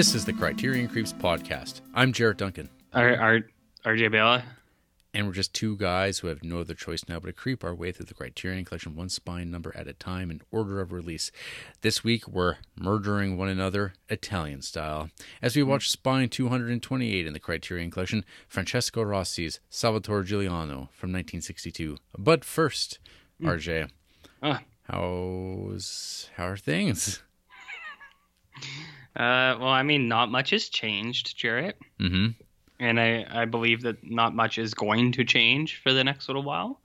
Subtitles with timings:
[0.00, 1.82] This is the Criterion Creeps podcast.
[1.92, 3.40] I'm Jarrett Duncan, R- R-
[3.84, 4.42] RJ Bella.
[5.12, 7.74] and we're just two guys who have no other choice now but to creep our
[7.74, 11.30] way through the Criterion Collection one spine number at a time in order of release.
[11.82, 15.10] This week we're murdering one another Italian style
[15.42, 21.98] as we watch Spine 228 in the Criterion Collection, Francesco Rosi's Salvatore Giuliano from 1962.
[22.16, 23.00] But first,
[23.42, 23.90] RJ,
[24.42, 24.62] Ah.
[24.84, 27.22] how's how are things?
[29.16, 31.76] Uh, well, I mean, not much has changed, Jarrett.
[31.98, 32.28] Mm-hmm.
[32.78, 36.42] And I, I believe that not much is going to change for the next little
[36.42, 36.80] while.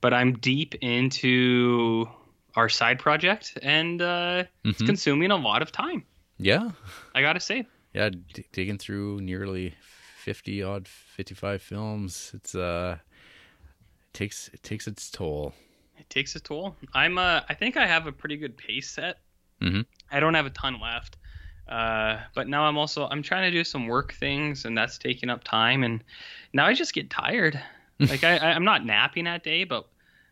[0.00, 2.08] But I'm deep into
[2.54, 4.86] our side project, and uh, it's Mhm.
[4.86, 6.04] consuming a lot of time.
[6.38, 6.70] Yeah,
[7.14, 7.66] I gotta say.
[7.94, 9.74] yeah, d- digging through nearly
[10.18, 12.30] 50 odd 55 films.
[12.34, 15.54] It's uh it takes it takes its toll.
[15.98, 16.76] It takes a toll.
[16.92, 19.18] I'm uh, I think I have a pretty good pace set.
[19.62, 19.86] Mhm.
[20.10, 21.16] I don't have a ton left.
[21.68, 25.30] Uh, but now I'm also I'm trying to do some work things, and that's taking
[25.30, 25.82] up time.
[25.82, 26.02] And
[26.52, 27.60] now I just get tired.
[28.00, 29.86] like I, I I'm not napping that day, but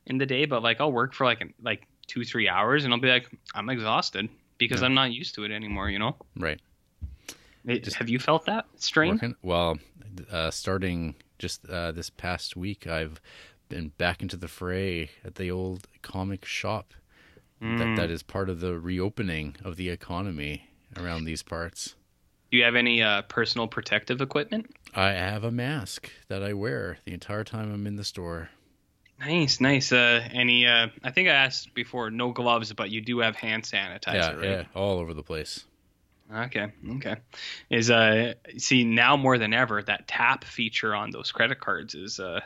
[0.07, 2.93] in the day, but like I'll work for like an- like two three hours, and
[2.95, 4.87] I'll be like I'm exhausted because Yeah.
[4.87, 5.89] I'm not used to it anymore.
[5.91, 6.17] You know.
[6.37, 6.61] Right.
[7.67, 9.15] It- Just have you felt that strain?
[9.15, 9.79] Working well,
[10.31, 13.21] uh starting just uh this past week I've
[13.71, 16.93] been back into the fray at the old comic shop.
[17.63, 17.79] Mm.
[17.79, 20.69] That that is part of the reopening of the economy
[20.99, 21.95] around these parts.
[22.51, 24.75] Do you have any uh, personal protective equipment?
[24.95, 28.51] I have a mask that I wear the entire time I'm in the store.
[29.19, 29.93] Nice, nice.
[29.93, 30.67] Uh, any?
[30.67, 32.11] Uh, I think I asked before.
[32.11, 34.45] No gloves, but you do have hand sanitizer, yeah, right?
[34.45, 35.65] yeah, all over the place.
[36.33, 37.17] Okay, okay.
[37.71, 42.19] Is uh, see now more than ever that tap feature on those credit cards is
[42.19, 42.41] uh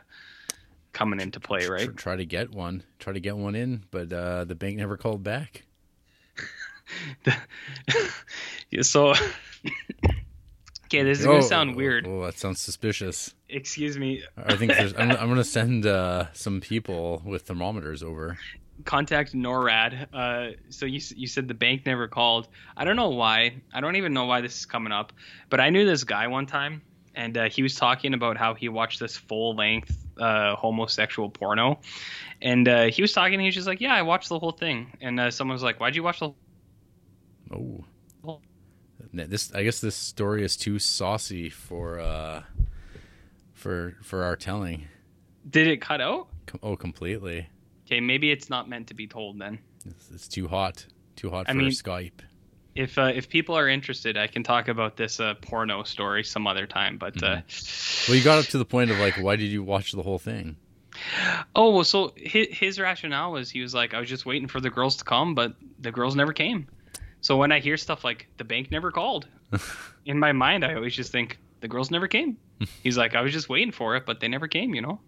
[0.92, 1.96] coming into play, right?
[1.96, 5.22] Try to get one, try to get one in, but uh, the bank never called
[5.22, 5.64] back.
[8.70, 9.14] Yeah, so.
[10.86, 12.06] okay, this is gonna sound weird.
[12.06, 13.34] Oh, that sounds suspicious.
[13.48, 14.22] Excuse me.
[14.36, 18.38] I think there's, I'm, I'm gonna send uh, some people with thermometers over.
[18.84, 20.06] Contact NORAD.
[20.12, 22.48] Uh, so you you said the bank never called.
[22.76, 23.60] I don't know why.
[23.72, 25.12] I don't even know why this is coming up.
[25.50, 26.82] But I knew this guy one time,
[27.14, 31.80] and uh, he was talking about how he watched this full length uh, homosexual porno,
[32.40, 33.40] and uh, he was talking.
[33.40, 35.80] He was just like, "Yeah, I watched the whole thing." And uh, someone was like,
[35.80, 36.30] "Why'd you watch the?"
[37.52, 37.84] Oh,
[39.12, 42.42] this I guess this story is too saucy for uh,
[43.54, 44.86] for for our telling.
[45.48, 46.28] Did it cut out?
[46.46, 47.48] Com- Oh, completely.
[47.86, 49.58] Okay, maybe it's not meant to be told then.
[49.86, 50.84] It's, it's too hot.
[51.16, 52.20] Too hot I for mean- Skype.
[52.74, 56.46] If uh, if people are interested, I can talk about this uh, porno story some
[56.46, 56.96] other time.
[56.96, 57.40] But uh,
[58.06, 60.18] Well, you got up to the point of like, why did you watch the whole
[60.18, 60.56] thing?
[61.56, 64.60] oh well, so his, his rationale was he was like, I was just waiting for
[64.60, 66.68] the girls to come, but the girls never came.
[67.28, 69.28] So when I hear stuff like the bank never called,
[70.06, 72.38] in my mind I always just think the girls never came.
[72.82, 74.98] He's like, I was just waiting for it, but they never came, you know.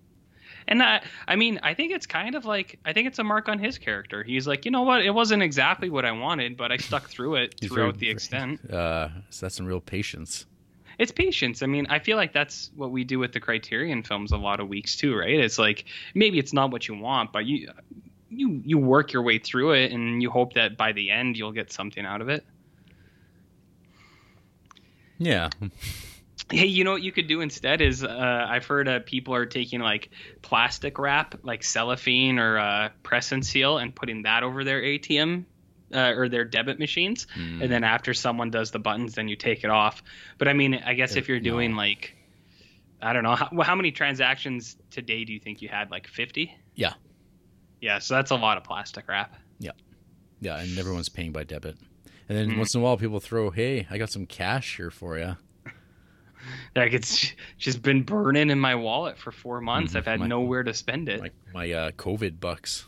[0.69, 3.49] And I, I mean, I think it's kind of like I think it's a mark
[3.49, 4.23] on his character.
[4.23, 5.03] He's like, you know what?
[5.03, 8.11] It wasn't exactly what I wanted, but I stuck through it He's throughout very- the
[8.11, 8.61] extent.
[8.71, 10.45] Uh, so that's some real patience.
[10.99, 11.63] it's patience.
[11.63, 14.61] I mean, I feel like that's what we do with the Criterion films a lot
[14.61, 15.41] of weeks too, right?
[15.41, 17.71] It's like maybe it's not what you want, but you
[18.31, 21.53] you you work your way through it and you hope that by the end you'll
[21.53, 22.45] get something out of it.
[25.19, 25.51] Yeah.
[26.53, 29.47] Hey, you know what you could do instead is uh, I've heard uh, people are
[29.47, 30.11] taking like
[30.43, 35.45] plastic wrap, like cellophane or uh, press and seal, and putting that over their ATM
[35.95, 37.63] uh, or their debit machines, Mm.
[37.63, 40.03] and then after someone does the buttons, then you take it off.
[40.39, 41.51] But I mean, I guess if you're No.
[41.53, 42.17] doing like,
[43.01, 45.93] I don't know, how, well, how many transactions today do you think you had?
[45.93, 46.53] Like 50?
[46.75, 46.95] Yeah.
[47.81, 49.37] Yeah, so that's a lot of plastic wrap.
[49.59, 49.71] Yeah,
[50.41, 51.77] Yeah, and everyone's paying by debit.
[52.29, 52.59] And then Mhm.
[52.59, 55.37] once in a while, people throw, "Hey, I got some cash here for you."
[56.75, 59.93] Like it's just been burning in my wallet for four months.
[59.93, 59.97] Mhm.
[59.97, 61.21] I've had My- nowhere to spend it.
[61.21, 62.87] Like my uh, COVID bucks.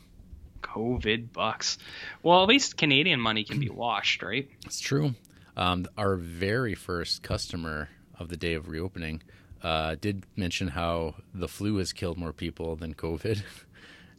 [0.62, 1.77] COVID bucks.
[2.23, 4.49] Well, at least Canadian money can be washed, right?
[4.65, 5.15] It's true.
[5.56, 9.23] Um, our very first customer of the day of reopening
[9.62, 13.43] uh, did mention how the flu has killed more people than COVID.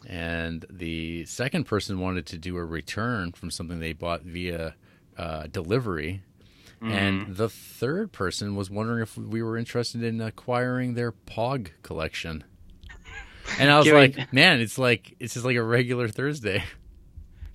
[0.08, 4.76] And the second person wanted to do a return from something they bought via
[5.18, 6.22] uh, delivery.
[6.82, 6.92] Mm.
[6.92, 12.44] And the third person was wondering if we were interested in acquiring their POG collection.
[13.60, 16.64] And I was like, man, it's like it's just like a regular Thursday.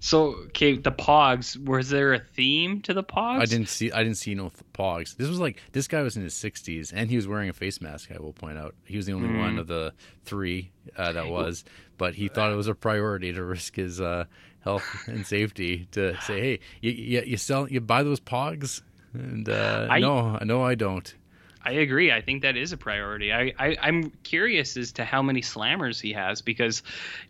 [0.01, 1.57] So, okay, the Pogs.
[1.63, 3.41] Was there a theme to the Pogs?
[3.41, 5.17] I didn't see I didn't see no th- pogs.
[5.17, 7.81] This was like this guy was in his 60s and he was wearing a face
[7.81, 8.11] mask.
[8.15, 9.39] I will point out he was the only Mm.
[9.41, 9.93] one of the
[10.25, 11.65] three uh, that was,
[11.97, 14.27] but he thought it was a priority to risk his uh,
[14.61, 18.83] health and safety to say, hey, you, you, you sell you buy those pogs.
[19.15, 21.13] And uh, I- no, no, I don't.
[21.61, 22.13] I agree.
[22.13, 23.33] I think that is a priority.
[23.33, 26.83] I, I I'm curious as to how many slammers he has because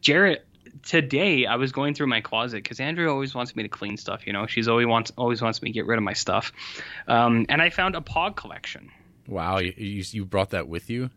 [0.03, 0.47] Jarrett
[0.82, 4.26] today I was going through my closet because Andrea always wants me to clean stuff.
[4.26, 6.53] You know, she's always wants always wants me to get rid of my stuff,
[7.06, 8.91] um, and I found a Pog collection.
[9.26, 11.11] Wow, you, you you brought that with you?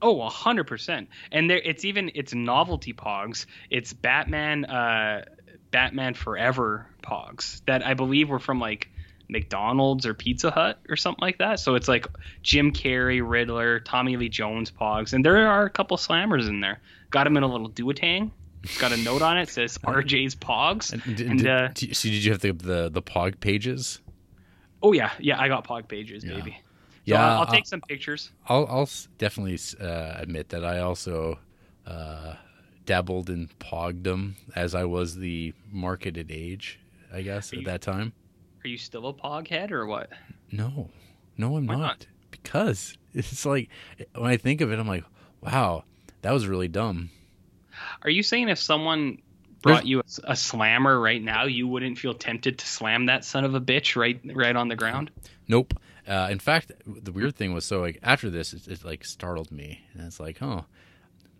[0.00, 1.08] Oh, a hundred percent.
[1.30, 3.46] And there, it's even it's novelty Pogs.
[3.70, 5.24] It's Batman, uh,
[5.70, 8.88] Batman Forever Pogs that I believe were from like
[9.28, 11.60] McDonald's or Pizza Hut or something like that.
[11.60, 12.06] So it's like
[12.42, 16.80] Jim Carrey, Riddler, Tommy Lee Jones Pogs, and there are a couple slammers in there.
[17.10, 18.30] Got them in a little duotang.
[18.62, 20.92] It's got a note on it says RJ's Pogs.
[20.92, 24.00] And, did, And, uh, did- so did you have the the, the Pog pages?
[24.82, 26.34] Oh yeah, yeah, I got Pog pages, Yeah.
[26.36, 26.56] baby.
[26.60, 26.64] So
[27.04, 28.30] Yeah, I'll, I'll I'll- take some pictures.
[28.48, 28.88] I'll I'll
[29.18, 31.38] definitely uh, admit that I also
[31.86, 32.34] uh,
[32.86, 36.78] dabbled in pogdom as I was the marketed age,
[37.12, 38.12] I guess, Are at you- that time.
[38.64, 40.10] Are you still a Pog head or what?
[40.52, 40.90] No,
[41.36, 41.78] no, I'm not.
[41.78, 42.06] not?
[42.30, 43.68] Because it's like
[44.14, 45.04] when I think of it, I'm like,
[45.40, 45.82] wow,
[46.22, 47.10] that was really dumb.
[48.02, 49.18] Are you saying if someone
[49.62, 53.44] brought you a, a slammer right now, you wouldn't feel tempted to slam that son
[53.44, 55.10] of a bitch right right on the ground?
[55.48, 55.74] Nope.
[56.06, 59.52] Uh, in fact, the weird thing was so like after this, it, it like startled
[59.52, 60.64] me, and it's like, oh,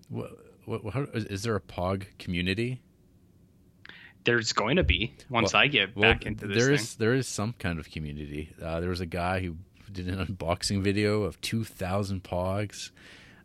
[0.09, 0.31] what,
[0.65, 2.81] what, how, is, there a Pog community?
[4.25, 7.15] There's going to be once Well- I get Well, back into this there is there
[7.15, 8.51] is some kind of community.
[8.63, 9.57] Uh, there was a guy who
[9.91, 12.93] did an unboxing video of two thousand Pogs,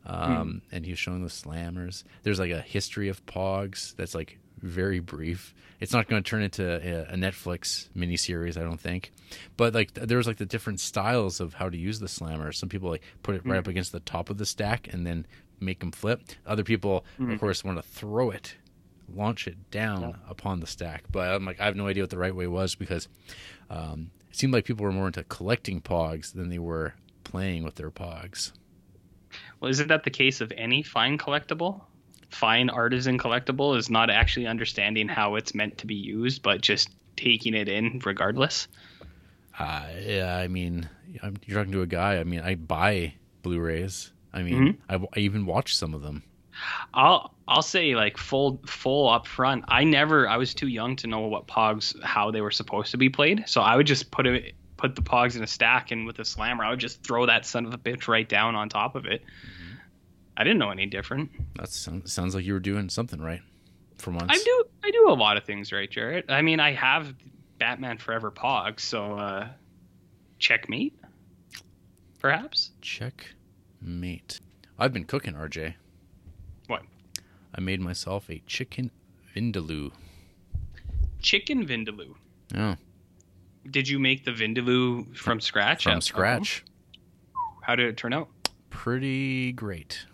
[0.08, 2.04] um, and he was showing the slammers.
[2.24, 5.54] There's like a history of Pogs that's like very brief.
[5.80, 9.12] It's not going to turn into a, a Netflix miniseries, I don't think.
[9.58, 12.52] But like th- there was like the different styles of how to use the slammer.
[12.52, 15.28] Some people like put it right up against the top of the stack and then
[15.60, 16.22] make them flip.
[16.46, 18.56] Other people, of course, want to throw it,
[19.14, 21.04] launch it down upon the stack.
[21.12, 23.08] But I'm like, I have no idea what the right way was because
[23.70, 26.94] um, it seemed like people were more into collecting pogs than they were
[27.24, 28.54] playing with their pogs.
[29.60, 31.82] Well, isn't that the case of any fine collectible?
[32.30, 36.90] Fine artisan collectible is not actually understanding how it's meant to be used, but just
[37.16, 38.68] taking it in regardless.
[39.58, 40.88] Uh, yeah, I mean,
[41.24, 42.18] I'm, you're talking to a guy.
[42.18, 44.12] I mean, I buy Blu-rays.
[44.34, 46.22] I mean, I, I even watch some of them.
[46.94, 49.66] I'll I'll say like full full up front.
[49.68, 52.98] I never I was too young to know what pogs how they were supposed to
[52.98, 53.44] be played.
[53.48, 56.26] So I would just put it put the pogs in a stack and with a
[56.26, 59.06] slammer I would just throw that son of a bitch right down on top of
[59.06, 59.24] it.
[60.38, 61.32] I didn't know any different.
[61.56, 63.42] That sounds, like you were doing something right
[63.98, 64.28] for once.
[64.30, 66.26] I do I do a lot of things right, Jarrett.
[66.30, 67.14] I mean I have
[67.58, 69.48] Batman Forever pogs, so uh
[70.40, 70.94] checkmate.
[72.20, 72.72] Perhaps?
[72.82, 73.34] Check
[73.82, 74.40] mate.
[74.80, 75.74] I've been cooking, RJ.
[76.68, 76.84] What?
[77.56, 78.92] I made myself a chicken
[79.36, 79.92] vindaloo.
[81.20, 82.14] Chicken vindaloo.
[82.54, 82.76] Yeah,
[83.70, 85.84] Did you make the vindaloo from scratch?
[85.84, 86.02] from at home?
[86.02, 86.64] scratch.
[87.62, 88.30] How did it turn out?
[88.70, 90.06] Pretty great.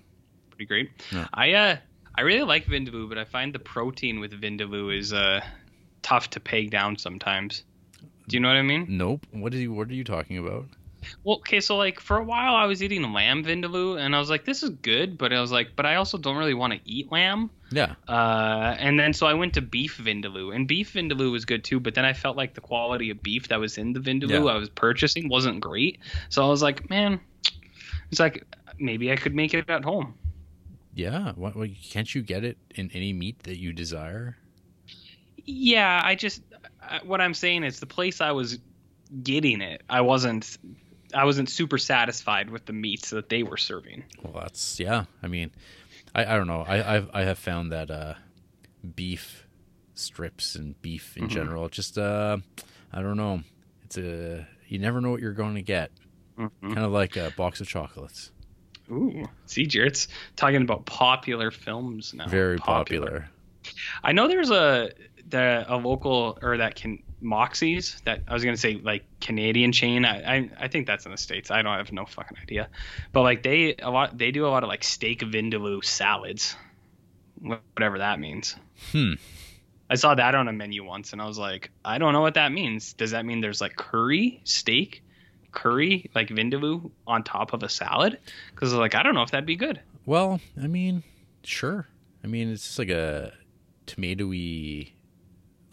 [0.49, 0.91] pretty great.
[1.11, 1.27] Yeah.
[1.33, 1.75] I uh
[2.15, 5.41] I really like Vindaloo, but I find the protein with Vindaloo is uh
[6.01, 7.63] tough to peg down sometimes.
[8.27, 8.85] Do you know what I mean?
[8.89, 9.25] Nope.
[9.31, 9.73] What are you?
[9.73, 10.65] What are you talking about?
[11.23, 14.29] Well, okay, so like for a while I was eating lamb Vindaloo, and I was
[14.29, 16.79] like, this is good, but I was like, but I also don't really want to
[16.85, 17.49] eat lamb.
[17.73, 17.95] Yeah.
[18.07, 21.79] Uh, and then so I went to beef Vindaloo, and beef Vindaloo was good too,
[21.79, 24.53] but then I felt like the quality of beef that was in the Vindaloo Yeah.
[24.53, 25.99] I was purchasing wasn't great.
[26.29, 27.19] So I was like, man,
[28.11, 28.45] it's like
[28.77, 30.13] maybe I could make it at home.
[30.93, 31.33] Yeah.
[31.33, 34.37] What, what, can't you get it in any meat that you desire?
[35.45, 36.41] Yeah, I just
[37.03, 38.59] what I'm saying is the place I was
[39.23, 40.57] getting it, I wasn't
[41.13, 44.03] I wasn't super satisfied with the meats that they were serving.
[44.23, 45.05] Well, that's yeah.
[45.21, 45.51] I mean,
[46.15, 46.63] I, I don't know.
[46.67, 48.13] I I've, I have found that uh,
[48.95, 49.47] beef
[49.95, 51.29] strips and beef in Mhm.
[51.29, 52.37] general, just uh,
[52.91, 53.41] I don't know.
[53.83, 55.91] It's a you never know what you're going to get.
[56.37, 56.73] Mm-hmm.
[56.73, 58.31] Kind of like a box of chocolates.
[58.91, 62.27] Ooh, see, Jarrett's talking about popular films now.
[62.27, 63.29] Very popular.
[64.03, 64.89] I know there's a
[65.29, 70.05] the a local or that can Moxie's that I was gonna say like Canadian chain.
[70.05, 71.49] I, I I think that's in the states.
[71.51, 72.69] I don't I have no fucking idea,
[73.11, 76.55] but like they a lot they do a lot of like steak vindaloo salads,
[77.39, 78.55] whatever that means.
[78.91, 79.13] Hmm.
[79.89, 82.35] I saw that on a menu once and I was like, I don't know what
[82.35, 82.93] that means.
[82.93, 85.03] Does that mean there's like curry steak,
[85.51, 88.19] curry like vindaloo on top of a salad?
[88.51, 89.79] Because like I don't know if that'd be good.
[90.05, 91.03] Well, I mean,
[91.43, 91.87] sure.
[92.23, 93.33] I mean, it's just like a
[93.87, 94.91] tomatoey,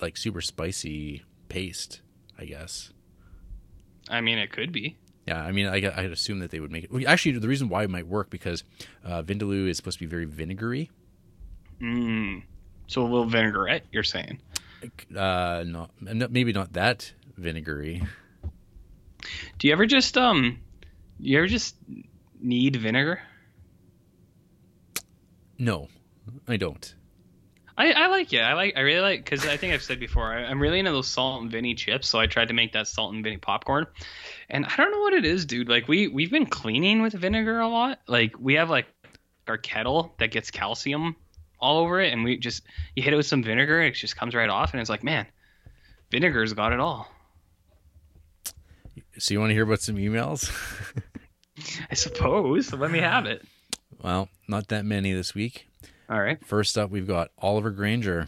[0.01, 2.01] like super spicy paste,
[2.39, 2.93] I guess.
[4.09, 4.97] I mean, it could be.
[5.27, 7.07] Yeah, I mean, I, I'd assume that they would make it.
[7.07, 8.65] Actually, the reason why it might work because
[9.05, 10.91] uh, vindaloo is supposed to be very vinegary.
[11.81, 12.43] Mm.
[12.87, 14.41] So a little vinaigrette, you're saying?
[15.15, 18.03] Uh, not not- maybe not that vinegary.
[19.59, 20.59] Do you ever just um,
[21.19, 21.77] you ever just
[22.41, 23.21] need vinegar?
[25.59, 25.89] No,
[26.49, 26.95] I don't.
[27.77, 28.41] I, I like it.
[28.41, 28.75] I like.
[28.77, 30.33] I really like because I think I've said before.
[30.33, 32.89] I, I'm really into those salt and vinny chips, so I tried to make that
[32.89, 33.87] salt and vinny popcorn.
[34.49, 35.69] And I don't know what it is, dude.
[35.69, 38.01] Like we we've been cleaning with vinegar a lot.
[38.07, 38.87] Like we have like
[39.49, 41.17] our kettle that gets calcium
[41.59, 42.63] all over it, and we just
[42.95, 45.05] you hit it with some vinegar, and it just comes right off, and it's like,
[45.05, 45.27] man,
[46.11, 47.09] vinegar's got it all.
[49.19, 50.51] So you want to hear about some emails?
[51.91, 52.73] I suppose.
[52.73, 53.43] Let me have it.
[54.03, 55.70] well, not that many this week.
[56.11, 56.45] All right.
[56.45, 58.27] First up, we've got Oliver Granger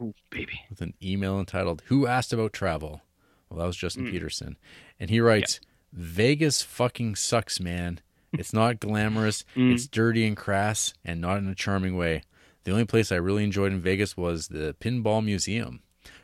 [0.00, 0.60] Ooh, baby.
[0.68, 3.00] with an email entitled "Who asked about travel?"
[3.48, 4.10] Well, that was Justin Mm.
[4.10, 4.56] Peterson,
[5.00, 5.58] and he writes,
[5.92, 8.00] "Vegas fucking sucks, man.
[8.32, 9.44] It's not glamorous.
[9.56, 9.72] Mm.
[9.74, 12.22] It's dirty and crass, and not in a charming way.
[12.64, 15.82] The only place I really enjoyed in Vegas was the Pinball Museum.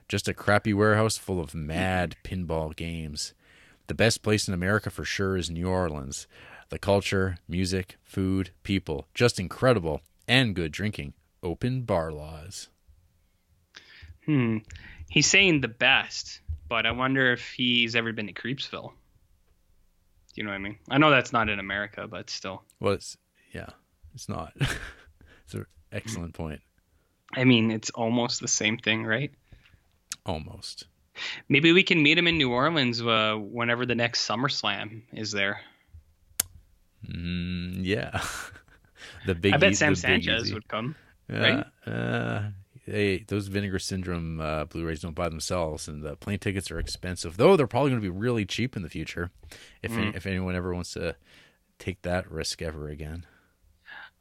[0.08, 3.34] Just a crappy warehouse full of mad pinball games.
[3.88, 6.26] The best place in America for sure is New Orleans.
[6.70, 11.14] The culture, music, food, people, just incredible, and good drinking.
[11.42, 12.68] Open bar laws."
[14.26, 14.58] Hmm.
[15.08, 18.92] He's saying the best, but I wonder if he's ever been to Creepsville.
[18.92, 20.78] Do you know what I mean?
[20.90, 22.62] I know that's not in America, but still.
[22.78, 23.16] Well, it's
[23.52, 23.70] yeah,
[24.14, 24.52] it's not.
[25.44, 26.60] it's an excellent point.
[27.34, 29.32] I mean, it's almost the same thing, right?
[30.26, 30.86] Almost.
[31.48, 35.60] Maybe we can meet him in New Orleans uh, whenever the next SummerSlam is there.
[37.06, 38.22] Mm, yeah.
[39.26, 39.54] the big.
[39.54, 40.54] I bet E- Sam Sanchez Easy.
[40.54, 40.94] would come.
[41.28, 41.64] Right?
[41.86, 42.42] Uh,
[42.86, 47.36] hey, those Vinegar Syndrome uh, Blu-rays don't buy themselves, and the plane tickets are expensive.
[47.36, 49.30] Though they're probably going to be really cheap in the future,
[49.82, 50.16] if any, Mm.
[50.16, 51.16] if anyone ever wants to
[51.78, 53.26] take that risk ever again.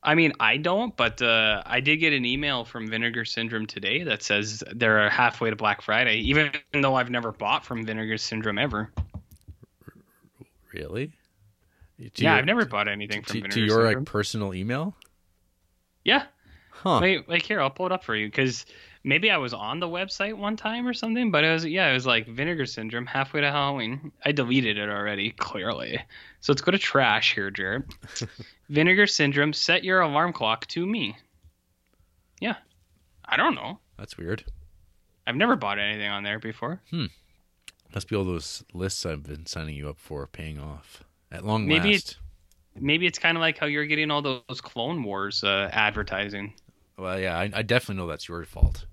[0.04, 4.04] I mean, I don't, but uh, I did get an email from Vinegar Syndrome today
[4.04, 8.58] that says they're halfway to Black Friday, even though I've never bought from Vinegar Syndrome
[8.60, 8.92] ever.
[10.74, 11.12] Really?
[12.00, 13.96] To yeah, your- I've never bought anything from to, Vinegar to your Syndrome.
[13.96, 14.96] like personal email.
[16.04, 16.24] yeah,
[16.72, 17.00] Huh?
[17.02, 18.68] Wait, like here, I'll pull it up for you because
[19.04, 21.94] maybe I was on the website one time or something, but it was yeah, it
[21.94, 24.12] was like Vinegar Syndrome halfway to Halloween.
[24.24, 26.00] I deleted it already, clearly.
[26.40, 27.86] So let's go to trash here, Jarrett.
[28.70, 31.18] Vinegar Syndrome, set your alarm clock to me.
[32.40, 32.58] Yeah,
[33.26, 33.80] I don't know.
[33.98, 34.44] That's weird.
[35.26, 36.80] I've never bought anything on there before.
[36.92, 37.06] Hmm.
[37.96, 41.68] Must be all those lists I've been signing you up for paying off at long
[41.68, 42.18] Maybe last.
[42.80, 46.54] Maybe it's kind of like how you're getting all those Clone Wars uh, advertising.
[46.98, 48.86] Well, yeah, I, I definitely know that's your fault.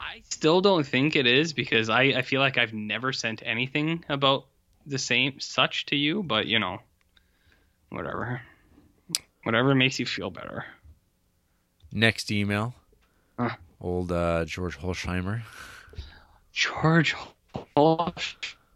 [0.00, 4.04] I still don't think it is because I, I feel like I've never sent anything
[4.08, 4.46] about
[4.84, 6.78] the same such to you, but you know,
[7.90, 8.42] whatever.
[9.44, 10.64] Whatever makes you feel better.
[11.92, 12.74] Next email,
[13.38, 13.50] Huh.
[13.80, 15.42] old uh, George Holsheimer.
[16.52, 17.14] George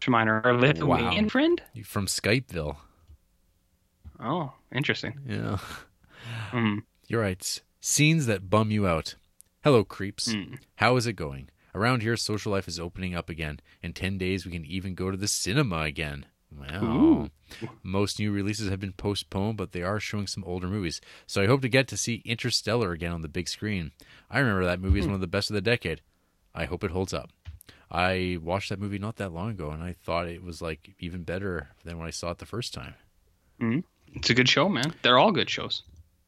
[0.07, 1.29] Holschmeiner, our Lithuanian Wow.
[1.29, 1.61] friend?
[1.83, 2.77] from Skypeville.
[4.19, 5.19] Oh, interesting.
[5.27, 5.57] Yeah,
[6.51, 6.79] Hmm.
[7.07, 7.61] you're right.
[7.79, 9.15] Scenes that bum you out.
[9.63, 10.31] Hello, creeps.
[10.33, 10.55] Hmm.
[10.77, 11.49] How is it going?
[11.75, 13.59] Around here, social life is opening up again.
[13.83, 16.25] In 10 days, we can even go to the cinema again.
[16.51, 16.83] Wow.
[16.83, 17.29] Ooh.
[17.83, 20.99] Most new releases have been postponed, but they are showing some older movies.
[21.27, 23.91] So I hope to get to see Interstellar again on the big screen.
[24.31, 25.11] I remember that movie is Hmm.
[25.11, 26.01] one of the best of the decade.
[26.55, 27.29] I hope it holds up.
[27.91, 31.23] I watched that movie not that long ago, and I thought it was like even
[31.23, 32.95] better than when I saw it the first time.
[34.13, 34.93] It's a good show, man.
[35.01, 35.83] They're all good shows.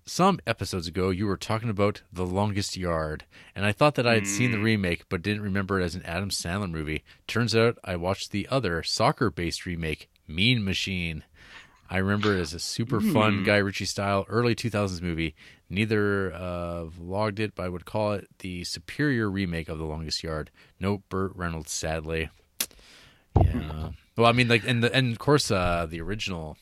[0.05, 3.25] Some episodes ago, you were talking about The Longest Yard,
[3.55, 4.63] and I thought that I had seen the Mm.
[4.63, 7.03] remake but didn't remember it as an Adam Sandler movie.
[7.27, 11.23] Turns out I watched the other soccer based remake, Mean Machine.
[11.89, 13.45] I remember it as a super fun Mm.
[13.45, 15.35] Guy Ritchie style early 2000s movie.
[15.69, 20.23] Neither uh, logged it, but I would call it the superior remake of The Longest
[20.23, 20.51] Yard.
[20.79, 22.29] No Burt Reynolds, sadly.
[23.43, 23.89] Yeah.
[24.17, 26.57] Well, I mean, like, and the, and of course, uh, the original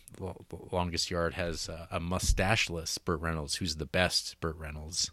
[0.71, 5.11] Longest Yard has uh, a mustacheless Burt Reynolds, who's the best Burt Reynolds.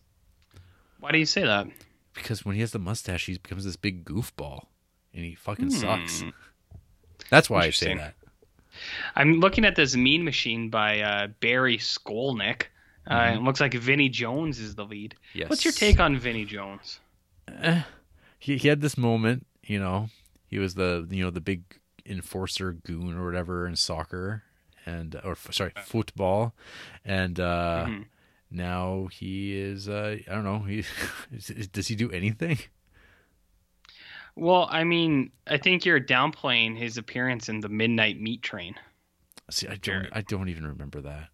[1.00, 1.66] Why do you say that?
[2.14, 4.66] Because when he has the mustache, he becomes this big goofball,
[5.12, 6.20] and he fucking sucks.
[6.22, 6.28] Hmm.
[7.30, 8.14] That's why I say that.
[9.16, 12.64] I'm looking at this Mean Machine by uh, Barry Skolnick.
[13.06, 13.36] Uh, Mm-hmm.
[13.38, 15.14] It looks like Vinnie Jones is the lead.
[15.34, 15.50] Yes.
[15.50, 17.00] What's your take on Vinnie Jones?
[18.38, 20.08] He he had this moment, you know.
[20.48, 21.62] He was the you know the big
[22.06, 24.42] enforcer goon or whatever in soccer,
[24.86, 26.54] and or f- sorry football,
[27.04, 28.04] and uh, Mhm.
[28.50, 30.84] now he is uh, I don't know he
[31.72, 32.58] does he do anything?
[34.36, 38.74] Well, I mean, I think you're downplaying his appearance in the Midnight Meat Train.
[39.50, 41.28] See, I don't I don't even remember that.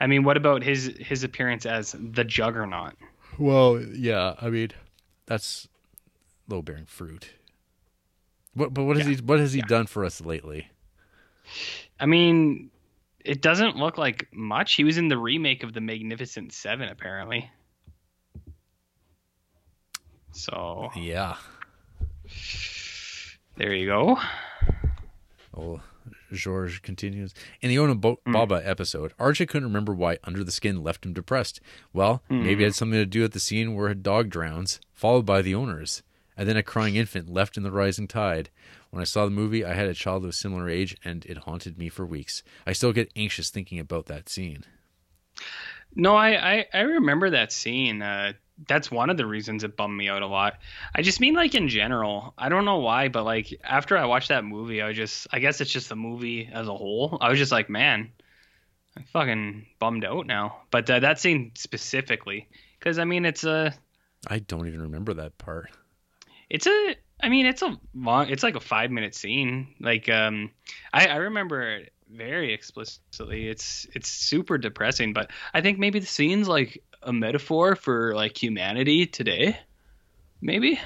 [0.00, 2.94] I mean, what about his his appearance as the Juggernaut?
[3.38, 4.70] Well, yeah, I mean,
[5.26, 5.68] that's
[6.48, 7.30] low bearing fruit.
[8.54, 9.14] What, but what has Yeah.
[9.16, 9.66] he what has he Yeah.
[9.66, 10.68] done for us lately?
[11.98, 12.70] I mean,
[13.24, 14.74] it doesn't look like much.
[14.74, 17.50] He was in the remake of The Magnificent Seven, apparently.
[20.38, 21.36] So Yeah.
[23.56, 24.18] there you go.
[25.56, 25.80] Oh,
[26.32, 27.34] George continues.
[27.60, 31.12] In the Ona Bo- Baba episode, Archie couldn't remember why Under the Skin left him
[31.12, 31.60] depressed.
[31.92, 35.26] Well, maybe it had something to do with the scene where a dog drowns, followed
[35.26, 36.02] by the owners,
[36.36, 38.50] and then a crying infant left in the rising tide.
[38.90, 41.38] When I saw the movie, I had a child of a similar age, and it
[41.38, 42.44] haunted me for weeks.
[42.66, 44.64] I still get anxious thinking about that scene.
[45.96, 48.02] No, I, I, I remember that scene.
[48.02, 48.34] Uh,
[48.66, 50.58] that's one of the reasons it bummed me out a lot.
[50.94, 52.34] I just mean like in general.
[52.36, 55.60] I don't know why, but like after I watched that movie, I just I guess
[55.60, 57.18] it's just the movie as a whole.
[57.20, 58.10] I was just like, man,
[58.96, 60.62] I'm fucking bummed out now.
[60.70, 62.48] But uh, that scene specifically,
[62.78, 63.74] because I mean it's a
[64.26, 65.70] I don't even remember that part.
[66.50, 69.74] it's a I mean it's a long it's like a five minute scene.
[69.78, 70.50] Like um
[70.92, 73.48] I, I remember very explicitly.
[73.48, 78.40] It's it's super depressing, but I think maybe the scene's like a metaphor for like
[78.40, 79.58] humanity today.
[80.40, 80.80] Maybe.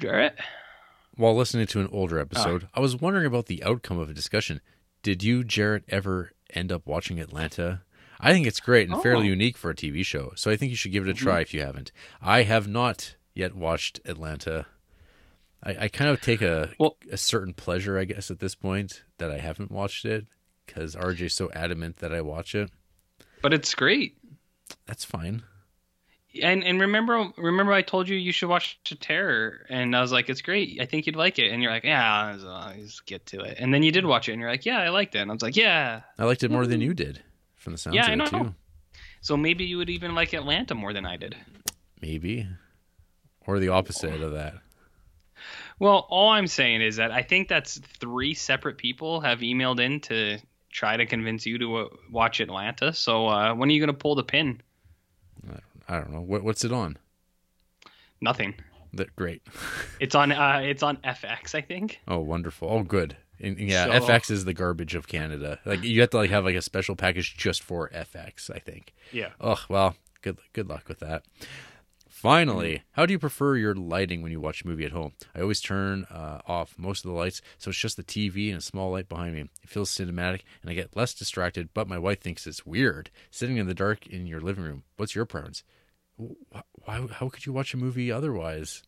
[0.00, 0.36] Jarrett?
[1.16, 2.22] While listening to an older ah.
[2.22, 4.60] episode, I was wondering about the outcome of a discussion.
[5.02, 7.82] Did you, Jarrett, ever end up watching Atlanta?
[8.20, 9.30] I think it's great and fairly Oh.
[9.30, 11.24] unique for a TV show, so I think you should give it a mm-hmm.
[11.24, 11.92] try if you haven't.
[12.20, 14.66] I have not yet watched Atlanta.
[15.62, 19.02] I, I kind of take a Well- a certain pleasure, I guess, at this point
[19.18, 20.26] that I haven't watched it
[20.64, 22.70] because RJ's so adamant that I watch it.
[23.42, 24.16] But it's great.
[24.86, 25.42] That's fine.
[26.42, 30.12] And and remember remember I told you you should watch The Terror and I was
[30.12, 30.78] like it's great.
[30.80, 33.56] I think you'd like it and you're like yeah, uh, just get to it.
[33.58, 35.20] And then you did watch it and you're like yeah, I liked it.
[35.20, 36.02] And I was like yeah.
[36.18, 37.22] I liked it more than you did
[37.54, 38.26] from the sounds Yeah, of I it know.
[38.26, 38.54] too.
[39.22, 41.36] So maybe you would even like Atlanta more than I did.
[42.02, 42.46] Maybe.
[43.46, 44.54] Or the opposite of that.
[45.78, 50.00] Well, all I'm saying is that I think that's three separate people have emailed in
[50.00, 50.38] to
[50.76, 52.92] try to convince you to uh, watch Atlanta.
[52.92, 54.60] So uh, when are you going to pull the pin?
[55.88, 56.20] I don't know.
[56.20, 56.98] What, what's it on?
[58.20, 58.54] Nothing.
[58.92, 59.42] That great.
[59.98, 60.30] It's on.
[60.30, 62.00] Uh, it's on FX, I think.
[62.06, 62.68] Oh, wonderful.
[62.70, 63.16] Oh, good.
[63.40, 65.58] And, yeah, So- FX is the garbage of Canada.
[65.64, 68.50] Like you have to like have like a special package just for FX.
[68.54, 68.92] I think.
[69.12, 69.30] Yeah.
[69.40, 71.22] Oh well, good good luck with that.
[72.16, 75.12] Finally, how do you prefer your lighting when you watch a movie at home?
[75.34, 78.56] I always turn uh, off most of the lights, so it's just the TV and
[78.56, 79.40] a small light behind me.
[79.62, 81.68] It feels cinematic, and I get less distracted.
[81.74, 84.84] But my wife thinks it's weird sitting in the dark in your living room.
[84.96, 85.62] What's your preference?
[86.16, 87.06] Why?
[87.10, 88.82] How could you watch a movie otherwise?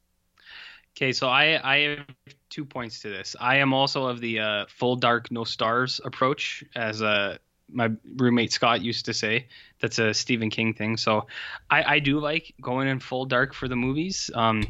[0.97, 3.37] Okay, so I I have two points to this.
[3.39, 7.37] I am also of the uh, full dark no stars approach, as uh,
[7.71, 9.47] my roommate Scott used to say.
[9.81, 10.97] That's a Stephen King thing.
[10.97, 11.27] So
[11.71, 14.31] I, I do like going in full dark for the movies.
[14.35, 14.65] Um,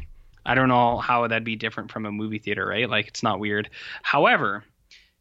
[0.45, 2.89] I don't know how that'd be different from a movie theater, right?
[2.89, 3.69] Like it's not weird.
[4.01, 4.63] However,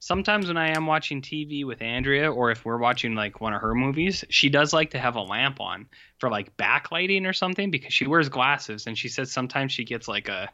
[0.01, 3.61] sometimes when I am watching TV with Andrea, or if we're watching like one of
[3.61, 5.87] her movies, she does like to have a lamp on
[6.19, 10.09] for like backlighting or something because she wears glasses, and she says sometimes she gets
[10.09, 10.49] like a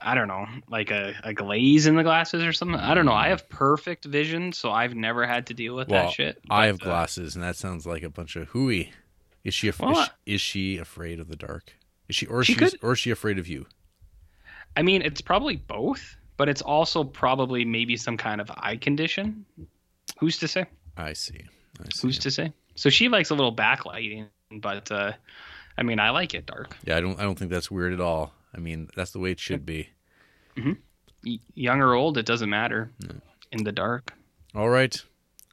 [0.00, 2.78] I don't know, like a, a glaze in the glasses or something.
[2.78, 3.12] I don't know.
[3.14, 6.38] I have perfect vision, so I've never had to deal with Well, that shit.
[6.50, 8.92] I have uh, glasses, and that sounds like a bunch of hooey.
[9.44, 11.72] Is she af- Well, is, she, is she afraid of the dark?
[12.08, 13.66] Is she or She she's could- or is she afraid of you?
[14.76, 19.46] I mean, it's probably both, but it's also probably maybe some kind of eye condition.
[20.18, 20.66] Who's to say?
[20.96, 21.40] I see.
[21.80, 22.06] I see.
[22.06, 22.52] Who's to say?
[22.74, 24.26] So she likes a little backlighting,
[24.60, 25.12] but uh,
[25.78, 26.76] I mean, I like it dark.
[26.84, 27.18] Yeah, I don't.
[27.18, 28.34] I don't think that's weird at all.
[28.56, 29.90] I mean, that's the way it should be.
[31.24, 32.90] Y- young or old, it doesn't matter.
[33.52, 34.12] In the dark.
[34.54, 35.00] All right.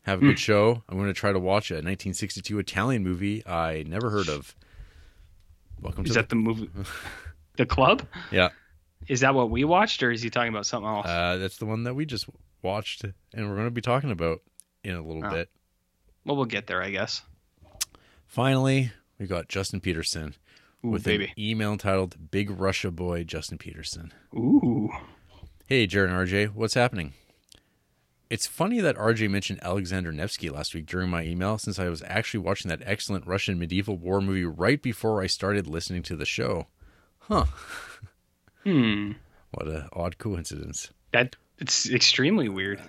[0.04, 0.26] Have Hmm.
[0.26, 0.84] a good show.
[0.88, 4.56] I'm going to try to watch a 1962 Italian movie I never heard of.
[5.82, 6.70] Welcome Is to that the movie?
[7.58, 8.04] the club?
[8.32, 8.50] yeah.
[9.08, 11.06] Is that what we watched, or is he talking about something else?
[11.08, 12.26] Uh, that's the one that we just
[12.62, 14.40] watched, and we're going to be talking about
[14.84, 15.30] in a little Oh.
[15.30, 15.50] bit.
[16.24, 17.22] well, we'll get there, I guess.
[18.28, 20.36] Finally, we got Justin Peterson
[20.86, 21.26] Ooh, with baby.
[21.26, 24.90] an email entitled "Big Russia Boy Justin Peterson." Ooh.
[25.68, 27.14] Hey, Jarrett and RJ, what's happening?
[28.30, 32.02] It's funny that RJ mentioned Alexander Nevsky last week during my email, since I was
[32.08, 36.26] actually watching that excellent Russian medieval war movie right before I started listening to the
[36.26, 36.68] show.
[37.20, 37.46] Huh.
[38.64, 39.12] Hmm.
[39.52, 40.90] What a odd coincidence.
[41.12, 42.82] That it's extremely weird.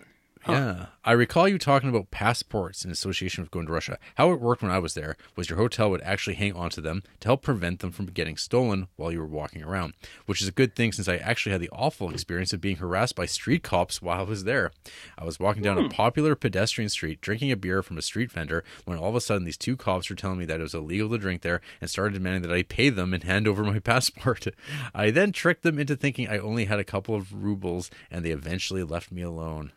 [0.49, 0.87] Yeah.
[1.07, 3.99] I recall you talking about passports in association with going to Russia.
[4.15, 7.03] How it worked when I was there was your hotel would actually hang onto them
[7.21, 9.93] to help prevent them from getting stolen while you were walking around,
[10.25, 13.17] which is a good thing since I actually had the awful experience of being harassed
[13.17, 14.73] by street cops while I was there.
[15.19, 15.89] I was walking down a hmm.
[15.89, 19.45] popular pedestrian street drinking a beer from a street vendor when all of a sudden
[19.45, 22.15] these two cops were telling me that it was illegal to drink there and started
[22.15, 24.47] demanding that I pay them and hand over my passport.
[24.95, 28.31] I then tricked them into thinking I only had a couple of rubles and they
[28.31, 29.73] eventually left me alone.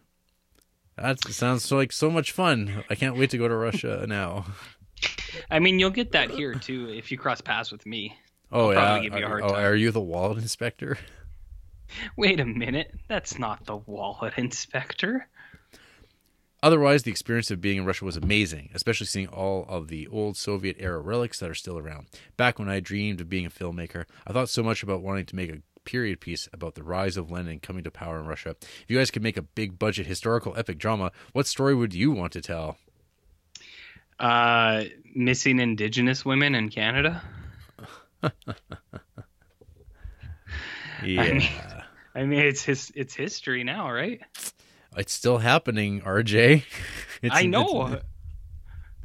[0.98, 2.84] That sounds so like so much fun.
[2.90, 4.46] I can't wait to go to Russia now.
[5.52, 8.18] I mean, you'll get that here too if you cross paths with me.
[8.52, 9.00] Oh I'll yeah.
[9.00, 9.64] give you a hard oh, time.
[9.64, 10.98] are you the wallet inspector?
[12.18, 15.28] Wait a minute, that's not the wallet inspector.
[16.64, 20.36] Otherwise, the experience of being in Russia was amazing, especially seeing all of the old
[20.36, 22.08] Soviet era relics that are still around.
[22.36, 25.36] Back when I dreamed of being a filmmaker, I thought so much about wanting to
[25.36, 28.56] make a period piece about the rise of Lenin coming to power in Russia.
[28.60, 32.12] If you guys could make a big budget historical epic drama, what story would you
[32.12, 32.78] want to tell?
[34.20, 34.84] Uh,
[35.16, 37.22] missing indigenous women in Canada.
[41.04, 41.24] Yeah.
[41.34, 41.42] mean-
[42.16, 44.20] I mean, it's his it's history now, right?
[44.98, 46.64] it's still happening, RJ.
[47.24, 48.00] It's, I know.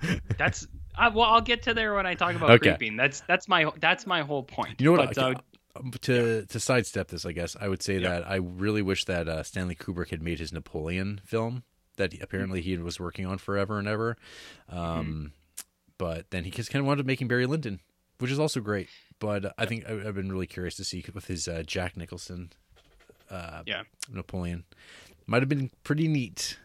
[0.36, 2.70] that's I, well, I'll get to there when I talk about Okay.
[2.76, 2.94] creeping.
[2.96, 4.80] That's that's my that's my whole point.
[4.82, 5.14] You know what?
[5.14, 5.34] But, I- uh,
[5.76, 8.08] um, to to sidestep this, I guess I would say Yeah.
[8.20, 11.62] that I really wish that uh, Stanley Kubrick had made his Napoleon film
[11.96, 14.16] that he, apparently he was working on forever and ever.
[14.68, 15.26] Um, Mm-hmm.
[15.98, 17.78] But then he just kind of wound up making Barry Lyndon,
[18.18, 18.88] which is also great.
[19.20, 21.96] But uh, I think I, I've been really curious to see with his uh, Jack
[21.96, 22.50] Nicholson
[23.30, 24.64] uh, yeah, Napoleon.
[25.26, 26.58] Might have been pretty neat.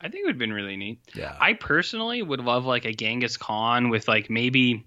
[0.00, 1.00] I think it would have been really neat.
[1.14, 1.36] Yeah.
[1.40, 4.86] I personally would love like a Genghis Khan with like maybe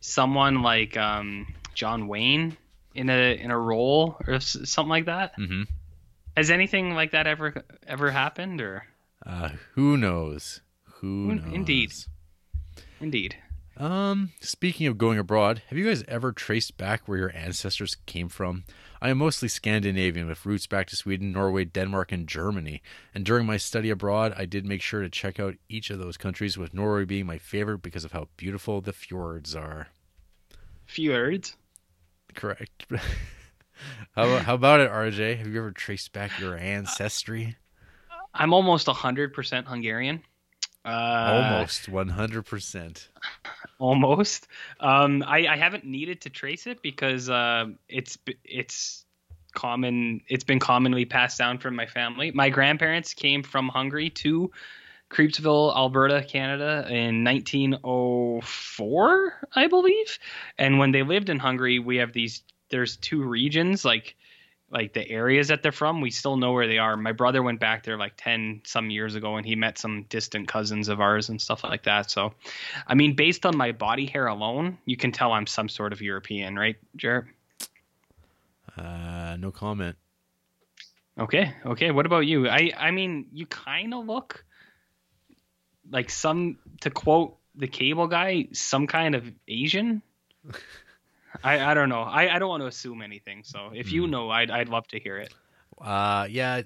[0.00, 2.56] someone like um, John Wayne
[2.98, 5.32] in a in a role or something like that.
[5.36, 5.62] hmm
[6.36, 7.48] Has anything like that ever
[7.86, 8.82] ever happened or
[9.26, 10.60] Uh, who knows?
[11.00, 11.54] Who Who- knows?
[11.54, 11.90] indeed.
[13.00, 13.36] indeed?
[13.76, 18.28] Um, speaking of going abroad, have you guys ever traced back where your ancestors came
[18.28, 18.64] from?
[19.00, 22.82] I am mostly Scandinavian with roots back to Sweden, Norway, Denmark, and Germany.
[23.14, 26.16] And during my study abroad, I did make sure to check out each of those
[26.16, 29.86] countries, with Norway being my favorite because of how beautiful the fjords are.
[30.86, 31.56] Fjords.
[32.34, 32.86] Correct.
[34.14, 35.38] how, how about it, RJ?
[35.38, 37.56] Have you ever traced back your ancestry?
[38.34, 40.22] I'm almost hundred percent Hungarian.
[40.84, 43.08] Uh, Almost 100%.
[43.78, 44.48] almost.
[44.80, 49.04] Um, I, I haven't needed to trace it because uh, it's it's
[49.54, 50.22] common.
[50.28, 52.30] It's been commonly passed down from my family.
[52.30, 54.50] My grandparents came from Hungary to
[55.10, 60.18] Creepsville, Alberta, Canada in 1904, I believe.
[60.58, 62.42] And when they lived in Hungary, we have these.
[62.70, 64.16] There's two regions, like
[64.70, 66.00] like the areas that they're from.
[66.00, 66.96] We still know where they are.
[66.96, 70.48] My brother went back there like 10 some years ago, and he met some distant
[70.48, 72.10] cousins of ours and stuff like that.
[72.10, 72.34] So,
[72.86, 76.02] I mean, based on my body hair alone, you can tell I'm some sort of
[76.02, 77.26] European, right, Jarrett?
[78.76, 79.96] Uh, no comment.
[81.18, 81.90] Okay, okay.
[81.90, 82.48] What about you?
[82.48, 84.44] I I mean, you kind of look
[85.90, 90.02] like some to quote the cable guy, some kind of Asian.
[91.42, 92.02] I I don't know.
[92.02, 93.42] I I don't want to assume anything.
[93.44, 94.10] So if you Hmm.
[94.10, 95.32] know, I'd I'd love to hear it.
[95.80, 96.62] Uh, yeah.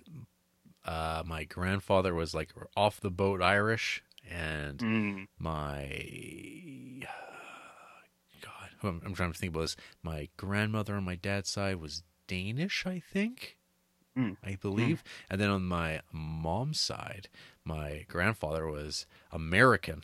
[0.84, 5.28] Uh, my grandfather was like off the boat Irish, and Mm.
[5.38, 7.06] my
[8.40, 9.76] God, I'm, I'm trying to think about this.
[10.02, 13.58] My grandmother on my dad's side was Danish, I think,
[14.18, 14.36] Mm.
[14.44, 17.28] I believe, and then on my mom's side,
[17.64, 20.02] my grandfather was American.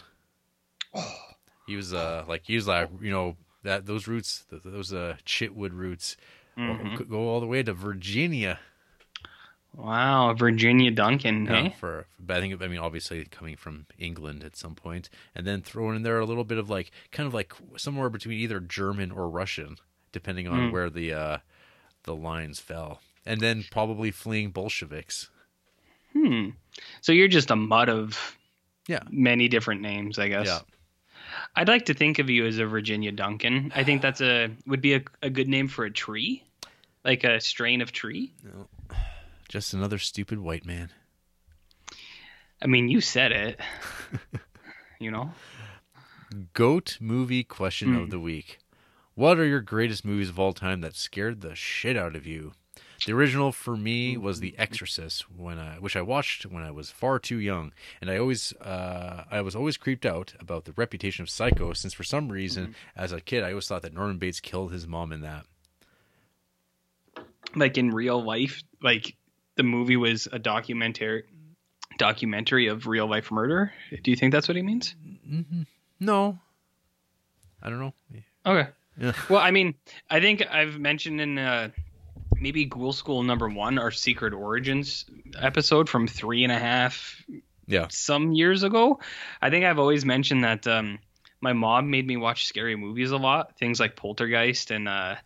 [1.66, 5.72] He was uh like he was like you know that those roots those uh Chitwood
[5.72, 6.16] roots
[6.56, 7.08] Mhm.
[7.08, 8.58] go- all the way to Virginia.
[9.74, 11.74] Wow, Virginia Duncan, Yeah, hey?
[11.78, 15.60] for, but I think I mean obviously coming from England at some point, and then
[15.62, 19.12] throwing in there a little bit of like kind of like somewhere between either German
[19.12, 19.76] or Russian,
[20.10, 20.72] depending on Mm.
[20.72, 21.38] where the uh,
[22.04, 25.30] the lines fell, and then probably fleeing Bolsheviks.
[26.12, 26.50] Hmm.
[27.00, 28.36] So you're just a mud of
[28.86, 29.00] Yeah.
[29.10, 30.46] many different names, I guess.
[30.46, 30.60] Yeah.
[31.54, 33.72] I'd like to think of you as a Virginia Duncan.
[33.74, 36.42] I think that's a would be a, a good name for a tree,
[37.04, 38.32] like a strain of tree.
[38.44, 38.68] No.
[39.48, 40.90] Just another stupid white man.
[42.62, 43.60] I mean, you said it.
[45.00, 45.32] you know.
[46.52, 48.00] Goat movie question Hmm.
[48.02, 48.58] of the week.
[49.14, 52.52] What are your greatest movies of all time that scared the shit out of you?
[53.06, 56.90] The original for me was The Exorcist, when I, which I watched when I was
[56.90, 61.22] far too young, and I always, uh, I was always creeped out about the reputation
[61.22, 64.40] of Psycho, since for some reason, as a kid, I always thought that Norman Bates
[64.40, 65.46] killed his mom in that.
[67.54, 69.16] like in real life like
[69.56, 71.24] the movie was a documentary
[71.96, 73.72] documentary of real life murder.
[74.02, 74.94] Do you think that's what he means?
[75.28, 75.62] Mm-hmm.
[76.00, 76.38] No,
[77.62, 77.94] I don't know.
[78.46, 78.68] Okay.
[79.00, 79.12] Yeah.
[79.30, 79.74] Well, I mean,
[80.10, 81.70] I think I've mentioned in uh,
[82.40, 85.04] maybe Ghoul School number one, our Secret Origins
[85.38, 87.22] episode from three and a half
[87.66, 87.86] Yeah.
[87.90, 89.00] some years ago.
[89.42, 90.98] I think I've always mentioned that um,
[91.40, 95.16] my mom made me watch scary movies a lot, things like Poltergeist and uh,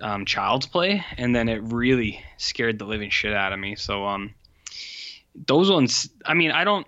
[0.00, 3.74] um, Child's Play, and then it really scared the living shit out of me.
[3.76, 4.34] So um,
[5.34, 6.86] those ones, I mean, I don't.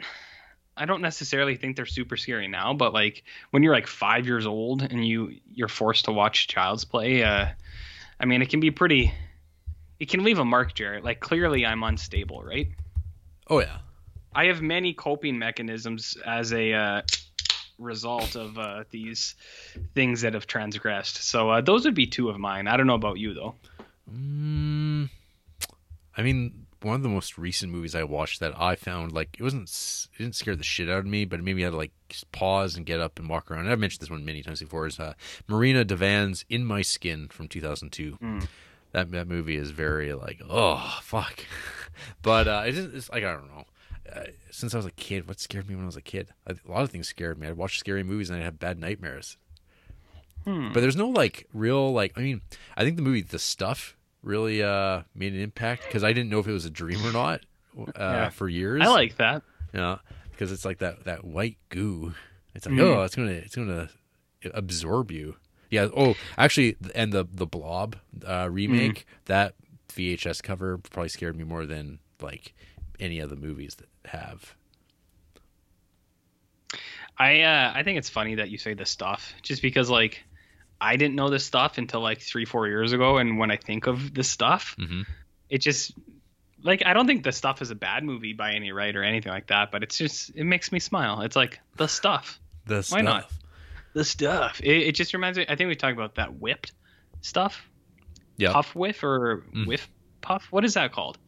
[0.77, 4.47] I don't necessarily think they're super scary now, but like when you're like five years
[4.47, 7.49] old and you you're forced to watch Child's Play, uh,
[8.19, 9.13] I mean, it can be pretty.
[10.01, 11.05] It can leave a mark, Jarrett.
[11.05, 12.69] Like clearly, I'm unstable, right?
[13.49, 13.79] Oh yeah.
[14.35, 17.03] I have many coping mechanisms as a uh,
[17.79, 19.35] result of uh, these
[19.95, 21.17] things that have transgressed.
[21.17, 22.67] So uh, those would be two of mine.
[22.67, 23.55] I don't know about you though.
[24.11, 25.11] Mm,
[26.17, 29.43] I mean, one of the most recent movies I watched that I found like it
[29.43, 29.69] wasn't
[30.15, 31.93] it didn't scare the shit out of me, but it made me had to like
[32.33, 33.65] pause and get up and walk around.
[33.65, 34.87] And I've mentioned this one many times before.
[34.87, 35.15] Is uh,
[35.47, 38.19] Marina de Van's "In My Skin" from 2002.
[38.23, 38.49] Mm.
[38.93, 41.45] That that movie is very like oh fuck,
[42.23, 43.65] but uh, it is it's like I don't know.
[44.13, 46.31] Uh, since I was a kid, what scared me when I was a kid?
[46.47, 47.47] I, a lot of things scared me.
[47.47, 49.37] I'd watch scary movies and I'd have bad nightmares.
[50.45, 50.73] Hmm.
[50.73, 52.41] But there's no like real like I mean
[52.77, 56.39] I think the movie The Stuff really uh made an impact because I didn't know
[56.41, 57.41] if it was a dream or not
[57.79, 58.29] uh, Yeah.
[58.31, 58.83] for years.
[58.83, 59.43] I like that.
[59.73, 59.99] yeah
[60.33, 62.15] because it's like that that white goo.
[62.55, 62.81] It's like Mm.
[62.81, 63.91] oh it's gonna it's gonna
[64.55, 65.37] absorb you.
[65.71, 65.89] Yeah.
[65.97, 69.55] Oh, actually, and the the Blob uh, remake that
[69.91, 72.55] VHS cover probably scared me more than like
[72.99, 74.55] any of the movies that have.
[77.19, 80.25] I uh, I think it's funny that you say this stuff, just because like
[80.81, 83.87] I didn't know this stuff until like three four years ago, and when I think
[83.87, 85.05] of this stuff, Mhm.
[85.51, 85.93] it just
[86.63, 89.33] like I don't think the stuff is a bad movie by any right or anything
[89.33, 91.21] like that, but it's just it makes me smile.
[91.23, 92.41] It's like the stuff.
[92.67, 93.03] The Why stuff.
[93.03, 93.31] not?
[93.95, 94.61] The stuff.
[94.63, 95.47] It, it just reminds me.
[95.49, 96.73] I think we talked about that whipped
[97.21, 97.67] stuff.
[98.37, 98.53] Yeah.
[98.53, 99.67] Puff whiff or Mm.
[99.67, 99.89] whiff
[100.21, 100.47] puff.
[100.51, 101.19] What is that called?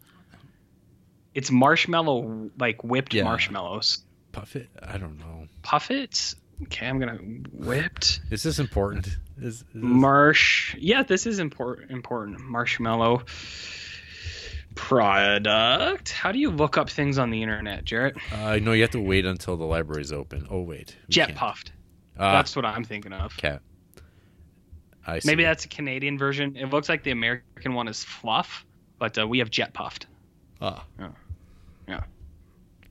[1.34, 3.24] It's marshmallow, like whipped Yeah.
[3.24, 4.04] marshmallows.
[4.32, 4.68] Puff it.
[4.82, 5.46] I don't know.
[5.62, 6.36] Puffets.
[6.64, 7.18] Okay, I'm gonna
[7.52, 9.06] whipped Is this important?
[9.06, 10.74] Is, is this- marsh.
[10.78, 11.90] Yeah, this is important.
[11.90, 13.24] Important marshmallow
[14.74, 16.10] product.
[16.12, 18.16] How do you look up things on the internet, Jarrett?
[18.32, 20.46] Uh, know you have to wait until the library's open.
[20.50, 21.38] Oh wait, Jet can't.
[21.38, 21.72] puffed.
[22.18, 23.36] Ah, That's what I'm thinking of.
[23.36, 23.62] cat.
[25.06, 25.28] I see.
[25.28, 26.56] Maybe that's a Canadian version.
[26.56, 28.64] It looks like the American one is fluff,
[28.98, 30.06] but uh, we have jet puffed.
[30.60, 30.84] Ah.
[30.98, 31.08] Yeah.
[31.88, 32.00] Yeah.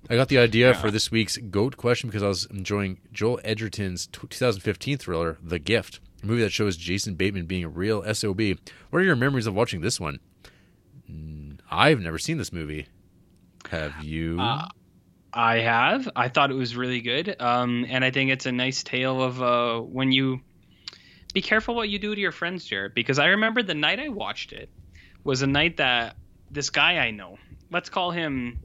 [0.09, 0.73] I got the idea Yeah.
[0.81, 6.01] for this week's goat question because I was enjoying Joel Edgerton's 2015 thriller, The Gift,
[6.21, 8.41] a movie that shows Jason Bateman being a real SOB.
[8.89, 10.19] What are your memories of watching this one?
[11.69, 12.87] I've never seen this movie.
[13.69, 14.37] Have you?
[14.39, 14.67] Uh,
[15.33, 16.09] I have.
[16.15, 17.35] I thought it was really good.
[17.39, 20.41] Um, and I think it's a nice tale of uh, when you
[21.33, 22.93] be careful what you do to your friends, Jarrett.
[22.93, 24.69] Because I remember the night I watched it
[25.23, 26.15] was a night that
[26.49, 27.37] this guy I know,
[27.71, 28.59] let's call him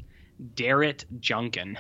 [0.55, 1.79] Darrett Junkin.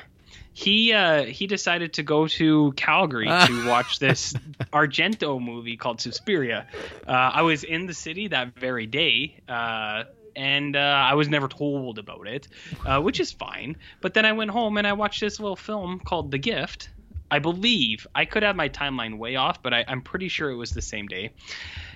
[0.52, 4.32] He uh, he decided to go to Calgary to watch this
[4.72, 6.66] Argento movie called Suspiria.
[7.06, 10.04] Uh, I was in the city that very day, uh,
[10.36, 12.46] and uh, I was never told about it,
[12.84, 13.76] uh, which is fine.
[14.00, 16.90] But then I went home and I watched this little film called The Gift.
[17.28, 20.56] I believe I could have my timeline way off, but I, I'm pretty sure it
[20.56, 21.32] was the same day.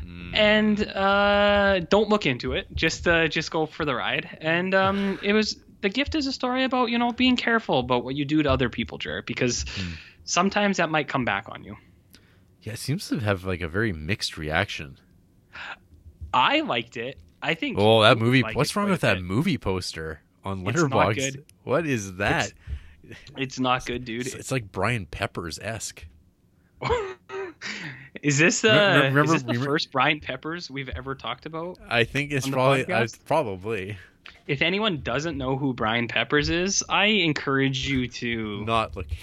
[0.03, 0.35] Mm.
[0.35, 2.66] And uh, don't look into it.
[2.74, 4.38] Just uh, just go for the ride.
[4.40, 8.05] And um, it was the gift is a story about you know being careful about
[8.05, 9.64] what you do to other people, Jarrett, because
[10.24, 11.76] sometimes that might come back on you.
[12.62, 14.98] yeah, it seems to have like a very mixed reaction.
[16.33, 17.18] I liked it.
[17.42, 17.79] I think.
[17.79, 18.42] Oh, that movie!
[18.42, 21.42] liked What's wrong with that movie poster on It's not Letterboxd?
[21.64, 22.53] What is that?
[23.37, 24.26] It's not good, dude.
[24.26, 26.07] It's, it's like Brian Peppers esque.
[28.22, 31.79] is this uh, Remember- is this the remember- first Brian Peppers we've ever talked about?
[31.88, 33.96] I think it's probably I, probably
[34.46, 39.18] If anyone doesn't know who Brian Peppers is, I encourage you to not looking.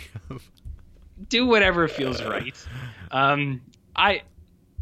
[1.30, 2.56] do whatever feels right.
[3.10, 3.62] Um,
[3.95, 4.23] I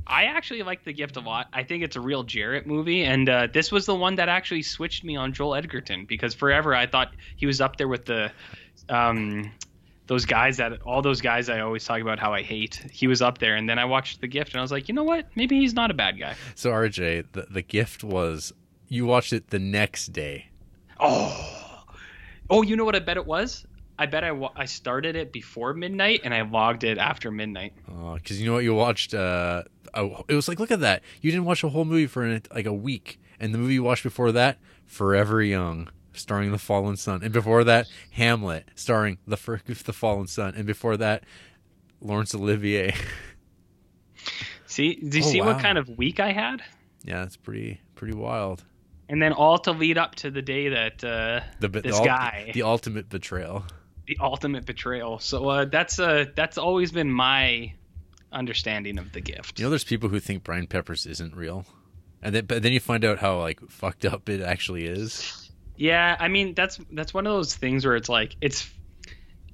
[0.07, 1.47] I actually like The Gift a lot.
[1.51, 4.61] I think it's a real Jarrett movie, and uh, this was the one that actually
[4.61, 8.31] switched me on Joel Edgerton because forever I thought he was up there with the
[8.89, 9.51] um,
[10.07, 12.75] those guys that all those guys I always talk about how I hate.
[12.91, 14.93] He was up there, and then I watched The Gift, and I was like, you
[14.93, 15.27] know what?
[15.35, 16.35] Maybe he's not a bad guy.
[16.53, 18.53] So RJ, the the gift was
[18.87, 20.49] you watched it the next day.
[20.99, 21.83] Oh,
[22.49, 23.65] oh, you know what I bet it was?
[23.97, 27.73] I bet I, I started it before midnight and I logged it after midnight.
[28.15, 29.13] because you know what you watched.
[29.13, 29.63] Uh,
[29.95, 31.01] oh, it was like look at that.
[31.21, 33.83] You didn't watch a whole movie for an, like a week, and the movie you
[33.83, 35.89] watched before that, Forever Young.
[36.13, 39.35] starring the fallen sun, and before that, Hamlet, starring the
[39.85, 41.23] the fallen sun, and before that,
[42.01, 42.93] Laurence Olivier.
[44.65, 45.47] See, do you Oh, see wow.
[45.53, 46.61] what kind of week I had?
[47.03, 48.63] yeah, it's pretty pretty wild.
[49.07, 52.05] And then all to lead up to the day that uh, The the, this ul-
[52.05, 53.63] guy, the ultimate betrayal.
[54.07, 55.19] the ultimate betrayal.
[55.19, 57.73] So uh, that's uh, that's always been my
[58.35, 59.59] understanding of the gift.
[59.59, 61.65] You know, there's people who think Brian Peppers isn't real,
[62.21, 65.51] and then but then you find out how like fucked up it actually is.
[65.77, 68.69] Yeah, I mean that's that's one of those things where it's like it's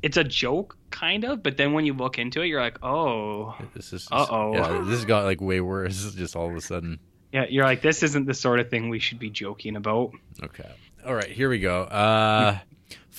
[0.04, 3.56] it's a joke kind of, but then when you look into it, you're like, oh,
[3.76, 4.54] This is Uh-oh.
[4.56, 6.13] Yeah, this has got like way worse.
[6.15, 7.00] Just all of a sudden.
[7.32, 10.12] yeah, you're like, this isn't the sort of thing we should be joking about.
[10.44, 10.70] Okay.
[11.06, 11.84] All right, here we go.
[11.84, 12.58] Uh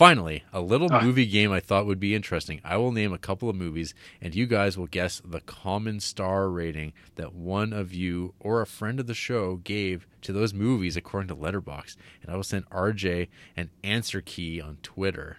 [0.02, 1.00] finally, a little Ah.
[1.00, 2.60] movie game I thought would be interesting.
[2.64, 6.50] I will name a couple of movies and you guys will guess the common star
[6.50, 10.96] rating that one of you or a friend of the show gave to those movies
[10.96, 11.96] according to Letterboxd.
[12.22, 15.38] And I will send RJ an answer key on Twitter.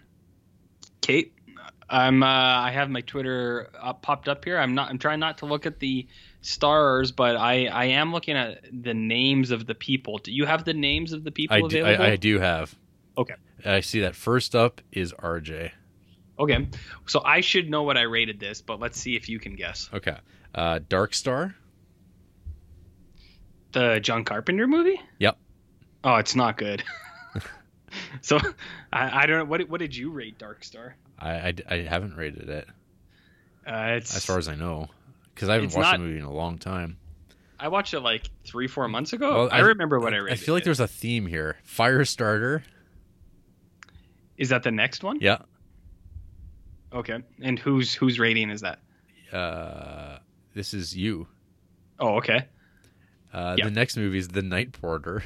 [1.01, 1.33] Kate,
[1.89, 4.57] I'm uh, I have my Twitter up, popped up here.
[4.57, 6.07] I'm not I'm trying not to look at the
[6.41, 10.19] stars, but I I am looking at the names of the people.
[10.19, 12.05] Do you have the names of the people I do, available?
[12.05, 12.73] I, I do have.
[13.17, 13.35] Okay.
[13.65, 15.71] I see that first up is RJ.
[16.39, 16.67] Okay,
[17.05, 19.89] so I should know what I rated this, but let's see if you can guess.
[19.93, 20.17] Okay.
[20.53, 21.55] Uh Dark Star?
[23.71, 24.99] The John Carpenter movie?
[25.19, 25.37] Yep.
[26.03, 26.83] Oh, it's not good.
[28.21, 28.39] so
[28.91, 30.95] I, I don't know what what did you rate Dark Star?
[31.19, 32.67] I, I, I haven't rated it
[33.65, 34.87] Uh, it's as far as I know
[35.33, 36.97] because I haven't watched not- the movie in a long time.
[37.59, 39.45] I watched it like three four months ago.
[39.45, 40.39] Well, I, remember what I, I rated.
[40.39, 40.65] I feel like it.
[40.65, 41.55] there's a theme here.
[41.65, 42.63] Firestarter.
[44.37, 45.17] Is that the next one?
[45.21, 45.39] Yeah.
[46.91, 48.79] Okay, and whose whose rating is that?
[49.31, 50.19] Uh,
[50.53, 51.27] this is you.
[51.99, 52.47] Oh, okay.
[53.33, 53.65] Uh, Yeah.
[53.65, 55.23] The next movie is The Night Porter,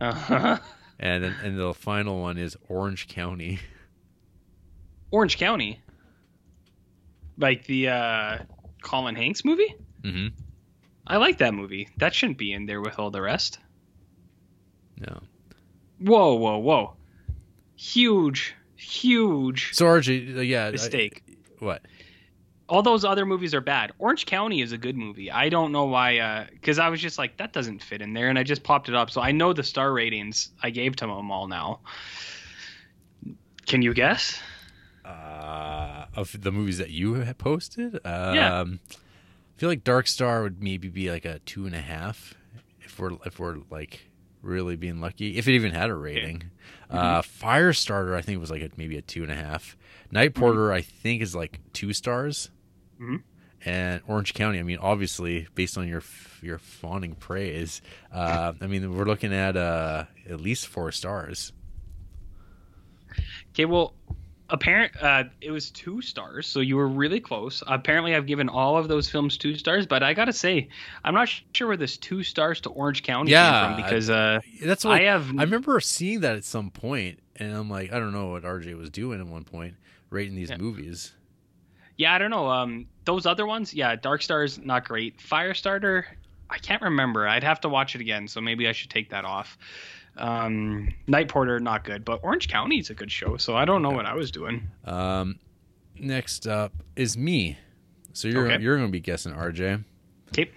[0.00, 0.58] Uh-huh.
[0.98, 3.60] and then and the final one is Orange County.
[5.10, 5.80] Orange County.
[7.36, 8.38] Like the uh,
[8.82, 9.74] Colin Hanks movie?
[10.02, 10.34] Mm-hmm.
[11.06, 11.88] I like that movie.
[11.98, 13.58] That shouldn't be in there with all the rest.
[15.00, 15.20] No.
[16.00, 16.96] Whoa, whoa, whoa.
[17.78, 20.66] Huge, huge So RJ, uh, yeah.
[20.66, 21.22] I- mistake.
[21.60, 21.82] what?
[22.70, 23.92] all those other movies are bad.
[23.98, 25.30] Orange County is a good movie.
[25.30, 28.38] I don't know why, because I was just like, that doesn't fit in there, and
[28.38, 29.08] I just popped it up.
[29.10, 31.80] So I know the star ratings I gave to them all now.
[33.64, 34.38] Can you guess?
[35.02, 37.94] Uh, of the movies that you have posted.
[38.04, 38.64] Um, Yeah.
[38.66, 38.76] I
[39.56, 42.34] feel like Dark Star would maybe be like a two and a half,
[42.82, 44.10] if we're if we're like
[44.42, 45.36] really being lucky.
[45.38, 46.50] If it even had a rating.
[46.90, 49.76] Uh, Firestarter, I think was like a, maybe a two and a half.
[50.10, 52.50] Night Porter, I think is like two stars.
[53.00, 53.22] Mhm.
[53.64, 56.02] And Orange County, I mean, obviously, based on your
[56.40, 61.52] your fawning praise, uh, I mean, we're looking at uh, at least four stars.
[63.52, 63.94] Okay, well,
[64.50, 67.62] apparent uh, it was two stars, so you were really close.
[67.66, 70.68] Apparently, I've given all of those films two stars, but I gotta say,
[71.04, 74.40] I'm not sure where this two stars to Orange County Yeah, came from because uh,
[74.62, 75.28] That's what I have.
[75.38, 78.76] I remember seeing that at some point, and I'm like, I don't know what RJ
[78.76, 79.74] was doing at one point,
[80.10, 80.56] rating these Yeah.
[80.58, 81.12] movies.
[81.96, 82.48] Yeah, I don't know.
[82.48, 85.18] Um, those other ones, yeah, Dark Star's not great.
[85.18, 86.04] Firestarter,
[86.48, 87.26] I can't remember.
[87.26, 89.58] I'd have to watch it again, so maybe I should take that off.
[90.18, 93.90] Um, Night Porter, not good, but Orange County's a good show, so I don't know
[93.90, 94.68] what I was doing.
[94.84, 95.38] Um,
[95.98, 97.58] next up is me.
[98.12, 98.62] So you're Okay.
[98.62, 99.84] you're going to be guessing RJ.
[100.30, 100.50] Okay,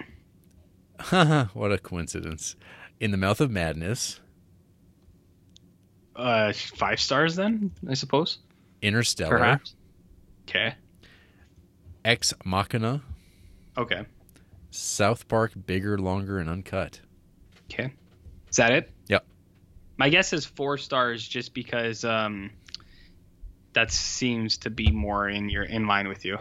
[1.53, 2.55] what a coincidence!
[2.99, 4.19] In the Mouth of Madness,
[6.15, 8.39] uh, five stars then, I suppose.
[8.81, 9.75] Interstellar, Perhaps.
[10.49, 10.75] Okay.
[12.03, 13.01] Ex Machina,
[13.77, 14.05] Okay.
[14.71, 16.99] South Park, Bigger, Longer, and Uncut.
[17.71, 17.93] Okay.
[18.49, 18.91] Is that it?
[19.07, 19.25] Yep.
[20.01, 22.49] My guess is four stars, just because um,
[23.73, 26.39] that seems to be more in your in line with you.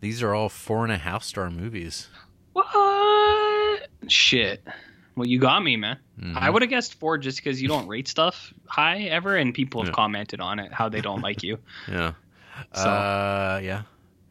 [0.00, 2.08] These are all four and a half star movies.
[2.54, 3.86] What?
[4.08, 4.66] Shit.
[5.14, 5.98] Well, you got me, man.
[6.20, 6.36] Mhm.
[6.36, 9.80] I would have guessed four just because you don't rate stuff high ever, and people
[9.82, 9.94] have Yeah.
[9.94, 11.60] commented on it how they don't like you.
[11.88, 12.14] Yeah.
[12.74, 13.82] So- Uh, yeah.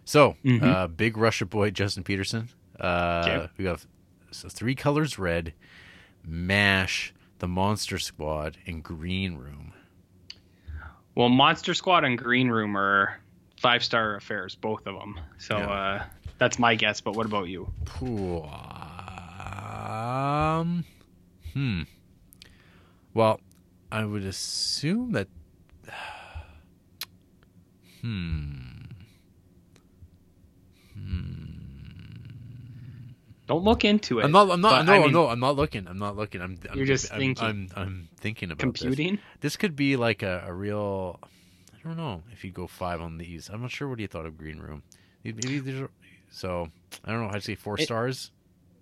[0.03, 0.61] So, Mhm.
[0.63, 2.49] uh, big Russia boy Justin Peterson.
[2.77, 3.49] Uh, Okay.
[3.59, 3.87] we have
[4.31, 5.53] so three colors red,
[6.25, 9.73] Mash, The Monster Squad, and Green Room.
[11.15, 13.19] Well, Monster Squad and Green Room are
[13.59, 15.19] five star affairs, both of them.
[15.37, 15.69] So Yeah.
[15.69, 16.03] uh,
[16.37, 17.01] that's my guess.
[17.01, 17.71] But what about you?
[19.69, 20.83] Um,
[21.53, 21.81] hmm.
[23.13, 23.39] Well,
[23.91, 25.27] I would assume that.
[28.01, 28.83] Hmm.
[30.93, 31.36] Hmm.
[33.47, 34.25] Don't look into it.
[34.25, 34.49] I'm not.
[34.51, 34.85] I'm not.
[34.85, 35.27] But, No, I mean, no.
[35.27, 35.87] I'm not looking.
[35.87, 36.41] I'm not looking.
[36.41, 36.57] I'm.
[36.69, 37.45] I'm You're just I'm, thinking.
[37.45, 39.19] I'm, I'm, thinking about computing.
[39.41, 41.19] This could be like a, a real.
[41.73, 43.49] I don't know if you go five on these.
[43.49, 44.83] I'm not sure what you thought of Green Room.
[45.23, 45.89] Maybe there's.
[46.29, 46.67] So
[47.05, 47.29] I don't know.
[47.33, 48.31] I'd say four It- stars.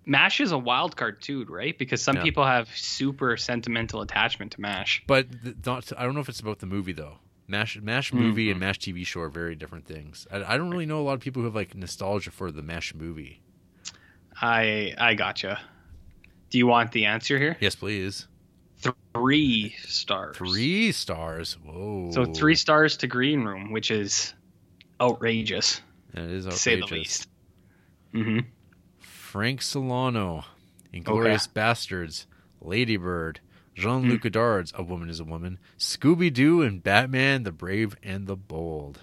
[0.08, 1.76] Mash is a wild card too, right?
[1.76, 2.22] Because some Yeah.
[2.22, 5.02] people have super sentimental attachment to Mash.
[5.06, 5.26] But
[5.66, 5.90] not.
[5.98, 7.18] I don't know if it's about the movie though.
[7.48, 8.22] Mash Mash Mm-hmm.
[8.22, 10.26] movie and Mash TV show are very different things.
[10.32, 12.62] I, I don't really know a lot of people who have like nostalgia for the
[12.62, 13.40] Mash movie.
[14.40, 15.58] I I gotcha.
[16.50, 17.56] Do you want the answer here?
[17.60, 18.28] Yes, please.
[19.14, 20.36] Three stars.
[20.36, 21.56] Three stars.
[21.64, 22.10] Whoa.
[22.12, 24.34] So three stars to Green Room, which is
[25.00, 25.80] outrageous
[26.12, 26.60] That is to outrageous.
[26.62, 27.28] say the least.
[28.12, 28.38] hmm
[28.98, 30.44] Frank Solano,
[30.92, 32.26] Inglourious Basterds,
[32.60, 33.40] Ladybird,
[33.74, 34.28] Jean Luc Hmm.
[34.28, 39.00] Godard's A Woman is a Woman, Scooby Doo, and Batman the Brave and the Bold.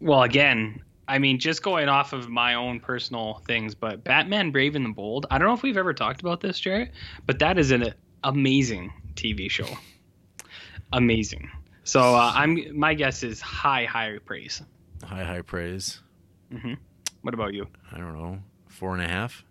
[0.00, 4.76] Well, again, I mean, just going off of my own personal things, but Batman Brave
[4.76, 6.92] and the Bold, I don't know if we've ever talked about this, Jarrett,
[7.26, 7.94] but that is an
[8.24, 9.66] amazing TV show.
[10.92, 11.50] amazing.
[11.84, 14.60] So uh, I'm my guess is high, high praise.
[15.02, 16.00] High, high praise.
[16.52, 16.74] hmm
[17.22, 17.66] What about you?
[17.92, 18.38] I don't know.
[18.68, 19.44] Four and a half.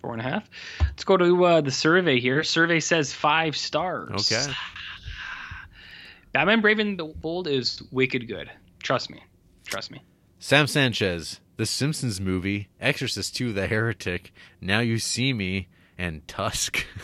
[0.00, 0.48] Four and a half.
[0.80, 2.42] Let's go to uh, the survey here.
[2.42, 4.30] Survey says five stars.
[4.32, 4.52] Okay.
[6.32, 8.50] Batman Brave and the Bold is wicked good.
[8.82, 9.22] Trust me.
[9.64, 10.02] Trust me.
[10.38, 16.84] Sam Sanchez, The Simpsons movie, Exorcist 2, The Heretic, Now You See Me, and Tusk.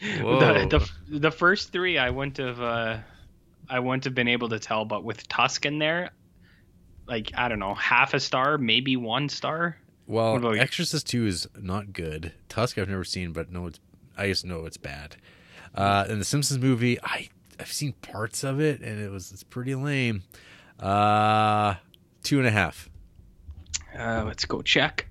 [0.00, 0.68] The,
[1.08, 2.98] the the first three I wouldn't have uh,
[3.68, 6.10] I wouldn't have been able to tell, but with Tusk in there,
[7.06, 9.78] like I don't know, half a star, maybe one star.
[10.06, 10.60] Well, What about you?
[10.60, 12.32] Exorcist 2 is not good.
[12.48, 13.80] Tusk I've never seen, but no, it's
[14.16, 15.16] I just know it's bad.
[15.74, 19.42] Uh, and the Simpsons movie, I I've seen parts of it, and it was it's
[19.44, 20.22] pretty lame.
[20.80, 21.74] Uh,
[22.22, 22.88] two and a half.
[23.98, 25.06] Uh, let's go check.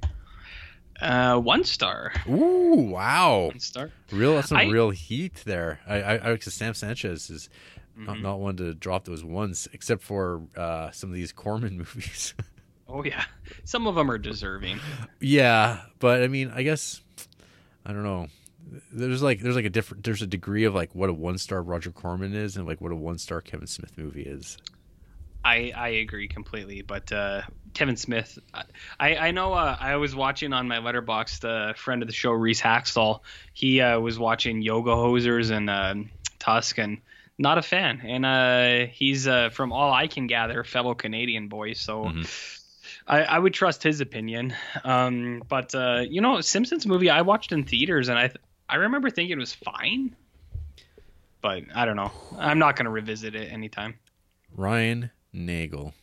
[1.01, 2.11] Uh, one star.
[2.27, 3.47] Ooh, wow!
[3.47, 3.91] One star.
[4.11, 5.79] Real, that's some I- real heat there.
[5.87, 7.49] I, I, I because Sam Sanchez is
[7.97, 8.05] Mm-hmm.
[8.05, 12.35] not, not one to drop those ones, except for uh, some of these Corman movies.
[12.87, 13.23] Oh yeah,
[13.63, 14.79] some of them are deserving.
[15.19, 17.01] Yeah, but I mean, I guess
[17.87, 18.27] I don't know.
[18.93, 21.63] There's like there's like a different there's a degree of like what a one star
[21.63, 24.59] Roger Corman is and like what a one star Kevin Smith movie is.
[25.43, 27.41] I I agree completely, but uh,
[27.73, 28.37] Kevin Smith,
[28.99, 32.31] I I know uh, I was watching on my Letterboxd the friend of the show
[32.31, 33.21] Reese Haxtell.
[33.53, 36.09] He uh, was watching Yoga Hosers and um
[36.39, 36.99] Tusk and
[37.37, 41.73] not a fan, and uh, he's uh, from all I can gather, fellow Canadian boy.
[41.73, 42.05] So.
[42.05, 42.63] Mhm.
[43.05, 47.51] I, I would trust his opinion, um, but uh, you know, Simpsons movie I watched
[47.53, 50.15] in theaters, and I th- I remember thinking it was fine,
[51.41, 52.11] but I don't know.
[52.37, 53.95] I'm not gonna revisit it anytime.
[54.55, 55.93] Ryan Nagel,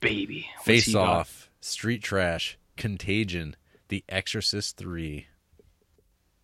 [0.00, 1.08] Baby, what's Face he got?
[1.08, 3.56] Off, Street Trash, Contagion,
[3.88, 5.26] The Exorcist Three.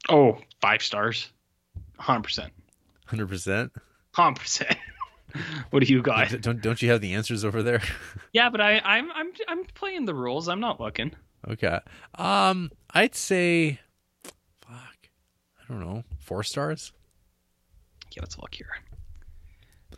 [0.09, 1.31] Oh, five stars.
[2.01, 2.51] 100%.
[3.07, 3.73] Hundred percent.
[4.15, 4.77] 100%.
[5.71, 6.41] what do you got?
[6.41, 7.83] Don't don't you have the answers over there?
[8.33, 10.49] Yeah, but I, I'm I'm I'm playing the rules.
[10.49, 11.13] I'm not looking.
[11.49, 11.81] okay.
[12.15, 13.81] Um, I'd say,
[14.63, 15.09] fuck,
[15.59, 16.93] I don't know, four stars.
[18.13, 18.71] Yeah, let's look here.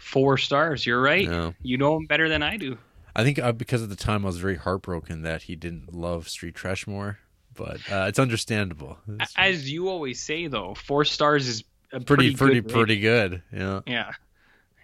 [0.02, 0.84] Four stars.
[0.84, 1.28] You're right.
[1.28, 1.54] No.
[1.62, 2.76] You know him better than I do.
[3.14, 6.28] I think uh, because at the time I was very heartbroken that he didn't love
[6.28, 7.18] Street Trash more,
[7.54, 8.98] but uh, it's understandable.
[9.20, 13.00] It's As you always say, though, four stars is a pretty, pretty, pretty, good pretty
[13.00, 13.42] good.
[13.52, 13.80] Yeah.
[13.86, 14.10] Yeah.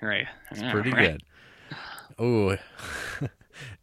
[0.01, 0.27] Right.
[0.51, 1.21] it's Yeah, pretty right.
[1.69, 1.77] good.
[2.19, 2.57] Oh,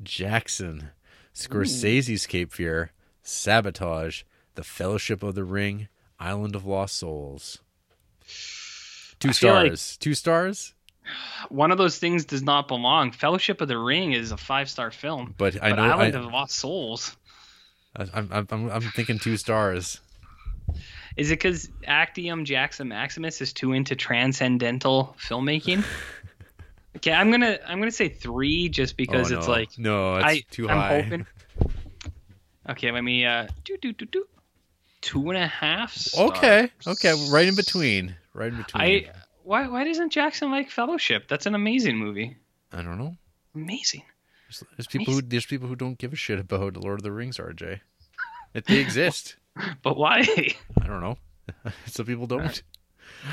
[0.04, 0.90] Jackson,
[1.34, 2.92] Scorsese's Cape Fear,
[3.24, 4.24] Sabotage,
[4.56, 5.88] The Fellowship of the Ring,
[6.20, 7.60] Island of Lost Souls.
[9.20, 9.98] Two I feel like- stars.
[9.98, 10.74] Two stars.
[11.50, 13.12] One of those things does not belong.
[13.12, 15.34] Fellowship of the Ring is a five star film.
[15.38, 17.16] But I but know I, Island of Lost Souls.
[17.96, 20.02] I'm, I'm I'm thinking two stars.
[21.16, 25.86] Is it because Actium Jackson Maximus is too into transcendental filmmaking?
[26.98, 29.54] okay, I'm gonna I'm gonna say three just because Oh, it's no.
[29.54, 31.02] like no, it's I too I'm high.
[31.02, 31.26] hoping.
[32.70, 34.26] Okay, let me uh do do do do
[35.02, 35.94] two and a half.
[35.94, 36.32] Stars.
[36.32, 38.82] Okay, okay, right in between, right in between.
[38.84, 39.06] I
[39.46, 41.28] why why doesn't Jackson like Fellowship?
[41.28, 42.38] That's an amazing movie.
[42.74, 43.16] I don't know.
[43.54, 44.04] Amazing.
[44.48, 47.12] There's, there's people who there's people who don't give a shit about Lord of the
[47.12, 47.80] Rings, RJ.
[48.54, 49.38] If they exist,
[49.82, 50.26] But why?
[50.82, 51.18] I don't know.
[51.86, 52.62] Some people don't.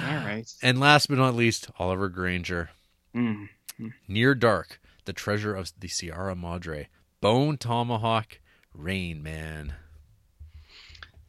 [0.06, 0.50] All right.
[0.62, 2.70] And last but not least, Oliver Granger,
[3.14, 3.48] Mm.
[4.08, 6.88] Near Dark, The Treasure of the Sierra Madre,
[7.20, 8.38] Bone Tomahawk,
[8.74, 9.74] Rain Man.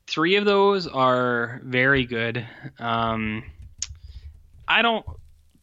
[0.08, 2.46] Three of those are very good.
[2.80, 3.44] Um,
[4.68, 5.06] I don't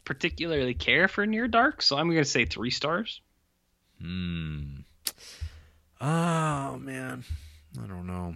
[0.05, 3.21] particularly care for Near Dark, so I'm going to say three stars.
[4.01, 4.79] Hmm.
[5.99, 7.23] Oh man,
[7.81, 8.35] I don't know.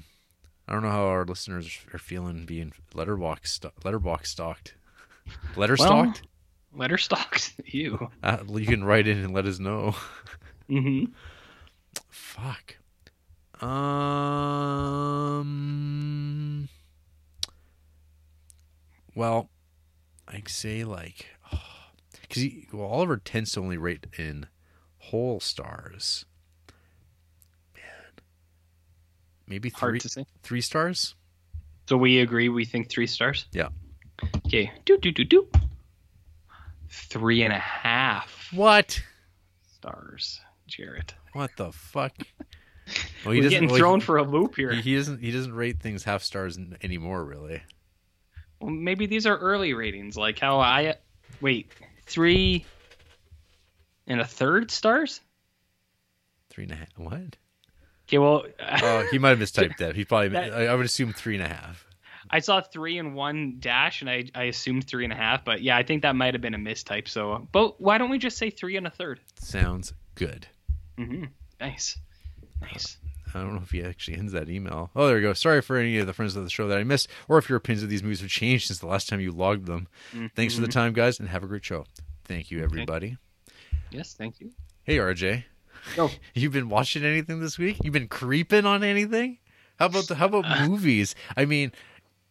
[0.67, 4.75] I don't know how our listeners are feeling being Letterboxd Letterboxd stalked.
[5.55, 6.21] Letter stalked.
[6.71, 7.53] Well, letter stalked.
[7.65, 8.11] You.
[8.21, 9.95] Uh, you can write in and let us know.
[10.67, 11.11] Mm-hmm.
[12.09, 12.77] Fuck.
[13.63, 15.37] Um.
[19.13, 19.49] Well,
[20.27, 21.27] I'd say like,
[22.21, 24.47] because oh, well, Oliver tends to only rate in
[24.97, 26.25] whole stars.
[27.75, 27.83] Man,
[29.47, 29.79] maybe three.
[29.79, 30.25] Hard to say.
[30.43, 31.15] Three stars.
[31.87, 32.49] So we agree.
[32.49, 33.45] We think three stars.
[33.51, 33.69] Yeah.
[34.47, 34.71] Okay.
[34.85, 35.47] Do do do do.
[36.89, 39.01] Three and a half What?
[39.75, 41.13] stars, Jarrett.
[41.33, 42.13] What the fuck?
[43.25, 44.71] We're Well, doesn't- getting well, thrown he- for a loop here.
[44.73, 45.19] He, he doesn't.
[45.21, 47.23] He doesn't rate things half stars anymore.
[47.25, 47.61] Really.
[48.59, 50.95] Well, maybe these are early ratings, like how I
[51.41, 51.71] wait
[52.05, 52.65] three
[54.07, 55.21] and a third stars.
[56.49, 56.87] Three and a half.
[56.97, 57.35] What?
[58.07, 59.95] Okay, well, Oh, he might have mistyped that.
[59.95, 60.29] He probably.
[60.29, 61.85] That- I, I would assume three and a half.
[62.29, 65.61] I saw three and one dash, and I I assumed three and a half, but
[65.61, 67.07] yeah, I think that might have been a mistype.
[67.07, 69.19] So, but why don't we just say three and a third?
[69.39, 70.47] Sounds good.
[70.97, 71.25] Mm-hmm.
[71.61, 71.97] Nice,
[72.61, 72.97] nice.
[73.35, 74.89] I don't know if he actually ends that email.
[74.95, 75.33] Oh, there you go.
[75.33, 77.57] Sorry for any of the friends of the show that I missed, or if your
[77.57, 79.87] opinions of these movies have changed since the last time you logged them.
[80.35, 80.71] Thanks for the Mhm.
[80.71, 81.85] time, guys, and have a great show.
[82.23, 83.17] Thank you, everybody.
[83.91, 84.51] Yes, thank you.
[84.83, 85.43] Hey, RJ.
[85.97, 86.09] Yo.
[86.33, 87.77] You've been watching anything this week?
[87.83, 89.37] You've been creeping on anything?
[89.79, 90.65] How about the how about Uh.
[90.69, 91.13] movies?
[91.35, 91.71] I mean,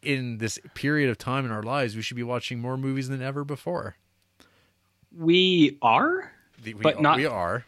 [0.03, 3.21] in this period of time in our lives, we should be watching more movies than
[3.23, 3.97] ever before.
[5.13, 6.33] We are,
[6.63, 7.65] The- we, But not- we are.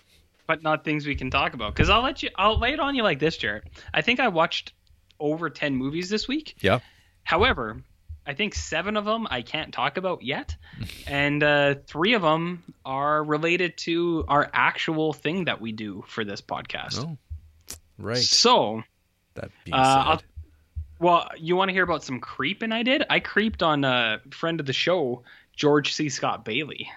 [0.46, 1.74] But not things we can talk about.
[1.74, 2.30] Because I'll let you.
[2.36, 3.64] I'll lay it on you like this, Jarrett.
[3.92, 4.72] I think I watched
[5.18, 6.56] over ten movies this week.
[6.60, 6.80] Yeah.
[7.24, 7.82] However,
[8.26, 10.56] I think seven of them I can't talk about yet,
[11.06, 16.24] and uh, three of them are related to our actual thing that we do for
[16.24, 17.04] this podcast.
[17.04, 17.16] Oh,
[17.98, 18.16] right.
[18.16, 18.82] So,
[19.34, 20.24] That being Uh, said,
[20.98, 23.04] well, you want to hear about some creeping I did?
[23.10, 25.24] I creeped on a friend of the show,
[25.54, 26.08] George C.
[26.08, 26.88] Scott Bailey.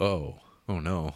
[0.00, 0.36] oh,
[0.68, 1.12] oh no.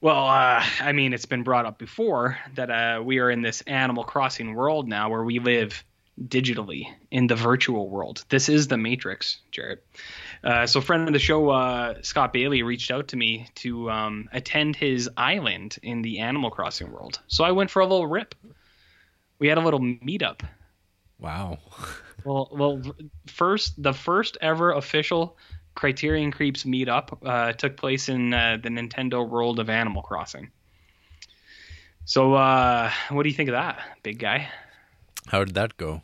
[0.00, 3.62] Well, uh, I mean, it's been brought up before that uh, we are in this
[3.62, 5.84] Animal Crossing world now where we live
[6.20, 8.24] digitally in the virtual world.
[8.28, 9.84] This is the Matrix, Jarrett.
[10.44, 14.28] Uh, so, friend of the show, uh, Scott Bailey, reached out to me to um,
[14.32, 17.18] attend his island in the Animal Crossing world.
[17.26, 18.36] So I went for a little rip.
[19.40, 20.42] We had a little meetup.
[21.18, 21.58] Wow.
[22.24, 22.82] Well, well,
[23.26, 25.38] first the first ever official
[25.78, 30.50] Criterion Creeps meetup uh, took place in uh, the Nintendo world of Animal Crossing.
[32.04, 34.48] So, uh, what do you think of that, big guy?
[35.28, 36.02] How did that go?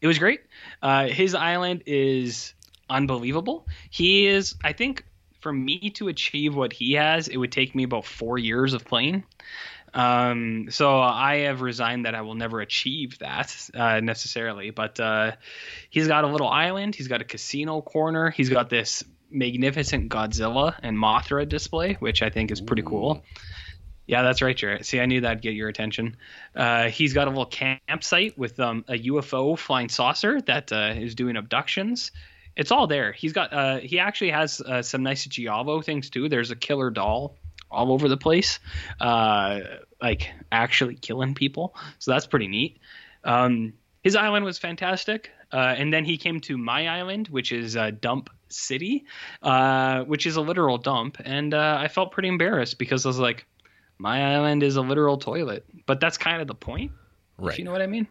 [0.00, 0.40] It was great.
[0.82, 2.54] Uh, his island is
[2.90, 3.68] unbelievable.
[3.88, 5.04] He is, I think,
[5.38, 8.84] for me to achieve what he has, it would take me about four years of
[8.84, 9.22] playing.
[9.94, 14.70] Um, so I have resigned that I will never achieve that uh, necessarily.
[14.70, 15.32] But uh,
[15.90, 16.94] he's got a little island.
[16.94, 18.30] He's got a casino corner.
[18.30, 23.22] He's got this magnificent Godzilla and Mothra display, which I think is pretty cool.
[24.06, 24.86] Yeah, that's right, Jarrett.
[24.86, 26.16] See, I knew that'd get your attention.
[26.56, 31.14] Uh, he's got a little campsite with um, a UFO flying saucer that uh, is
[31.14, 32.10] doing abductions.
[32.56, 33.12] It's all there.
[33.12, 33.52] He's got.
[33.52, 36.30] Uh, he actually has uh, some nice giallo things too.
[36.30, 37.36] There's a killer doll
[37.70, 38.58] all over the place,
[39.00, 39.60] uh,
[40.00, 41.74] like actually killing people.
[41.98, 42.78] So that's pretty neat.
[43.24, 45.30] Um, his island was fantastic.
[45.52, 49.06] Uh, and then he came to my island, which is uh, Dump City,
[49.42, 51.18] uh, which is a literal dump.
[51.24, 53.46] And uh, I felt pretty embarrassed because I was like,
[53.96, 55.64] my island is a literal toilet.
[55.86, 56.92] But that's kind of the point.
[57.38, 57.52] Right.
[57.52, 58.06] If you know what I mean?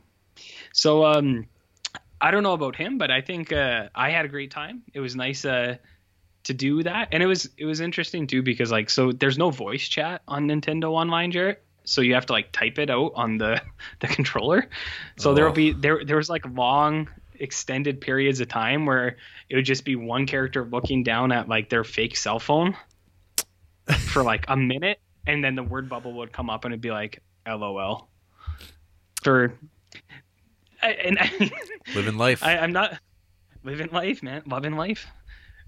[0.74, 1.48] So um,
[2.20, 4.84] I don't know about him, but I think uh, I had a great time.
[4.94, 5.78] It was nice uh,
[6.48, 9.50] to do that, and it was it was interesting too because like so there's no
[9.52, 11.64] voice chat on Nintendo Online, Jarrett.
[11.86, 13.62] So you have to like type it out on the
[14.00, 14.68] the controller.
[15.18, 15.56] So there'll Oh.
[15.56, 17.08] be there there was like long
[17.40, 19.16] extended periods of time where
[19.50, 22.76] it would just be one character looking down at like their fake cell phone
[24.12, 26.90] for like a minute and then the word bubble would come up and it'd be
[26.90, 28.08] like lol
[29.24, 29.54] for
[30.82, 31.52] I, and I,
[31.96, 32.44] Living life.
[32.44, 32.98] I, I'm not
[33.64, 35.06] living life, man, loving life.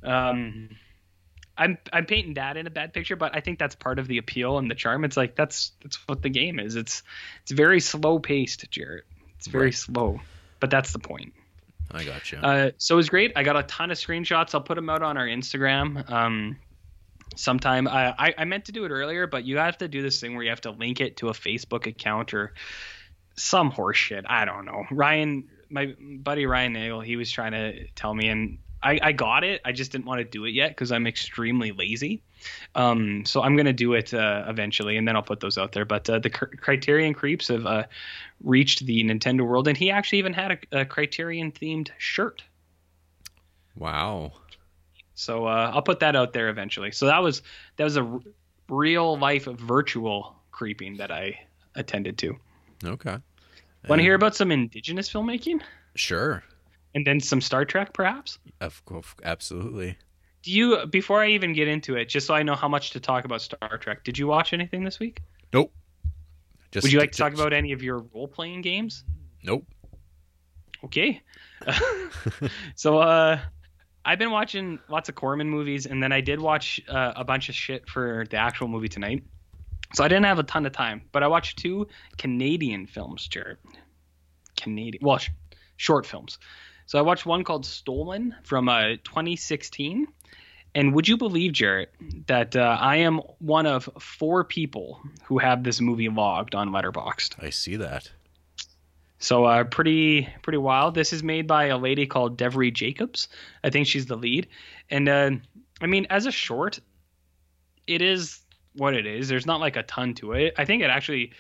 [0.04, 0.70] Um,
[1.58, 4.18] I'm I'm painting that in a bad picture, but I think that's part of the
[4.18, 5.04] appeal and the charm.
[5.04, 6.76] It's like that's that's what the game is.
[6.76, 7.04] It's
[7.41, 9.04] it's very slow paced, Jarrett.
[9.38, 9.74] It's very Right.
[9.74, 10.22] slow,
[10.60, 11.34] but that's the point.
[11.91, 12.38] I got you.
[12.38, 13.34] Uh, so it was great.
[13.36, 14.54] I got a ton of screenshots.
[14.54, 16.10] I'll put them out on our Instagram.
[16.10, 16.58] Um,
[17.36, 17.88] sometime.
[17.88, 20.36] I, I I meant to do it earlier, but you have to do this thing
[20.36, 22.54] where you have to link it to a Facebook account or
[23.36, 24.24] some horseshit.
[24.28, 24.86] I don't know.
[24.91, 29.44] Ryan, my buddy Ryan Nagel, he was trying to tell me, and I, I got
[29.44, 29.62] it.
[29.66, 32.24] I just didn't want to do it yet because I'm extremely lazy.
[32.76, 35.86] Um, so I'm gonna do it uh, eventually, and then I'll put those out there.
[35.86, 37.84] But uh, the C- Criterion Creeps have uh,
[38.44, 42.44] reached the Nintendo world, and he actually even had a, a Criterion themed shirt.
[43.76, 44.34] Wow.
[45.16, 46.92] So uh, I'll put that out there eventually.
[46.92, 47.42] So that was
[47.76, 48.22] that was a r-
[48.70, 51.40] real life virtual creeping that I
[51.76, 52.38] attended to.
[52.86, 53.18] Okay.
[53.88, 55.62] Want to hear about some indigenous filmmaking,
[55.96, 56.44] Sure.
[56.96, 58.40] And then some Star Trek, perhaps?
[58.62, 59.98] Of course, absolutely.
[60.42, 63.00] Do you before I even get into it, just so I know how much to
[63.00, 64.04] talk about Star Trek?
[64.04, 65.22] Did you watch anything this week?
[65.54, 65.74] Nope.
[66.72, 69.04] Just Would you like to talk about any of your role playing games?
[69.44, 69.66] Nope.
[70.84, 71.22] Okay.
[72.76, 73.40] so uh
[74.06, 77.50] I've been watching lots of Corman movies and then I did watch uh, a bunch
[77.50, 79.24] of shit for the actual movie tonight.
[79.94, 81.88] So I didn't have a ton of time, but I watched two
[82.18, 83.60] Canadian films, Jarrett.
[84.56, 85.30] Canadian, well, sh-
[85.78, 86.40] short films.
[86.90, 90.08] So I watched one called Stolen from uh, 2016.
[90.74, 91.94] And would you believe, Jarrett,
[92.26, 97.44] that uh, I am one of four people who have this movie logged on Letterboxd?
[97.44, 98.10] I see that.
[99.20, 100.96] So uh, pretty pretty wild.
[100.96, 103.28] This is made by a lady called Devery Jacobs.
[103.64, 104.48] I think she's the lead.
[104.90, 105.30] And uh,
[105.80, 106.80] I mean, as a short,
[107.86, 108.40] it is
[108.74, 109.28] what it is.
[109.28, 110.56] There's not like a ton to it.
[110.58, 111.34] I think it actually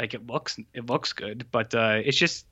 [0.00, 2.46] like it looks it looks good, but uh, it's just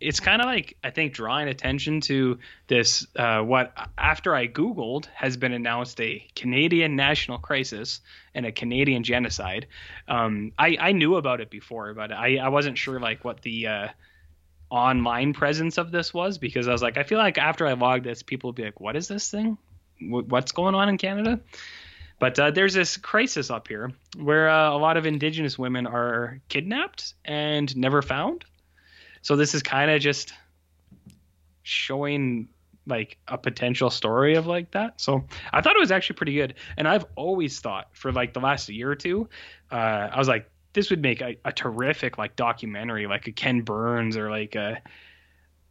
[0.00, 5.06] it's kind of like I think drawing attention to this uh, what after I googled
[5.14, 8.00] has been announced a Canadian national crisis
[8.34, 9.66] and a Canadian genocide.
[10.06, 13.66] Um, I I knew about it before, but I I wasn't sure like what the
[13.66, 13.88] uh,
[14.68, 18.04] online presence of this was because I was like I feel like after I logged
[18.04, 19.56] this, people would be like, what is this thing?
[20.00, 21.40] What's going on in Canada?
[22.18, 26.40] But uh, there's this crisis up here where uh, a lot of Indigenous women are
[26.48, 28.44] kidnapped and never found.
[29.26, 30.34] So this is kind of just
[31.64, 32.46] showing
[32.86, 35.00] like a potential story of like that.
[35.00, 36.54] So I thought it was actually pretty good.
[36.76, 39.28] And I've always thought for like the last year or two,
[39.72, 43.62] uh, I was like, this would make a, a terrific like documentary, like a Ken
[43.62, 44.80] Burns or like a,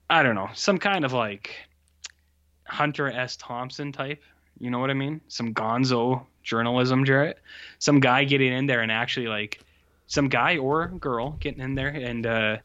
[0.09, 1.55] I don't know, some kind of like
[2.65, 3.37] Hunter S.
[3.37, 4.21] Thompson type.
[4.59, 5.21] You know what I mean?
[5.29, 7.39] Some gonzo journalism, Jarrett.
[7.79, 9.61] Some guy getting in there and actually like
[10.07, 12.57] some guy or girl getting in there and uh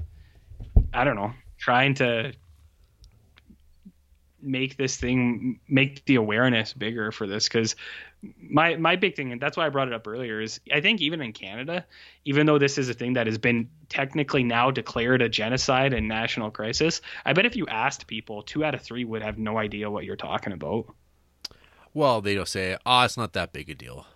[0.92, 2.32] I don't know, trying to
[4.42, 7.76] make this thing make the awareness bigger for this because
[8.40, 11.00] my my big thing and that's why I brought it up earlier is I think
[11.00, 11.84] even in Canada,
[12.24, 16.08] even though this is a thing that has been technically now declared a genocide and
[16.08, 19.58] national crisis, I bet if you asked people, two out of three would have no
[19.58, 20.86] idea what you're talking about.
[21.92, 24.06] Well, they don't say, "Ah, it's not that big a deal."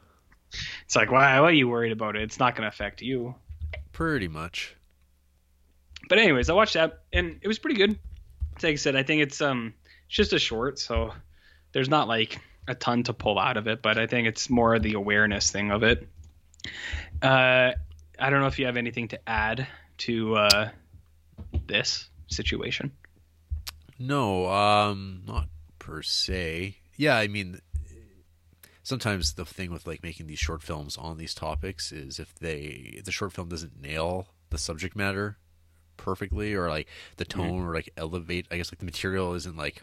[0.84, 2.22] It's like, why, why are you worried about it?
[2.22, 3.34] It's not going to affect you.
[3.92, 4.76] Pretty much.
[6.08, 7.98] But anyways, I watched that and it was pretty good.
[8.62, 9.74] Like I said, I think it's um
[10.06, 11.12] it's just a short, so
[11.72, 14.78] there's not like a ton to pull out of it, but I think it's more
[14.78, 16.08] the awareness thing of it.
[17.20, 17.72] Uh,
[18.18, 19.66] I don't know if you have anything to add
[19.98, 20.70] to uh,
[21.66, 22.92] this situation.
[23.98, 25.48] No, um, not
[25.78, 26.76] per se.
[26.96, 27.60] Yeah, I mean,
[28.82, 33.00] sometimes the thing with like making these short films on these topics is if they
[33.04, 35.38] the short film doesn't nail the subject matter
[35.96, 39.82] perfectly or like the tone or like elevate i guess like the material isn't like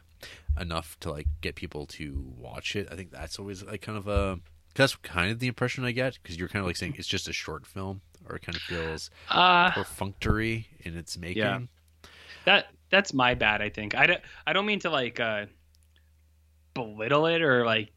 [0.60, 4.08] enough to like get people to watch it i think that's always like kind of
[4.08, 4.40] a
[4.76, 7.28] that's kind of the impression i get because you're kind of like saying it's just
[7.28, 11.60] a short film or it kind of feels Uh, perfunctory in its making Yeah.
[12.46, 13.62] that that's my bad.
[13.62, 15.46] I think I don't I don't mean to like uh,
[16.74, 17.92] belittle it or like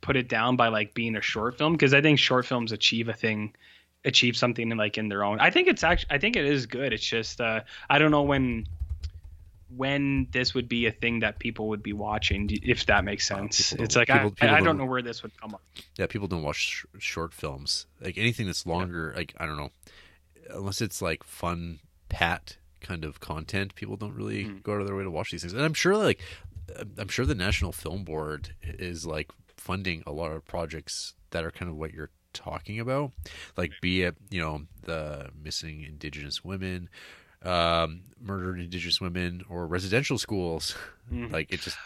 [0.00, 3.08] put it down by like being a short film because I think short films achieve
[3.08, 3.54] a thing,
[4.04, 5.40] achieve something in, like in their own.
[5.40, 6.92] I think it's actually I think it is good.
[6.92, 8.66] It's just uh, I don't know when
[9.76, 13.72] when this would be a thing that people would be watching if that makes sense.
[13.72, 15.62] it's like people- I, people I don't know where this would come up.
[15.98, 19.70] yeah people don't watch sh- short films like anything that's longer like i don't know
[20.50, 24.62] unless it's like fun pat kind of content people don't really Mm.
[24.62, 26.20] go out of their way to watch these things and i'm sure like
[26.98, 31.50] i'm sure the national film board is like funding a lot of projects that are
[31.50, 33.12] kind of what you're talking about
[33.56, 36.88] like be it you know the missing indigenous women
[37.42, 40.76] um murdered indigenous women or residential schools
[41.12, 41.30] Mhm.
[41.32, 41.76] like it just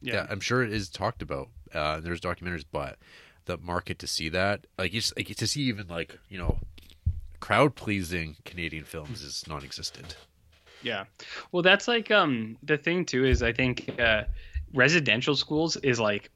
[0.00, 0.14] yeah.
[0.14, 0.26] yeah.
[0.30, 1.48] I'm sure it is talked about.
[1.72, 2.98] Uh, there's documentaries, but
[3.44, 6.58] the market to see that, like, you just, like to see even like you know,
[7.40, 10.16] crowd pleasing Canadian films is non-existent.
[10.82, 11.04] Yeah.
[11.52, 14.24] Well, that's like um the thing too is I think uh
[14.74, 16.30] residential schools is like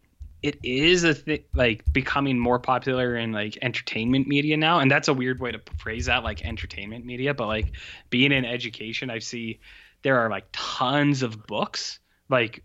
[0.47, 5.09] it is a thing like becoming more popular in like entertainment media now and that's
[5.09, 7.73] a weird way to phrase that like entertainment media but like
[8.11, 9.59] being in education I see
[10.03, 12.63] there are like tons of books like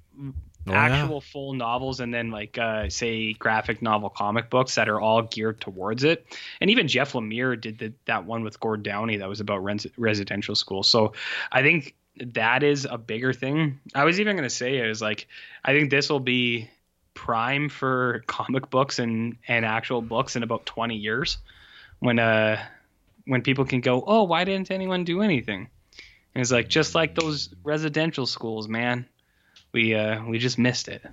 [0.68, 0.80] Oh, yeah.
[0.80, 5.24] actual full novels and then like uh, say graphic novel comic books that are all
[5.24, 6.24] geared towards it.
[6.62, 9.88] And even jeff lemire did the, that one with gord downey that was about res-
[9.98, 10.84] residential school.
[10.84, 11.14] So
[11.52, 11.96] i think
[12.36, 13.80] that is a bigger thing.
[13.96, 15.28] I was even going to say is like
[15.66, 16.70] i think this will be
[17.14, 21.38] prime for comic books and and actual books in about 20 years
[22.00, 22.62] when uh
[23.26, 25.70] when people can go oh why didn't anyone do anything?
[26.34, 29.06] And it's like just like those residential schools man
[29.72, 31.04] we uh we just missed it.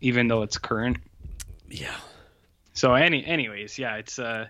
[0.00, 0.98] Even though it's current.
[1.68, 1.96] Yeah.
[2.74, 4.46] so any anyways yeah it's uh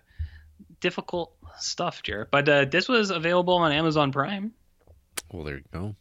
[0.80, 2.30] difficult stuff Jarrett.
[2.30, 4.52] But uh this was available on amazon prime.
[5.32, 5.94] Well, there you go.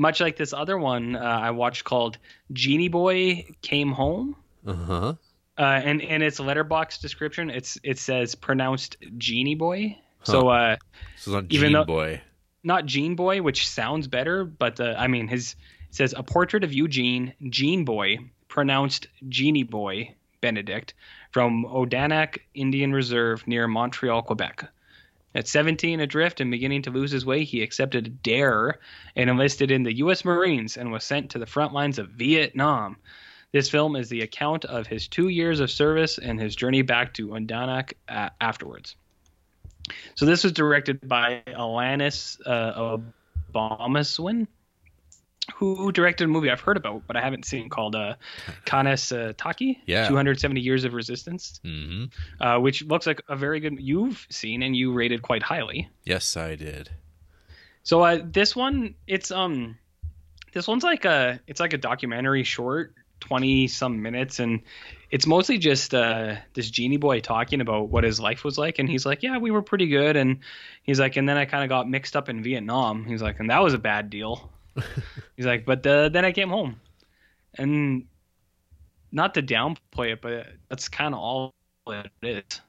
[0.00, 2.16] Much like this other one uh, i watched called
[2.52, 4.34] genie boy came home
[4.66, 5.14] Uh huh.
[5.58, 10.76] uh and in its Letterboxd description it's it says pronounced genie boy so uh
[11.16, 12.20] So not Even though- Boy.
[12.62, 15.44] not Gene Boy, which sounds better, but uh, I mean his
[15.88, 20.92] it says a portrait of Eugene Gene Boy, pronounced Genie Boy Benedict,
[21.32, 24.56] from Odanak Indian Reserve near Montreal, Quebec.
[25.34, 28.80] At 17 adrift and beginning to lose his way, he accepted a dare
[29.14, 30.24] and enlisted in the U.S.
[30.24, 32.96] Marines and was sent to the front lines of Vietnam.
[33.52, 37.14] This film is the account of his two years of service and his journey back
[37.14, 38.96] to Odanak uh, afterwards.
[40.14, 42.98] So this was directed by Alanis uh,
[43.54, 44.46] Obomsawin,
[45.56, 48.14] who directed a movie I've heard about but I haven't seen called uh,
[48.66, 50.08] Kanehsatake, Yeah.
[50.08, 52.42] 270 Years of Resistance, Mm-hmm.
[52.42, 53.78] uh, which looks like a very good.
[53.80, 55.88] You've seen and you rated quite highly.
[56.04, 56.90] Yes, I did.
[57.82, 59.78] So uh, this one, it's um,
[60.52, 64.60] this one's like a it's like a documentary short, twenty some minutes, and
[65.10, 68.88] it's mostly just uh this genie boy talking about what his life was like, and
[68.88, 70.40] he's like, yeah, we were pretty good, and
[70.82, 73.04] he's like, and then I kind of got mixed up in Vietnam.
[73.06, 74.50] He's like, and that was a bad deal.
[75.36, 76.80] he's like, but uh, then I came home,
[77.56, 78.06] and
[79.12, 81.54] not to downplay it, but that's kind of all
[81.86, 82.60] it is.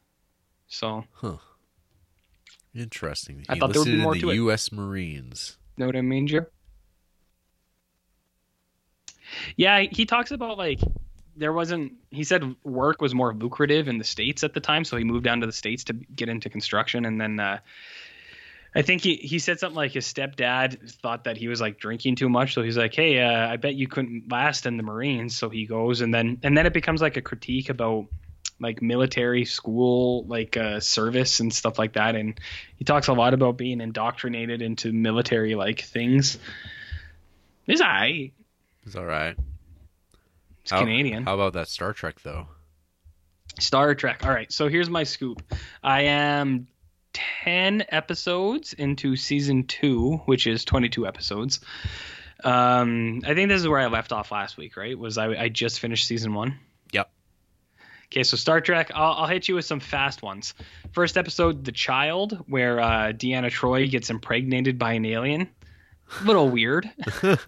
[0.68, 1.38] So huh?
[2.74, 3.46] Interesting.
[3.50, 4.36] I thought there would be more the to it.
[4.36, 4.72] U.S.
[4.72, 5.58] Marines.
[5.78, 6.46] Know what I mean, Joe?
[9.56, 10.80] Yeah, he talks about like
[11.36, 11.94] there wasn't.
[12.10, 15.24] He said work was more lucrative in the states at the time, so he moved
[15.24, 17.60] down to the states to get into construction, and then uh,
[18.74, 22.16] I think he he said something like his stepdad thought that he was like drinking
[22.16, 25.36] too much, so he's like, "Hey, uh, I bet you couldn't last in the Marines."
[25.36, 28.06] So he goes, and then and then it becomes like a critique about
[28.62, 32.16] like military school like uh, service and stuff like that.
[32.16, 32.40] And
[32.78, 36.38] he talks a lot about being indoctrinated into military like things.
[37.68, 38.34] It's alright
[38.86, 39.36] It's all right.
[40.62, 42.48] it's How- canadian How about that Star Trek though?
[43.60, 44.26] star trek.
[44.26, 44.50] All right.
[44.52, 45.42] So here's my scoop.
[45.84, 46.68] I am
[47.14, 51.60] 10 episodes into season 2 which is 22 episodes
[52.44, 55.50] um i think this is where i left off last week right was i, I
[55.50, 56.58] just finished season 1
[56.94, 57.10] Yep.
[58.08, 60.54] Okay, so Star Trek, I'll, I'll hit you with some fast ones.
[60.92, 65.48] First episode, The Child, where uh, Deanna Troi gets impregnated by an alien.
[66.20, 66.90] A little weird.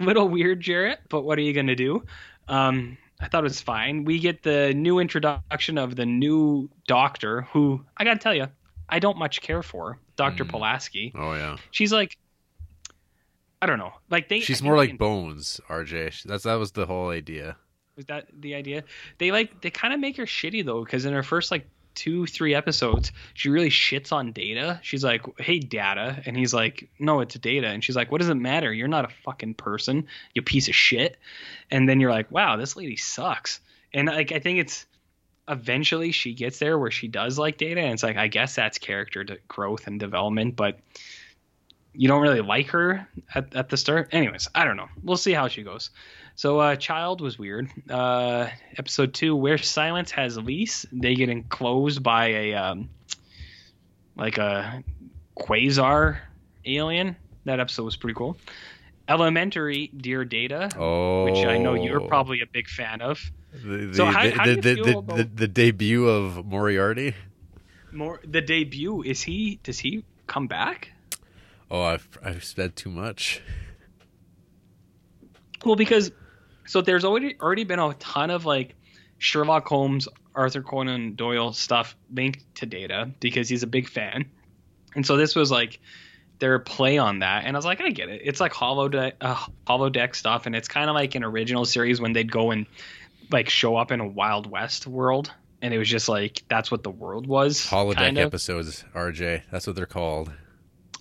[0.00, 2.04] Little weird, Jarrett, but what are you going to do?
[2.46, 4.04] Um, I thought it was fine.
[4.04, 8.46] We get the new introduction of the new doctor, who, I got to tell you,
[8.88, 10.44] I don't much care for, Dr.
[10.44, 10.50] Mm.
[10.50, 11.12] Pulaski.
[11.14, 11.56] Oh yeah.
[11.70, 12.16] She's like,
[13.60, 13.92] I don't know.
[14.10, 16.22] Like they She's more like Bones, RJ.
[16.24, 17.56] That's that was the whole idea.
[17.96, 18.84] Was that the idea?
[19.18, 22.26] They like they kind of make her shitty though, because in her first like two
[22.26, 24.78] three episodes, she really shits on Data.
[24.84, 28.28] She's like, "Hey, Data," and he's like, "No, it's Data," and she's like, "What does
[28.28, 28.72] it matter?
[28.72, 31.16] You're not a fucking person, you piece of shit."
[31.72, 33.60] And then you're like, "Wow, this lady sucks."
[33.92, 34.86] And like I think it's
[35.48, 38.78] eventually she gets there where she does like Data, and it's like I guess that's
[38.78, 40.78] character growth and development, but
[41.94, 44.10] you don't really like her at, at the start.
[44.12, 44.88] Anyways, I don't know.
[45.02, 45.90] We'll see how she goes.
[46.36, 47.68] So, uh, Child was weird.
[47.90, 52.90] Uh, episode two, where silence has lease, they get enclosed by a um,
[54.16, 54.84] like a
[55.36, 56.18] quasar
[56.64, 57.16] alien.
[57.44, 58.36] That episode was pretty cool.
[59.08, 61.24] Elementary, Dear Data, Oh.
[61.24, 63.18] which I know you're probably a big fan of.
[63.52, 67.14] The, the, So how- the, how do you feel about- the, the debut of Moriarty.
[67.90, 69.58] More the debut is he?
[69.62, 70.92] Does he come back?
[71.70, 73.40] Oh, I've I've said too much.
[75.64, 76.12] Well, because
[76.66, 78.74] so there's already already been a ton of like
[79.18, 84.26] Sherlock Holmes, Arthur Conan Doyle stuff linked to Data because he's a big fan,
[84.94, 85.80] and so this was like
[86.38, 88.20] their play on that, and I was like, I get it.
[88.24, 89.34] It's like holodeck, uh,
[89.66, 92.66] holodeck stuff, and it's kind of like an original series when they'd go and
[93.30, 96.82] like show up in a Wild West world, and it was just like that's what
[96.82, 97.58] the world was.
[97.66, 98.26] Holodeck kind of.
[98.26, 99.42] episodes, RJ.
[99.50, 100.30] That's what they're called.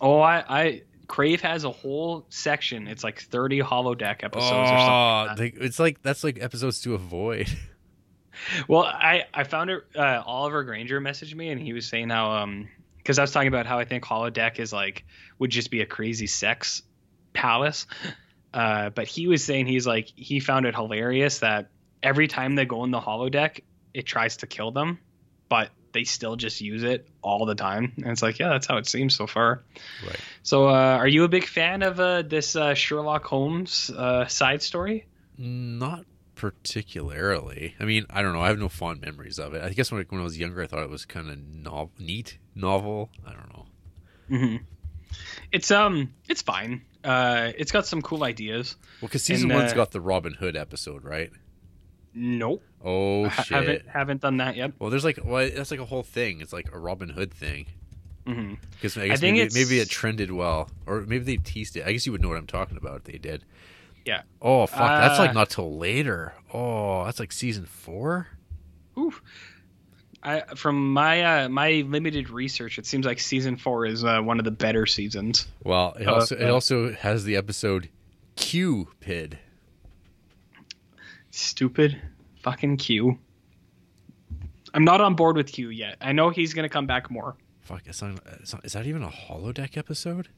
[0.01, 2.87] Oh, I, I Crave has a whole section.
[2.87, 4.77] It's like 30 holodeck episodes or something.
[4.77, 7.47] Oh, Like they- it's like that's like episodes to avoid.
[8.67, 9.83] Well, I I found it.
[9.95, 12.67] Uh, Oliver Granger messaged me and he was saying how um
[12.97, 15.05] because I was talking about how I think holodeck is like
[15.39, 16.83] would just be a crazy sex
[17.33, 17.87] palace.
[18.53, 21.69] Uh, but he was saying he's like he found it hilarious that
[22.03, 23.61] every time they go in the holodeck,
[23.93, 24.99] it tries to kill them,
[25.49, 27.93] but they still just use it all the time.
[27.97, 29.63] And it's like, yeah, that's how it seems so far.
[30.05, 30.19] Right.
[30.43, 34.61] So, uh, are you a big fan of uh, this uh, Sherlock Holmes uh, side
[34.61, 35.05] story?
[35.37, 37.75] Not particularly.
[37.79, 38.41] I mean, I don't know.
[38.41, 39.63] I have no fond memories of it.
[39.63, 42.37] I guess when, when I was younger, I thought it was kind of no- neat,
[42.55, 43.09] novel.
[43.25, 43.65] I don't know.
[44.29, 44.55] hmm
[45.51, 46.81] It's um, it's fine.
[47.03, 48.75] Uh, it's got some cool ideas.
[49.01, 51.31] Well, because season And, one's uh, got the Robin Hood episode, right?
[52.13, 53.47] Nope, Oh shit.
[53.47, 54.73] haven't haven't done that yet.
[54.79, 56.41] Well, there's like well, that's like a whole thing.
[56.41, 57.67] It's like a Robin Hood thing.
[58.25, 61.77] hmm Because I guess think maybe, it's- maybe it trended well, or maybe they teased
[61.77, 61.85] it.
[61.85, 62.97] I guess you would know what I'm talking about.
[62.97, 63.43] if They did.
[64.05, 64.21] Yeah.
[64.41, 64.79] Oh fuck!
[64.79, 66.33] that's like Uh, not till later.
[66.53, 68.27] Oh, that's like season four.
[68.97, 69.21] Oof.
[70.23, 74.39] I from my uh, my limited research, it seems like season four is uh, one
[74.39, 75.47] of the better seasons.
[75.63, 77.89] Well, it Uh, also it uh, also has the episode
[78.37, 79.33] Qpid.
[81.37, 82.01] Stupid
[82.41, 83.17] fucking Q.
[84.73, 85.97] I'm not on board with Q yet.
[86.01, 87.35] I know he's gonna come back more.
[87.61, 90.29] Fuck, it's not, it's not, is that even a holodeck episode?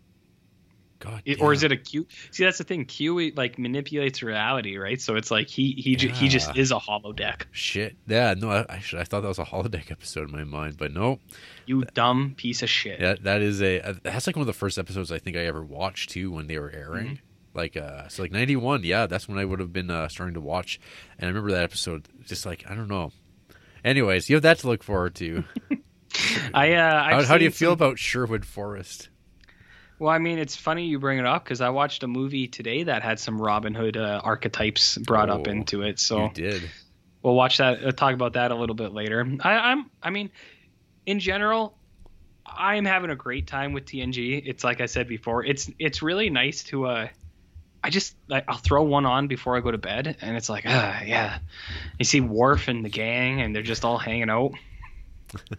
[1.00, 2.06] God, It- or is it a Q?
[2.32, 2.84] See, that's the thing.
[2.84, 5.00] Q like manipulates reality, right?
[5.00, 7.43] So it's like he he ju- he just is a holodeck.
[7.52, 7.95] shit?
[8.06, 10.76] Yeah, no, I, I should I thought that was a holodeck episode in my mind,
[10.78, 11.20] but no.
[11.66, 13.00] You dumb piece of shit.
[13.00, 15.45] Yeah, that is a uh, that's like one of the first episodes I think I
[15.45, 17.06] ever watched too when they were airing.
[17.08, 17.26] Mm-hmm.
[17.60, 20.41] Like uh so like 91, yeah, that's when I would have been uh, starting to
[20.41, 20.80] watch
[21.18, 23.12] and I remember that episode just like I don't know.
[23.84, 25.43] Anyways, you have that to look forward to.
[26.53, 29.10] I uh, how, how do you feel some- about Sherwood Forest?
[29.99, 32.84] Well, I mean, it's funny you bring it up because I watched a movie today
[32.84, 35.99] that had some Robin Hood uh, archetypes brought up Oh, into it.
[35.99, 36.70] So you did.
[37.22, 37.84] we'll watch that.
[37.84, 39.28] Uh, talk about that a little bit later.
[39.41, 39.91] I, I'm.
[40.01, 40.30] I mean,
[41.05, 41.78] in general,
[42.45, 44.41] I'm having a great time with TNG.
[44.45, 45.43] It's like I said before.
[45.45, 46.86] It's it's really nice to.
[46.86, 47.07] Uh,
[47.84, 50.66] I just like, I'll throw one on before I go to bed, and it's like,
[50.68, 51.40] ah, yeah.
[51.98, 54.52] You see Worf and the gang, and they're just all hanging out.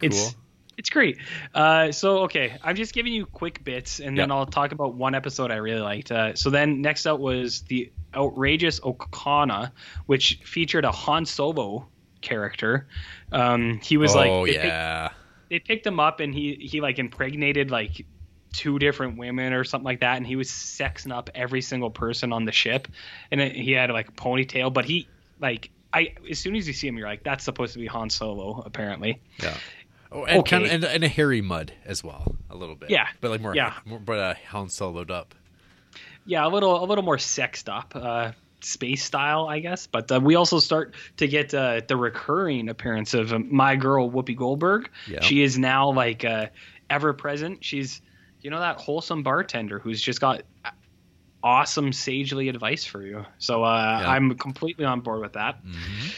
[0.00, 0.28] It's Cool.
[0.28, 0.36] it's
[0.78, 1.18] it's great.
[1.54, 4.36] Uh, so okay, I'm just giving you quick bits, and then Yep.
[4.36, 6.10] I'll talk about one episode I really liked.
[6.10, 9.72] Uh, so then next up was the outrageous Okona,
[10.06, 11.88] which featured a Han Solo
[12.20, 12.88] character.
[13.32, 15.10] Um, he was oh like, picked- yeah.
[15.50, 18.04] they picked him up, and he he like impregnated like
[18.56, 22.32] two different women or something like that, and he was sexing up every single person
[22.32, 22.88] on the ship,
[23.30, 25.08] and it, he had like a ponytail, but he
[25.40, 25.70] like.
[25.92, 28.62] I, as soon as you see him, you're like, that's supposed to be Han Solo,
[28.66, 29.22] apparently.
[29.42, 29.56] Yeah.
[30.12, 30.50] Oh, and Okay.
[30.50, 32.90] kind of and, and a Harry Mudd as well, a little bit.
[32.90, 33.06] Yeah.
[33.22, 33.72] but like more, Yeah.
[33.86, 35.34] more but uh, Han soloed up.
[36.26, 39.86] yeah, a little a little more sexed up, uh, space style, I guess.
[39.86, 44.10] But uh, we also start to get uh, the recurring appearance of uh, my girl
[44.10, 44.90] Whoopi Goldberg.
[45.08, 45.20] Yeah.
[45.22, 46.48] She is now like uh,
[46.90, 47.64] ever present.
[47.64, 48.02] She's
[48.46, 50.44] you know that wholesome bartender who's just got
[51.42, 53.24] awesome sagely advice for you.
[53.38, 54.08] So uh, Yeah.
[54.08, 55.64] I'm completely on board with that.
[55.64, 56.14] Mhm.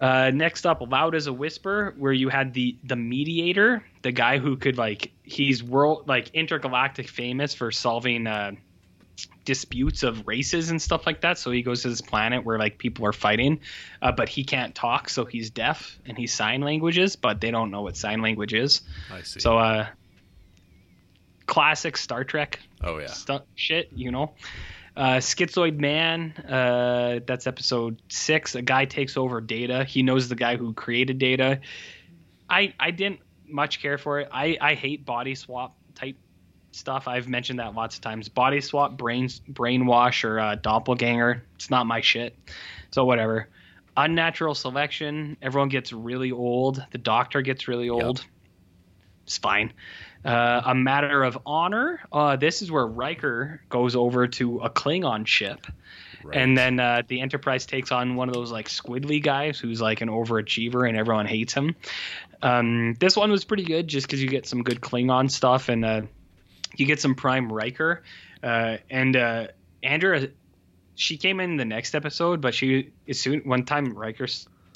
[0.00, 4.38] Uh, next up, Loud as a Whisper, where you had the the mediator, the guy
[4.38, 8.50] who could like he's world like intergalactic famous for solving uh,
[9.44, 11.38] disputes of races and stuff like that.
[11.38, 13.60] So he goes to this planet where like people are fighting,
[14.02, 17.70] uh, but he can't talk, so he's deaf and he's sign languages, but they don't
[17.70, 18.82] know what sign language is.
[19.12, 19.38] I see.
[19.38, 19.86] So uh,
[21.48, 23.40] classic Star Trek oh yeah.
[23.56, 24.34] shit, you know.
[24.96, 28.54] Uh, Schizoid Man, uh, that's episode six.
[28.54, 29.84] A guy takes over Data.
[29.84, 31.60] He knows the guy who created Data.
[32.48, 34.28] I I didn't much care for it.
[34.32, 36.16] I I hate body swap type
[36.72, 37.08] stuff.
[37.08, 38.28] I've mentioned that lots of times.
[38.28, 41.44] Body swap, brain brainwash, or uh, doppelganger.
[41.54, 42.36] It's not my shit.
[42.90, 43.48] So whatever.
[43.96, 45.36] Unnatural selection.
[45.42, 46.84] Everyone gets really old.
[46.92, 48.24] The Doctor gets really old.
[49.24, 49.72] It's fine.
[50.24, 52.00] Uh, a matter of honor.
[52.12, 55.66] Uh, this is where Riker goes over to a Klingon ship,
[56.24, 56.36] Right.
[56.36, 60.00] and then uh, the Enterprise takes on one of those like squiddly guys who's like
[60.00, 61.76] an overachiever, and everyone hates him.
[62.42, 65.84] Um, this one was pretty good, just because you get some good Klingon stuff, and
[65.84, 66.02] uh,
[66.76, 68.02] you get some Prime Riker,
[68.42, 69.46] uh, and uh,
[69.82, 70.28] Andrea.
[70.96, 74.26] She came in the next episode, but she as soon one time Riker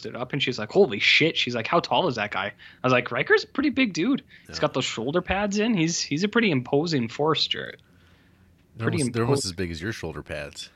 [0.02, 2.86] stood up and she's like, "Holy shit!" She's like, "How tall is that guy?" I
[2.86, 4.22] was like, "Riker's a pretty big dude.
[4.48, 5.74] He's got those shoulder pads in.
[5.74, 7.80] He's he's a pretty imposing force, Jarrett.
[8.76, 10.70] they're, pretty almost, they're almost as big as your shoulder pads.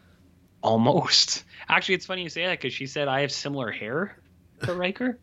[0.62, 1.44] Almost.
[1.68, 4.16] Actually, it's funny you say that because she said I have similar hair
[4.62, 5.18] to Riker.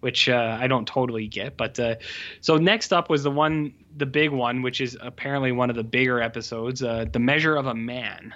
[0.00, 1.56] which uh, I don't totally get.
[1.56, 1.96] But uh,
[2.40, 5.84] so next up was the one, the big one, which is apparently one of the
[5.84, 8.34] bigger episodes, uh, "The Measure of a Man."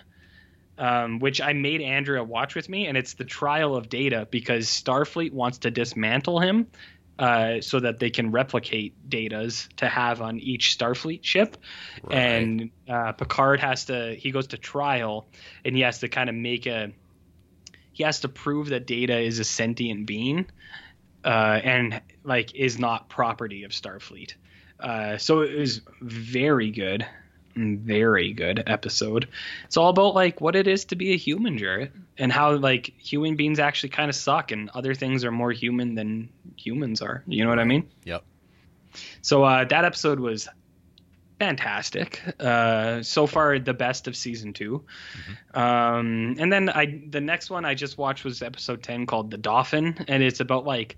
[0.82, 4.66] Um, which I made Andrea watch with me, and it's the trial of Data because
[4.66, 6.66] Starfleet wants to dismantle him
[7.20, 11.56] uh, so that they can replicate datas to have on each Starfleet ship.
[12.02, 12.18] Right.
[12.18, 15.28] And uh, Picard has to, he goes to trial
[15.64, 16.90] and he has to kind of make a,
[17.92, 20.46] he has to prove that Data is a sentient being
[21.24, 24.34] uh, and like is not property of Starfleet.
[24.80, 27.06] Uh, so it was very good,
[27.56, 29.28] very good episode.
[29.64, 32.92] It's all about like what it is to be a human, Jarrett, and how like
[32.98, 37.22] human beings actually kind of suck, and other things are more human than humans are.
[37.26, 37.88] You know what I mean?
[38.04, 38.22] Yep.
[39.22, 40.48] So uh, that episode was
[41.38, 42.22] fantastic.
[42.38, 44.84] Uh, so far, the best of season 2
[45.54, 49.38] Um, and then I the next one I just watched was episode ten called the
[49.38, 50.96] Dauphin, and it's about like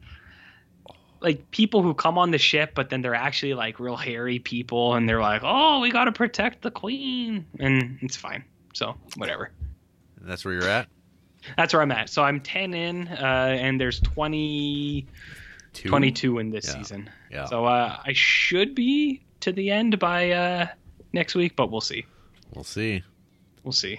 [1.24, 4.94] like people who come on the ship, but then they're actually like real hairy people,
[4.94, 8.44] and they're like, oh, we got to protect the queen, and it's fine.
[8.74, 9.50] So whatever.
[10.20, 10.86] That's where you're at.
[11.56, 12.08] That's where I'm at.
[12.10, 15.06] So I'm 10 in, uh, and there's 20,
[15.72, 15.88] Two?
[15.88, 16.72] 22 in this Yeah.
[16.72, 17.10] season.
[17.30, 17.44] Yeah.
[17.46, 20.66] So uh, I should be to the end by uh,
[21.12, 22.06] next week, but we'll see.
[22.54, 23.02] We'll see.
[23.62, 23.98] We'll see.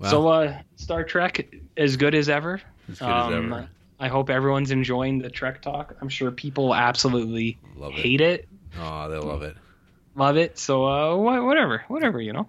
[0.00, 0.10] Wow.
[0.10, 2.60] So uh, Star Trek as good as ever.
[2.90, 3.68] as good Um, as ever.
[4.00, 5.96] I hope everyone's enjoying the Trek talk.
[6.00, 7.98] I'm sure people absolutely Love it.
[7.98, 9.56] hate it, Oh, they love it.
[10.14, 10.58] love it.
[10.58, 12.48] So uh, whatever, whatever, you know.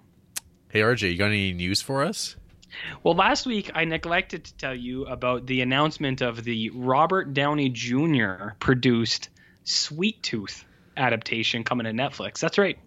[0.68, 2.36] Hey, RJ, you got any news for us?
[3.02, 7.68] Well, last week I neglected to tell you about the announcement of the Robert Downey
[7.68, 8.50] Jr.
[8.60, 9.28] produced
[9.64, 10.64] Sweet Tooth
[10.96, 12.38] adaptation coming to Netflix.
[12.38, 12.78] That's right,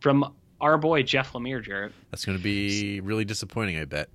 [0.00, 1.92] from our boy Jeff Lemire, Jarrett.
[2.10, 4.08] That's going to be really disappointing, I bet.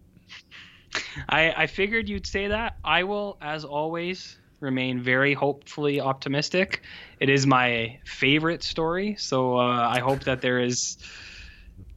[1.30, 2.78] I, I figured you'd say that.
[2.84, 6.82] I will, as always, remain very hopefully optimistic.
[7.20, 10.98] It is my favorite story, so uh, I hope that there is.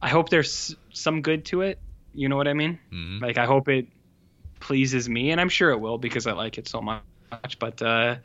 [0.01, 1.79] I hope there's some good to it.
[2.13, 2.79] You know what I mean?
[2.91, 3.21] Mhm.
[3.21, 3.87] Like I hope it
[4.59, 7.03] pleases me, and I'm sure it will because I like it so much.
[7.59, 8.15] But uh,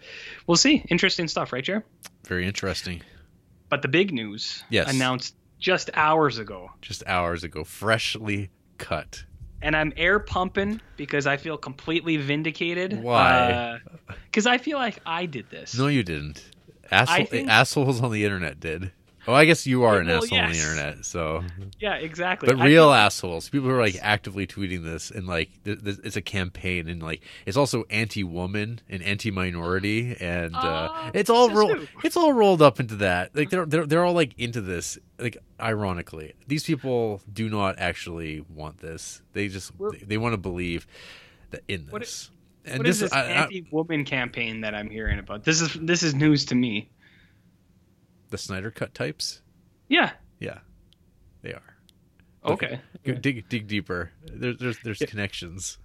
[0.47, 0.85] we'll see.
[0.89, 1.85] Interesting stuff, right, Jer?
[2.27, 3.03] Very interesting.
[3.69, 4.89] But the big news Yes.
[4.93, 9.25] announced just hours ago, Just hours ago, freshly cut.
[9.63, 13.03] And I'm air pumping because I feel completely vindicated.
[13.03, 13.79] Why?
[14.09, 15.77] Uh, because I feel like I did this.
[15.77, 16.45] No, you didn't.
[16.91, 18.93] Asshole, think- assholes on the internet did.
[19.29, 21.05] Oh, I guess you are an Well, asshole on the internet.
[21.05, 21.45] So,
[21.79, 22.49] Yeah, exactly.
[22.53, 25.99] but I real assholes, people who are like actively tweeting this, and like th- th-
[26.03, 31.49] it's a campaign, and like it's also anti-woman and anti-minority, and uh, Oh, it's all
[31.49, 31.87] who?
[32.03, 33.35] It's all rolled up into that.
[33.37, 34.99] Like they're they're they're all like into this.
[35.19, 39.23] Like ironically, these people do not actually want this.
[39.35, 40.87] They just We're- they, they want to believe
[41.51, 42.31] that in What this.
[42.65, 45.45] and what is this this I- I- anti-woman campaign that I'm hearing about?
[45.45, 46.89] This is this is news to me.
[48.33, 49.41] The Snyder cut types.
[49.89, 50.11] Yeah.
[50.41, 50.59] Yeah,
[51.43, 51.77] they are.
[52.45, 52.81] Okay.
[53.05, 54.11] Go Dig dig deeper.
[54.25, 55.07] There's there's there's Yeah.
[55.07, 55.79] connections.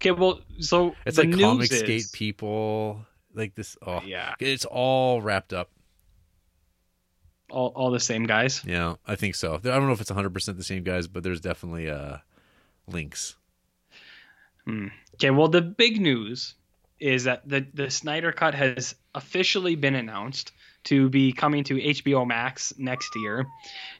[0.00, 0.10] Okay.
[0.10, 3.06] Well, so It's like Comicsgate is- people.
[3.34, 3.78] Like this.
[3.86, 4.34] Oh, Yeah.
[4.40, 5.70] It's all wrapped up.
[7.50, 8.62] All, all the same guys.
[8.66, 9.54] Yeah, I think so.
[9.54, 12.18] I don't know if it's 100 percent the same guys, but there's definitely uh
[12.86, 13.36] links.
[14.68, 16.54] Okay, well, the big news
[17.00, 20.52] is that the the Snyder Cut has officially been announced
[20.84, 23.46] to be coming to HBO Max next year.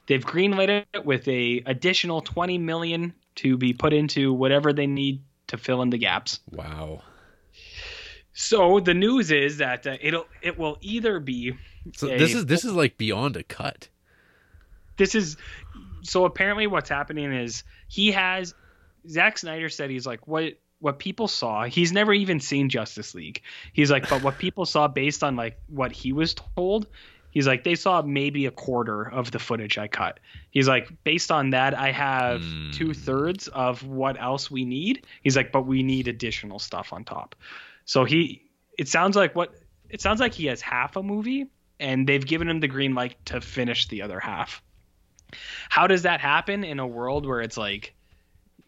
[0.07, 5.21] They've greenlit it with a additional 20 million to be put into whatever they need
[5.47, 6.39] to fill in the gaps.
[6.51, 7.01] Wow.
[8.33, 11.53] So the news is that uh, it'll it will either be
[11.95, 13.87] So a- this is this is like beyond a cut.
[14.97, 15.37] this is
[16.01, 18.53] so apparently what's happening is he has
[19.07, 20.53] Zack Snyder said he's like what
[20.83, 23.41] what people saw he's never even seen Justice League.
[23.71, 26.87] He's like but what people saw based on like what he was told
[27.31, 30.19] he's like they saw maybe a quarter of the footage I cut.
[30.51, 32.71] He's like based on that I have Hmm.
[32.71, 35.05] two thirds of what else we need.
[35.23, 37.35] He's like but we need additional stuff on top.
[37.85, 38.43] So he
[38.77, 39.55] it sounds like what
[39.89, 41.47] it sounds like he has half a movie
[41.79, 44.61] and they've given him the green light to finish the other half.
[45.69, 47.95] How does that happen in a world where it's like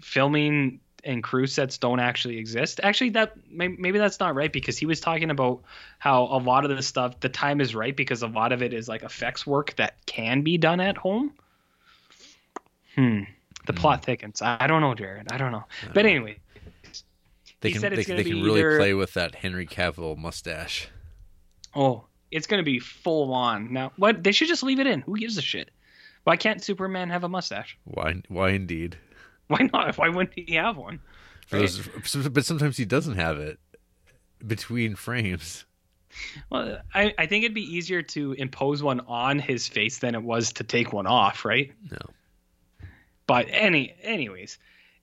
[0.01, 2.79] filming and crew sets don't actually exist.
[2.83, 5.61] Actually that maybe that's not right because he was talking about
[5.99, 8.73] how a lot of the stuff the time is right because a lot of it
[8.73, 11.31] is like effects work that can be done at home.
[12.95, 13.21] Hmm.
[13.67, 14.41] The plot thickens.
[14.41, 15.31] I I don't know Jarrett.
[15.31, 15.63] I don't know.
[15.93, 16.37] But anyway
[17.61, 20.87] They can they, they can really either- play with that Henry Cavill mustache.
[21.75, 23.71] oh it's going to be full on.
[23.71, 24.23] Now what?
[24.23, 25.01] They should just leave it in.
[25.01, 25.69] Who gives a shit?
[26.25, 27.77] Why can't superman have a mustache?
[27.85, 28.97] Why why indeed?
[29.47, 30.99] why not why wouldn't he have one
[31.49, 31.87] those,
[32.31, 33.59] but sometimes he doesn't have it
[34.45, 35.65] between frames.
[36.49, 40.23] Well, I, I think it'd be easier to impose one on his face than it
[40.23, 41.71] was to take one off, right?
[41.91, 41.97] No.
[43.27, 44.57] But any, anyways,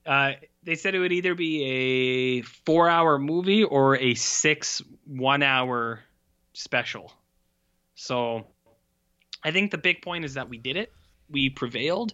[0.05, 0.33] uh,
[0.63, 6.01] they said it would either be a four-hour movie or a six one-hour
[6.53, 7.13] special.
[7.95, 8.47] So,
[9.43, 10.91] I think the big point is that we did it.
[11.29, 12.13] We prevailed.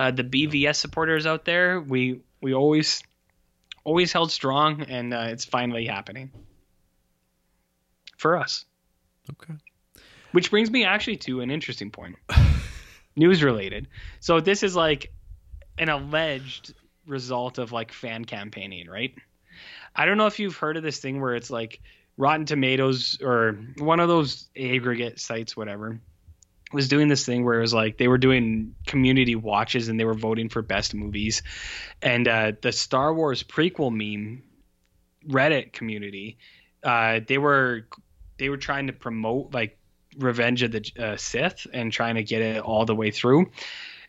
[0.00, 3.02] Uh, the BVS supporters out there, we we always
[3.84, 6.30] always held strong, and uh, it's finally happening
[8.16, 8.64] for us.
[9.30, 9.52] Okay.
[10.32, 12.16] Which brings me actually to an interesting point,
[13.14, 13.88] news related.
[14.20, 15.12] So this is like
[15.76, 16.72] an alleged
[17.06, 19.14] result of like fan campaigning, right?
[19.94, 21.82] I don't know if you've heard of this thing where it's like
[22.16, 26.00] Rotten Tomatoes or one of those aggregate sites, whatever,
[26.72, 30.04] was doing this thing where it was like they were doing community watches and they
[30.04, 31.42] were voting for best movies,
[32.02, 34.42] and uh, the Star Wars prequel meme
[35.28, 36.38] Reddit community,
[36.82, 37.86] uh, they were
[38.38, 39.78] they were trying to promote like
[40.18, 43.50] Revenge of the uh, Sith and trying to get it all the way through,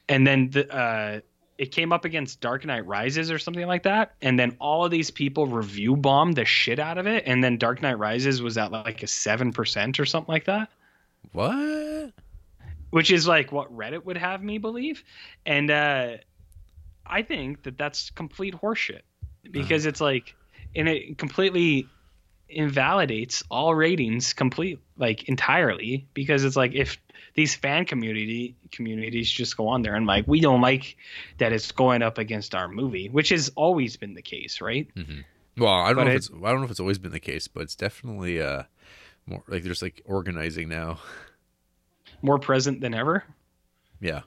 [0.08, 1.20] and then the, uh,
[1.58, 4.92] it came up against Dark Knight Rises or something like that, and then all of
[4.92, 8.58] these people review bombed the shit out of it, and then Dark Knight Rises was
[8.58, 10.70] at like a seven percent or something like that.
[11.34, 12.14] What?
[12.92, 15.04] Which is like what Reddit would have me believe.
[15.46, 16.18] And uh,
[17.06, 19.02] I think that that's complete horseshit
[19.50, 20.36] because it's like,
[20.76, 21.90] and it completely
[22.54, 26.98] invalidates all ratings complete like entirely because it's like if
[27.34, 30.98] these fan community communities just go on there and like we don't like
[31.38, 34.90] that it's going up against our movie which has always been the case right
[35.58, 37.12] Well, I don't But know if it- it's I don't know if it's always been
[37.14, 38.64] the case, but it's definitely uh
[39.26, 41.00] more like there's like organizing now.
[42.22, 43.24] more present than ever
[44.00, 44.22] Yeah.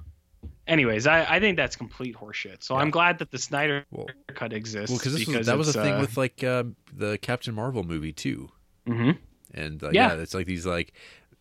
[0.67, 4.53] anyways i, I think that's complete horseshit so i'm glad that the snyder Well, cut
[4.53, 7.83] exists well, because was, that was a thing uh, with like uh, the Captain Marvel
[7.85, 8.51] movie too,
[8.87, 9.19] mhm.
[9.53, 10.15] and uh, Yeah.
[10.15, 10.23] yeah.
[10.23, 10.93] it's like these like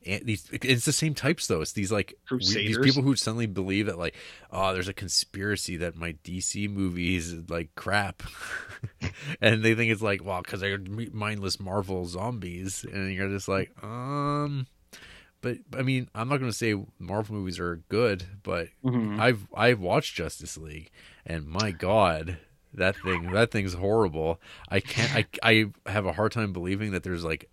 [0.06, 1.62] these it's the same types though.
[1.62, 4.16] It's these like these people who suddenly believe that like
[4.52, 8.22] oh there's a conspiracy that my DC movies like crap,
[9.42, 10.80] and they think it's like well because they're
[11.14, 14.68] mindless Marvel zombies, and you're just like um.
[15.44, 19.20] But I mean, I'm not going to say Marvel movies are good, but Mhm.
[19.20, 20.90] I've I've watched Justice League,
[21.26, 22.38] and my God,
[22.74, 24.40] that thing that thing's horrible.
[24.70, 25.28] I can't.
[25.44, 25.52] I
[25.86, 27.50] I have a hard time believing that there's like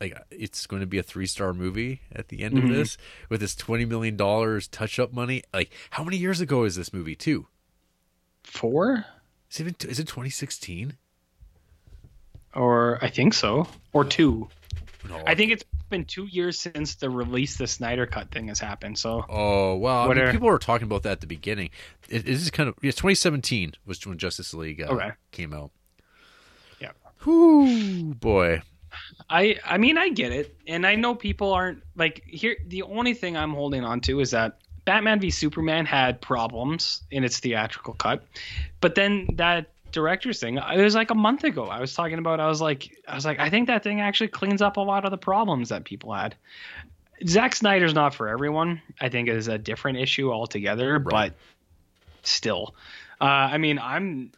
[0.00, 2.62] like it's going to be a three star movie at the end Mhm.
[2.64, 2.96] of this
[3.28, 5.42] with this twenty million dollars touch up money.
[5.52, 7.48] Like how many years ago is this movie Two,
[8.44, 9.06] four
[9.50, 10.94] Is it it 2016?
[12.54, 14.48] or I think so, or two.
[15.08, 18.58] No, I think it's been two years since the release the Snyder Cut thing has
[18.58, 18.98] happened.
[18.98, 21.70] So Oh well, I mean, people were talking about that at the beginning.
[22.08, 25.10] It, is kind of yeah, 2017 was when Justice League uh, Okay.
[25.30, 25.70] came out.
[26.80, 26.92] Yeah.
[27.24, 28.62] Whoo, boy.
[29.28, 32.56] I I mean I get it, and I know people aren't like here.
[32.66, 37.24] The only thing I'm holding on to is that Batman v Superman had problems in
[37.24, 38.24] its theatrical cut,
[38.80, 42.40] but then that director's thing it was like a month ago i was talking about
[42.40, 45.04] i was like i was like i think that thing actually cleans up a lot
[45.06, 46.34] of the problems that people had
[47.26, 48.82] Zack Snyder's not for everyone.
[49.00, 51.32] I think is a different issue altogether, Right.
[51.32, 51.34] but
[52.24, 52.74] still,
[53.20, 54.32] uh, I mean, I'm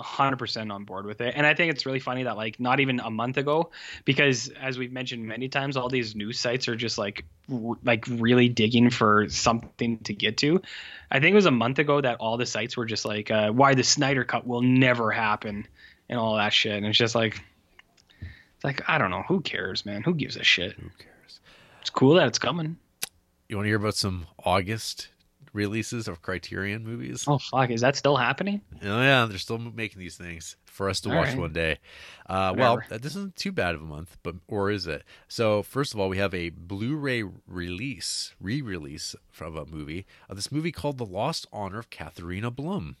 [0.00, 3.00] 100% on board with it, and I think it's really funny that like not even
[3.00, 3.70] a month ago,
[4.04, 8.04] because as we've mentioned many times, all these news sites are just like r- like
[8.08, 10.62] really digging for something to get to.
[11.10, 13.50] I think it was a month ago that all the sites were just like, uh,
[13.50, 15.66] "Why the Snyder Cut will never happen,"
[16.08, 17.40] and all that shit, and it's just like.
[18.56, 19.22] It's like I don't know.
[19.26, 20.02] Who cares, man?
[20.02, 20.72] Who gives a shit?
[20.72, 21.40] Who cares?
[21.80, 22.76] It's cool that it's coming.
[23.48, 25.08] You want to hear about some August
[25.52, 27.24] releases of Criterion movies?
[27.26, 28.60] Oh fuck, is that still happening?
[28.82, 31.38] Oh yeah, they're still making these things for us to All watch right.
[31.38, 31.78] one day.
[32.28, 35.02] Uh, well, this isn't too bad of a month, but or is it?
[35.28, 40.52] So first of all, we have a Blu-ray release, re-release of a movie of this
[40.52, 42.96] movie called The Lost Honor of Katharina Blum.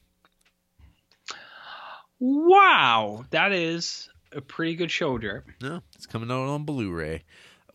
[2.18, 5.44] Wow, that is a pretty good show, Derek.
[5.62, 7.22] No, it's coming out on Blu-ray.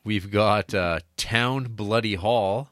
[0.03, 2.69] We've got uh, Town Bloody Hall,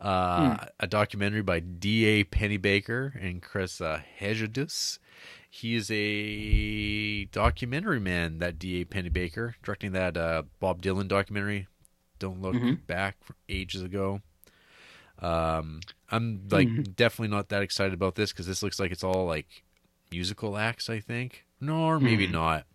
[0.00, 2.24] uh, a documentary by D.A.
[2.24, 4.98] Pennebaker and Chris uh, Hegedus.
[5.48, 8.84] He is a documentary man, that D.A.
[8.84, 11.66] Pennebaker, directing that uh, Bob Dylan documentary,
[12.18, 12.86] Don't Look Mhm.
[12.86, 14.20] Back, from ages ago.
[15.18, 19.24] Um, I'm like definitely not that excited about this because this looks like it's all
[19.26, 19.64] like
[20.10, 20.90] musical acts.
[20.90, 22.32] I think, no, or maybe Hmm.
[22.32, 22.66] not.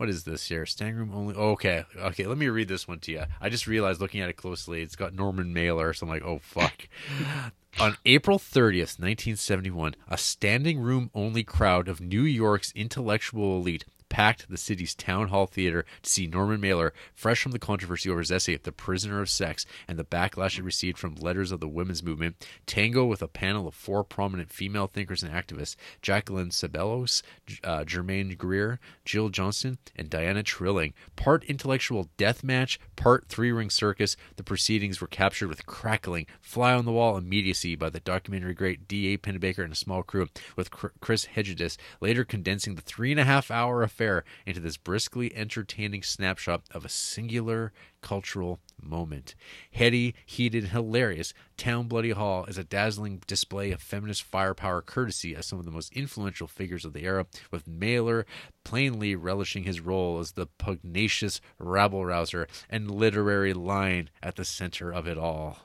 [0.00, 0.64] What is this here?
[0.64, 1.34] Standing room only.
[1.36, 2.26] Oh, okay, okay.
[2.26, 3.24] Let me read this one to you.
[3.38, 5.92] I just realized looking at it closely, it's got Norman Mailer.
[5.92, 6.88] So I'm like, oh fuck.
[7.78, 14.50] On April 30th, 1971, a standing room only crowd of New York's intellectual elite packed
[14.50, 18.30] the city's town hall theater to see Norman Mailer, fresh from the controversy over his
[18.30, 22.02] essay The Prisoner of Sex and the backlash it received from letters of the women's
[22.02, 27.22] movement, tango with a panel of four prominent female thinkers and activists Jacqueline Ceballos,
[27.64, 30.92] uh, Germaine Greer, Jill Johnston, and Diana Trilling.
[31.16, 36.74] Part intellectual death match, part three ring circus, the proceedings were captured with crackling, fly
[36.74, 39.16] on the wall immediacy by the documentary great D.A.
[39.16, 43.50] Pennebaker and a small crew, with Chris Hegedus later condensing the three and a half
[43.50, 43.99] hour affair
[44.46, 49.34] into this briskly entertaining snapshot of a singular cultural moment.
[49.72, 55.46] Heady, heated, hilarious, Town Bloody Hall is a dazzling display of feminist firepower courtesy as
[55.46, 58.24] some of the most influential figures of the era, with Mailer
[58.64, 64.90] plainly relishing his role as the pugnacious rabble rouser and literary lion at the center
[64.90, 65.58] of it all.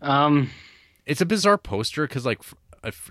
[0.00, 0.50] Um,
[1.06, 2.40] it's a bizarre poster because, like,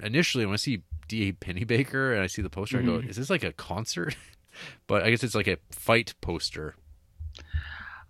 [0.02, 1.34] initially when I see D.A.
[1.34, 2.90] Pennebaker and I see the poster, mm-hmm.
[2.90, 3.10] I go, mm-hmm.
[3.10, 4.16] "Is this like a concert?"
[4.88, 6.76] but I guess it's like a fight poster.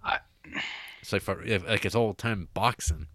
[0.03, 0.19] I,
[1.01, 3.07] it's like like it's old time boxing.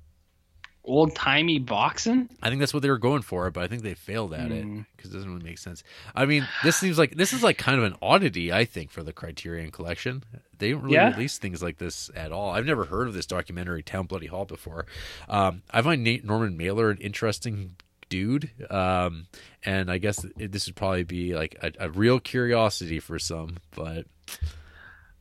[0.83, 2.31] Old timey boxing.
[2.43, 4.81] I think that's what they were going for, but I think they failed at mm.
[4.81, 5.85] it because it doesn't really make sense.
[6.15, 9.03] I mean, this seems like this is like kind of an oddity, I think, for
[9.03, 10.25] the Criterion Collection.
[10.59, 11.11] They don't really yeah.
[11.11, 12.51] release things like this at all.
[12.51, 14.87] I've never heard of this documentary, Town Bloody Hall, before.
[15.29, 17.77] Um, I find Nate Norman Mailer an interesting
[18.11, 18.51] dude.
[18.71, 19.29] Um,
[19.65, 24.05] and I guess this would probably be like a, a, real curiosity for some, but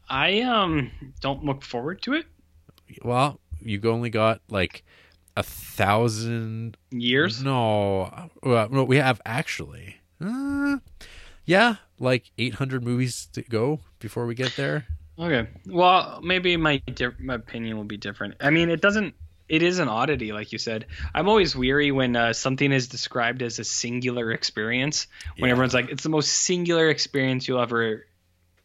[0.09, 0.91] I um
[1.21, 2.25] don't look forward to it.
[3.01, 4.83] Well, you only got like
[5.37, 7.41] a thousand years.
[7.41, 9.97] No, well, we have actually.
[10.21, 10.79] Uh,
[11.45, 14.85] yeah, like 800 movies to go before we get there.
[15.17, 15.49] Okay.
[15.67, 16.81] Well, maybe my
[17.19, 18.35] my opinion will be different.
[18.39, 19.13] I mean, it doesn't
[19.49, 20.85] it is an oddity, like you said.
[21.13, 25.07] I'm always weary when uh, something is described as a singular experience.
[25.37, 25.53] When yeah.
[25.53, 28.05] everyone's like, "It's the most singular experience you'll ever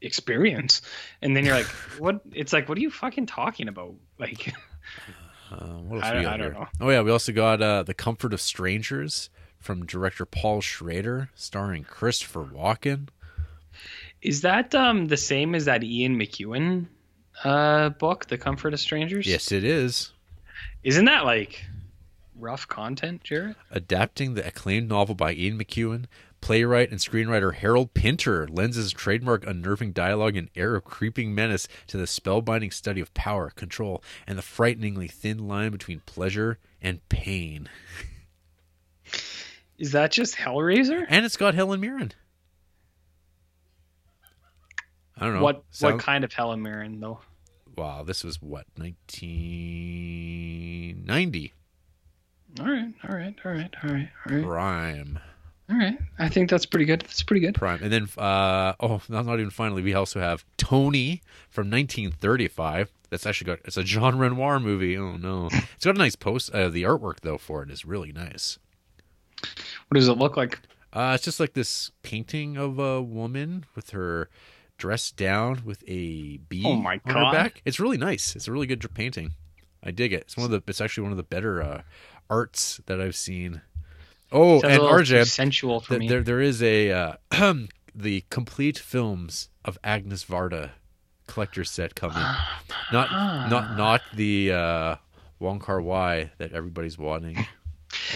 [0.02, 0.82] experience,"
[1.23, 1.66] and then you're like,
[1.98, 4.55] "What?" It's like, "What are you fucking talking about?" Like,
[5.51, 6.69] uh, what else I, we got I don't know.
[6.81, 11.85] Oh yeah, we also got uh, the Comfort of Strangers from director Paul Schrader, starring
[11.85, 13.09] Christopher Walken.
[14.20, 16.86] Is that um, the same as that Ian McEwan
[17.43, 19.27] uh, book, The Comfort of Strangers?
[19.27, 20.14] Yes, it is.
[20.85, 21.65] Isn't that like
[22.39, 23.56] rough content, Jarrett?
[23.70, 26.05] Adapting the acclaimed novel by Ian McEwan,
[26.43, 31.66] playwright and screenwriter Harold Pinter lends his trademark unnerving dialogue and air of creeping menace
[31.86, 37.09] to the spellbinding study of power, control, and the frighteningly thin line between pleasure and
[37.09, 37.70] pain.
[39.78, 41.06] Is that just Hellraiser?
[41.09, 42.12] And it's got Helen Mirren.
[45.16, 45.43] I don't know.
[45.43, 45.94] What Sound...
[45.94, 47.20] what kind of Helen Mirren though?
[47.77, 51.53] Wow, this was what 1990.
[52.61, 54.45] All right, all right, all right, all right, all right.
[54.45, 55.19] Prime.
[55.71, 57.01] All right, I think that's pretty good.
[57.01, 57.55] That's pretty good.
[57.55, 62.93] Prime, and then uh, oh, not, not even finally, we also have Toni from 1935.
[63.11, 64.97] That's actually got it's a Jean Renoir movie.
[64.97, 66.51] Oh no, it's got a nice post.
[66.51, 68.59] Uh, the artwork though for it is really nice.
[69.89, 70.61] What does it look like?
[70.93, 74.29] Uh, it's just like this painting of a woman with her
[74.85, 77.16] dressed down with a bee oh my God.
[77.16, 77.62] on her back.
[77.65, 78.36] It's really nice.
[78.36, 79.32] It's a really good painting.
[79.82, 80.24] I dig it.
[80.24, 80.62] It's one of the.
[80.69, 81.82] It's actually one of the better uh,
[82.28, 83.62] arts that I've seen.
[84.31, 86.09] Oh, and RJ, sensual for th- me.
[86.09, 87.15] There, there is a uh,
[87.94, 90.73] the complete films of Agnes Varda
[91.28, 92.23] collector set coming.
[92.93, 93.11] not,
[93.48, 94.97] not, not the uh,
[95.39, 97.47] Wong Kar Wai that everybody's wanting.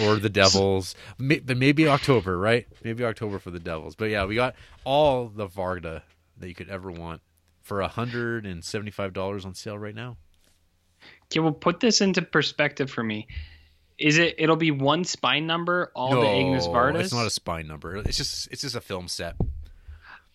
[0.03, 2.67] or the Devils, but maybe October, right?
[2.85, 3.95] Maybe October for the Devils.
[3.95, 4.55] But yeah, we got
[4.85, 6.03] all the Varda
[6.39, 7.21] that you could ever want
[7.63, 10.17] for hundred and seventy five dollars on sale right now.
[11.27, 13.29] Okay, well, put this into perspective for me.
[13.99, 14.37] Is it?
[14.39, 17.01] It'll be one spine number, all no, the Agnes Vardas.
[17.01, 17.97] It's not a spine number.
[17.97, 19.35] It's just it's just a film set.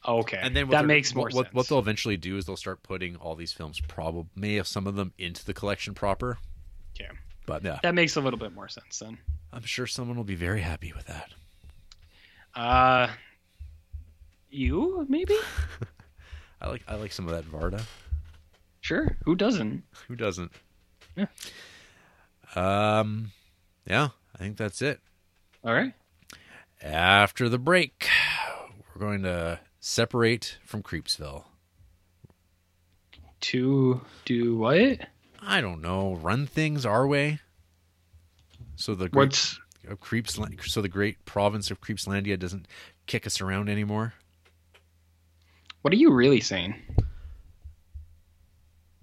[0.06, 1.54] Okay, and then that makes more what, sense.
[1.54, 4.86] What they'll eventually do is they'll start putting all these films, probably may have some
[4.86, 6.38] of them into the collection proper.
[6.96, 7.10] Okay,
[7.46, 9.18] but yeah, that makes a little bit more sense then.
[9.54, 11.32] I'm sure someone will be very happy with that.
[12.54, 13.08] Uh,
[14.50, 15.38] you maybe.
[16.64, 17.84] I like I like some of that Varda.
[18.82, 19.84] Sure, who doesn't?
[20.08, 20.52] Who doesn't?
[21.16, 21.28] Yeah.
[22.56, 23.32] Um,
[23.88, 25.00] yeah, I think that's it.
[25.64, 25.94] All right.
[26.82, 28.10] After the break,
[28.94, 31.46] we're going to separate from Creepsville.
[33.40, 35.08] To do what?
[35.42, 36.16] I don't know.
[36.16, 37.40] Run things our way.
[38.76, 39.60] So the great, What's
[40.00, 40.40] Creeps?
[40.66, 42.68] So the great province of Creepslandia doesn't
[43.08, 44.14] kick us around anymore.
[45.84, 46.76] What are you really saying?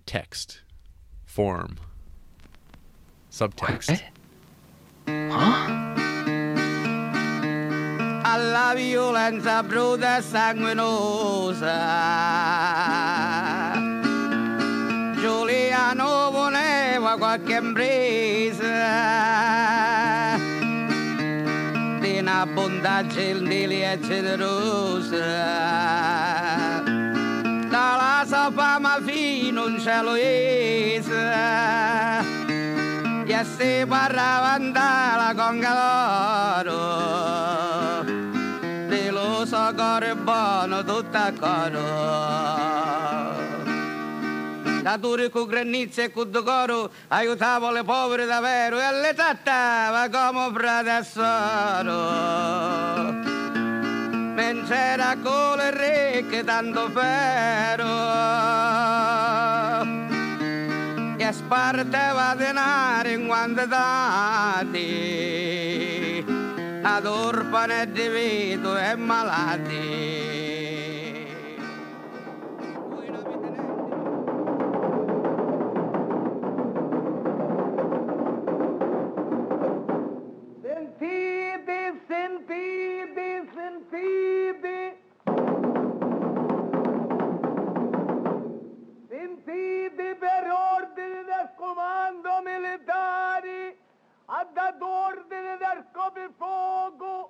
[0.07, 0.63] Text,
[1.27, 1.77] form,
[3.31, 4.01] subtext.
[5.05, 5.31] What?
[5.31, 5.91] Huh?
[8.41, 11.77] la violenza bruta e sanguinosa.
[15.21, 18.65] Giuliano voleva qualche impresa
[20.30, 20.30] di
[22.31, 25.19] una bontà gentile e generosa.
[27.69, 31.19] Dalla sua fama fino in cielo esa
[33.27, 36.79] e si parlava andare con caloro
[38.89, 42.39] di lo so cuore buono tutto a coro
[44.83, 48.81] da dure con granizia e con decoro aiutavo le povere davvero.
[48.81, 52.51] E le trattava come frate e soro
[54.41, 55.71] mentre era con le
[56.23, 57.89] ricche tanto ferro
[61.19, 64.79] e sparteva denaro in quantitati
[66.83, 70.40] ad orfane di vito e malati.
[82.11, 84.99] Sentite, sentite,
[89.09, 90.17] sentite.
[90.19, 93.79] Per ordine del comando militare
[94.25, 97.29] ha dato ordine del coprifuoco.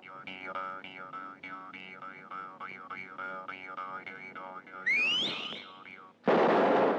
[6.25, 6.90] L'anno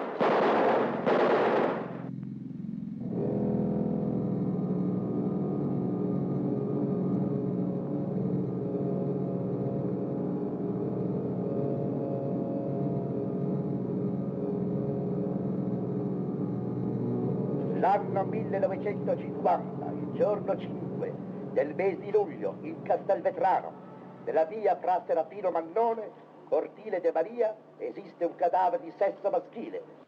[18.52, 21.12] 1950, il giorno 5
[21.52, 23.72] del mese di luglio, in Castelvetrano,
[24.24, 26.10] nella via fra Serafino Mannone,
[26.48, 30.01] cortile de Maria, esiste un cadavere di sesso maschile.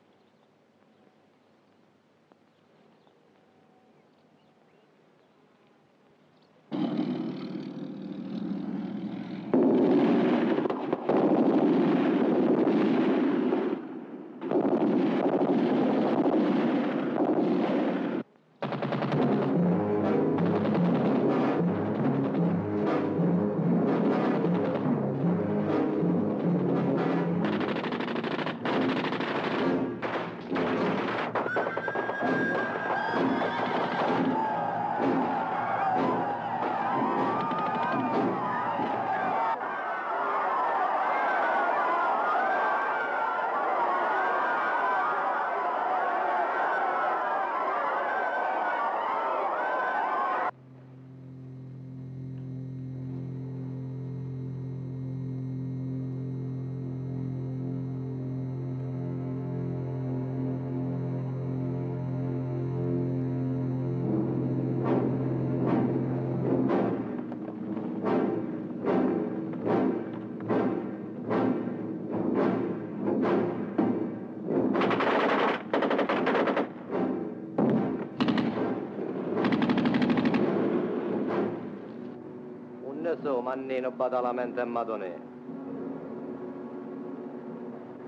[83.44, 85.14] Mannino badalamento e madonè.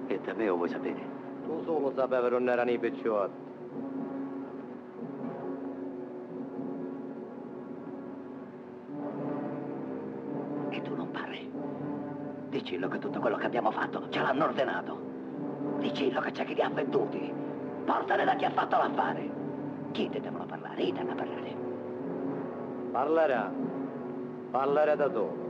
[0.06, 1.14] E da me lo vuoi sapere?
[1.44, 3.44] Tu solo sapevi non erano i picciotti.
[10.70, 11.50] E tu non parli.
[12.48, 14.98] Dicillo che tutto quello che abbiamo fatto ce l'hanno ordenato.
[15.80, 17.30] Dicillo che c'è chi li ha venduti.
[17.84, 19.30] Portale da chi ha fatto l'affare.
[19.92, 20.82] Chi te devono parlare?
[20.82, 21.54] Io a parlare.
[22.90, 23.65] Parlerà.
[24.56, 25.45] Parlerà da solo.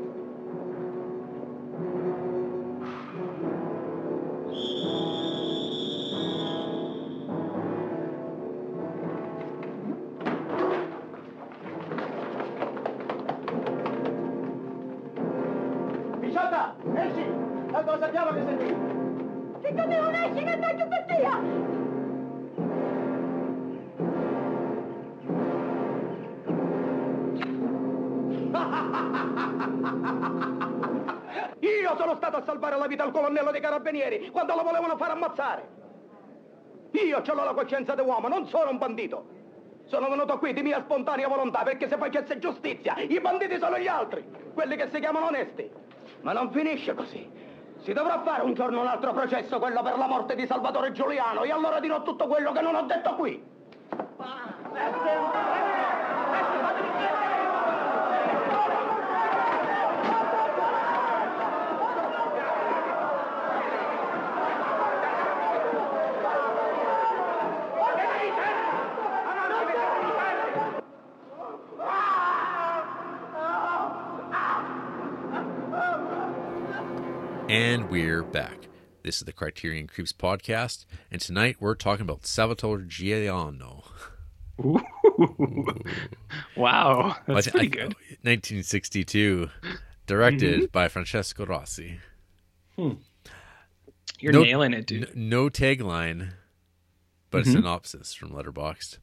[33.76, 35.74] Carabinieri quando lo volevano far ammazzare.
[36.92, 39.34] Io ho la coscienza di uomo, non sono un bandito.
[39.84, 43.86] Sono venuto qui di mia spontanea volontà perché se facesse giustizia, i banditi sono gli
[43.86, 45.70] altri, quelli che si chiamano onesti.
[46.22, 47.30] Ma non finisce così.
[47.82, 51.44] Si dovrà fare un giorno un altro processo, quello per la morte di Salvatore Giuliano,
[51.44, 53.44] e allora dirò tutto quello che non ho detto qui.
[77.56, 78.68] And we're back.
[79.02, 83.82] This is the Criterion Creeps podcast, and tonight we're talking about Salvatore Giuliano.
[84.62, 84.78] Ooh.
[86.54, 87.94] Wow, that's pretty good.
[88.24, 89.48] 1962,
[90.06, 90.64] directed mm-hmm.
[90.70, 91.96] by Francesco Rosi.
[92.76, 92.96] Hmm.
[94.20, 95.08] You're no- nailing it, dude.
[95.08, 96.32] N- no tagline,
[97.30, 97.52] but a mm-hmm.
[97.52, 98.98] synopsis from Letterboxd.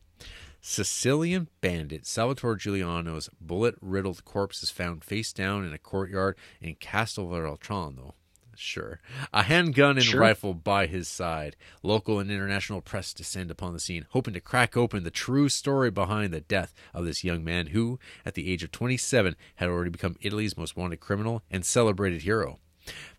[0.62, 6.76] Sicilian bandit Salvatore Giuliano's bullet riddled corpse is found face down in a courtyard in
[6.76, 8.14] Castelvetrano.
[8.56, 9.00] Sure.
[9.34, 10.20] A handgun and Sure.
[10.22, 11.56] rifle by his side.
[11.82, 15.90] Local and international press descend upon the scene, hoping to crack open the true story
[15.90, 19.90] behind the death of this young man who, at the age of 27, had already
[19.90, 22.60] become Italy's most wanted criminal and celebrated hero.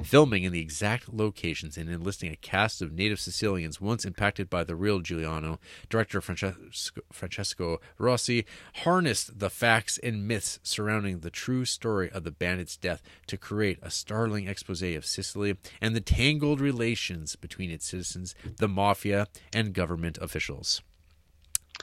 [0.03, 4.65] Filming in the exact locations and enlisting a cast of native Sicilians once impacted by
[4.65, 5.59] the real Giuliano,
[5.89, 8.45] director Francesco, Francesco Rosi
[8.85, 13.78] harnessed the facts and myths surrounding the true story of the bandit's death to create
[13.82, 19.73] a startling expose of Sicily and the tangled relations between its citizens, the mafia, and
[19.73, 20.82] government officials.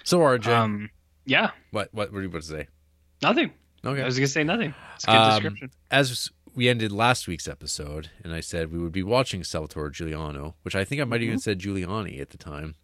[0.03, 0.89] So, RJ, Um,
[1.25, 2.67] yeah, what, what were you about to say?
[3.21, 3.51] nothing.
[3.83, 4.01] Okay.
[4.01, 4.75] I was gonna say nothing.
[4.95, 5.71] It's a good Um, description.
[5.89, 10.55] As we ended last week's episode, and I said we would be watching Salvatore Giuliano,
[10.63, 12.75] which I think I might have even said Giuliani at the time.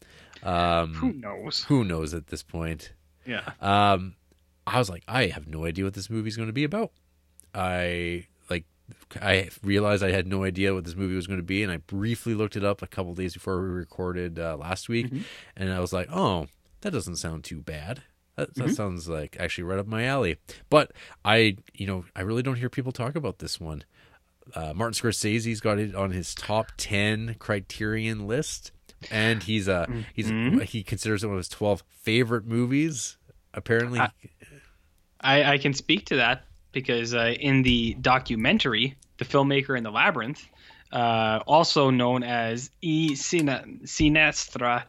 [0.44, 1.64] Um, Who knows?
[1.64, 2.94] who knows at this point?
[3.26, 3.52] Yeah.
[3.60, 4.16] Um,
[4.66, 6.92] I was like, I have no idea what this movie's going to be about.
[7.54, 8.66] I like,
[9.22, 11.78] I realized I had no idea what this movie was going to be, and I
[11.78, 15.12] briefly looked it up a couple days before we recorded uh, last week,
[15.56, 16.48] and I was like, oh,
[16.82, 18.04] that doesn't sound too bad.
[18.38, 20.38] That, that sounds like actually right up my alley.
[20.70, 20.92] But
[21.26, 23.84] I, you know, I really don't hear people talk about this one.
[24.56, 28.72] Uh, Martin Scorsese's got it on his top ten Criterion list,
[29.12, 30.30] and he's uh he's
[30.70, 33.18] he considers it one of his twelve favorite movies.
[33.54, 34.12] Apparently, I-
[35.20, 39.90] I, I can speak to that because uh, in the documentary, The Filmmaker in the
[39.90, 40.46] Labyrinth,
[40.92, 44.86] uh, also known as E Sinestra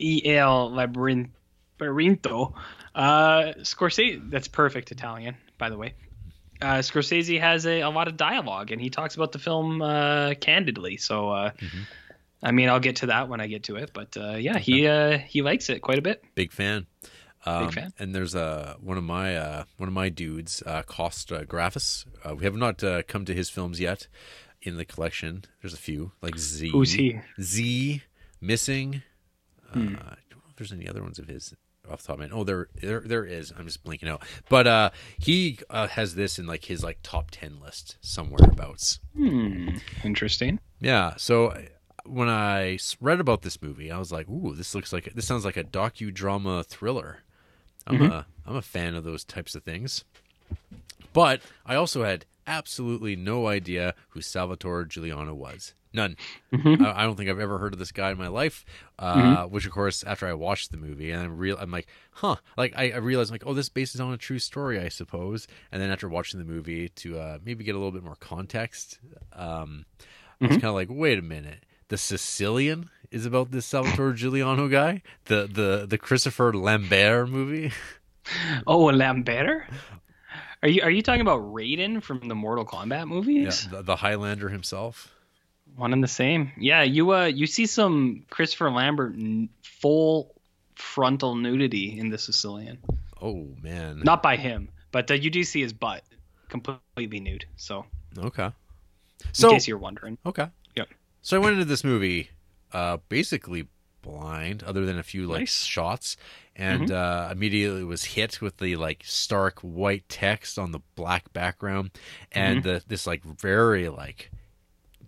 [0.00, 2.54] e el Labyrinto,
[2.96, 5.94] uh, Scorsese, that's perfect Italian, by the way.
[6.60, 10.34] Uh, Scorsese has a, a lot of dialogue and he talks about the film uh,
[10.40, 10.96] candidly.
[10.96, 11.50] So, uh,
[12.42, 14.86] I mean, I'll get to that when I get to it, but uh, yeah, he
[14.86, 16.24] uh, he likes it quite a bit.
[16.34, 16.86] big fan.
[17.44, 17.92] Um, fan.
[17.98, 22.04] And there's uh, one of my uh, one of my dudes, uh, Costa-Gavras.
[22.24, 24.08] Uh, we have not uh, come to his films yet
[24.62, 25.44] in the collection.
[25.62, 26.70] There's a few like Z.
[26.70, 27.20] Who's he?
[27.40, 28.02] Z
[28.40, 29.02] missing.
[29.72, 31.54] Uh, I don't know if there's any other ones of his
[31.90, 32.32] off the top of my head.
[32.34, 33.52] Oh, there, there, there is.
[33.56, 34.22] I'm just blinking out.
[34.48, 39.00] But uh, he uh, has this in like his like top ten list somewhere abouts.
[39.16, 40.60] Hmm, interesting.
[40.80, 41.14] Yeah.
[41.16, 41.56] So
[42.04, 45.44] when I read about this movie, I was like, "Ooh, this looks like this sounds
[45.44, 47.20] like a docudrama thriller."
[47.86, 50.04] I'm a I'm a fan of those types of things.
[51.12, 55.74] But I also had absolutely no idea who Salvatore Giuliano was.
[55.96, 56.16] None.
[56.52, 58.64] I, I don't think I've ever heard of this guy in my life.
[58.98, 62.36] Uh, Which, of course, after I watched the movie, and I'm real, I'm like, huh.
[62.56, 65.48] Like I, I realized, like, oh, this based on a true story, I suppose.
[65.72, 68.98] And then after watching the movie, to uh, maybe get a little bit more context,
[69.32, 69.86] um,
[70.40, 71.64] I was kind of like, wait a minute.
[71.88, 77.72] The Sicilian is about this Salvatore Giuliano guy, the the the Christopher Lambert movie.
[78.66, 79.68] Oh, Lambert?
[80.62, 83.68] Are you are you talking about Raiden from the Mortal Kombat Yeah, movies?
[83.68, 85.14] the, the Highlander himself.
[85.76, 86.52] One and the same.
[86.58, 90.34] Yeah, you uh you see some Christopher Lambert n- full
[90.74, 92.78] frontal nudity in the Sicilian.
[93.20, 94.00] Oh man.
[94.04, 96.02] Not by him, but uh, you do see his butt
[96.48, 97.44] completely nude.
[97.56, 97.84] So,
[98.18, 98.50] Okay.
[99.32, 99.48] So.
[99.48, 100.18] in case you're wondering.
[100.26, 100.48] okay.
[100.76, 100.88] Yep.
[101.22, 102.30] So I went into this movie
[102.72, 103.68] uh, basically
[104.02, 105.64] blind, other than a few like Nice.
[105.64, 106.16] shots,
[106.54, 111.90] and uh, immediately was hit with the like stark white text on the black background,
[112.32, 114.30] and the this like very like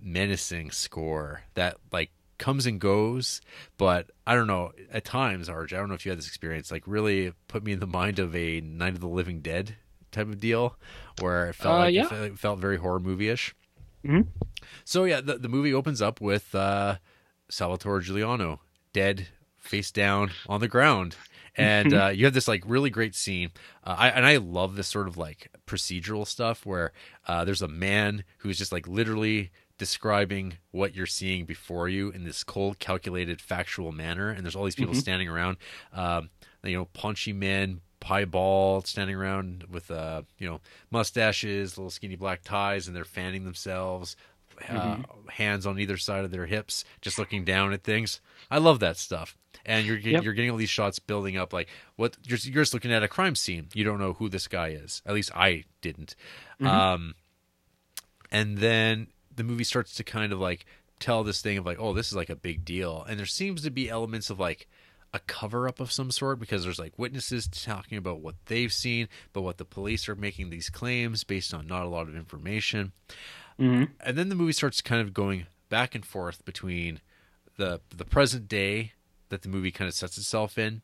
[0.03, 3.41] menacing score that like comes and goes
[3.79, 6.71] but i don't know at times rj i don't know if you had this experience
[6.71, 9.75] like really put me in the mind of a night of the living dead
[10.13, 10.77] type of deal
[11.21, 12.15] where it felt Uh, like yeah.
[12.15, 13.55] it felt, very horror movie-ish
[14.05, 14.29] Mhm.
[14.85, 16.97] so yeah the, the movie opens up with uh
[17.49, 18.61] salvatore giuliano
[18.93, 19.27] dead
[19.57, 21.17] face down on the ground
[21.57, 23.51] and uh, you have this like really great scene
[23.83, 26.93] uh, I, and i love this sort of like procedural stuff where
[27.27, 32.25] uh, there's a man who's just like literally describing what you're seeing before you in
[32.25, 35.57] this cold calculated factual manner and there's all these people standing around
[35.93, 36.31] um,
[36.63, 40.61] you know paunchy men piebald standing around with uh you know
[40.91, 44.17] mustaches little skinny black ties and they're fanning themselves
[44.69, 44.97] uh,
[45.31, 48.21] hands on either side of their hips just looking down at things.
[48.51, 49.37] I love that stuff.
[49.65, 50.25] And you're Yep.
[50.25, 53.09] you're getting all these shots building up like what you're, you're just looking at a
[53.09, 53.69] crime scene.
[53.73, 55.01] You don't know who this guy is.
[55.07, 56.17] At least i didn't.
[56.61, 57.15] Um
[58.33, 59.07] and then
[59.39, 60.67] the movie starts to kind of like
[61.01, 63.63] tell this thing of like, oh, this is like a big deal, and there seems
[63.63, 64.69] to be elements of like
[65.15, 69.09] a cover up of some sort because there's like witnesses talking about what they've seen,
[69.33, 72.93] but what the police are making these claims based on not a lot of information.
[73.59, 73.89] Mhm.
[74.01, 77.01] And then the movie starts kind of going back and forth between
[77.57, 78.93] the the present day
[79.31, 80.83] that the movie kind of sets itself in,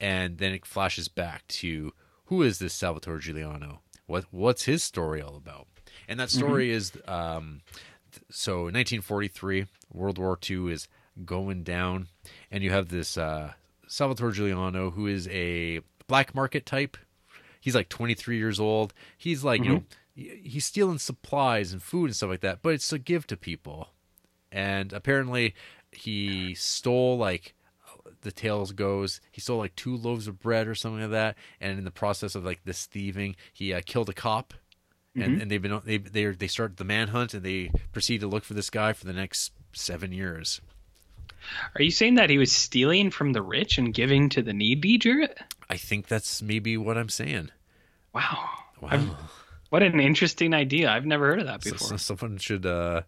[0.00, 1.92] and then it flashes back to
[2.26, 3.82] who is this Salvatore Giuliano?
[4.06, 5.68] What what's his story all about?
[6.08, 7.60] And that story is um,
[8.30, 10.88] so in 1943, World War II is
[11.24, 12.08] going down,
[12.50, 13.52] and you have this uh,
[13.86, 16.96] Salvatore Giuliano who is a black market type.
[17.60, 18.94] He's like 23 years old.
[19.16, 19.82] He's like you know
[20.14, 23.90] he's stealing supplies and food and stuff like that, but it's to give to people.
[24.52, 25.54] And apparently,
[25.92, 27.54] he stole like
[28.22, 31.78] the tales goes he stole like two loaves of bread or something like that and
[31.78, 34.52] in the process of like this thieving he uh, killed a cop
[35.16, 38.44] and, and they've been they they they start the manhunt and they proceed to look
[38.44, 40.60] for this guy for the next seven years
[41.74, 44.98] Are you saying that he was stealing from the rich and giving to the needy,
[44.98, 45.38] Jarrett?
[45.68, 47.50] i think that's maybe what i'm saying
[48.14, 48.48] Wow.
[48.80, 49.10] wow I've-
[49.70, 50.90] What an interesting idea.
[50.90, 51.78] I've never heard of that before.
[51.88, 53.02] so someone should uh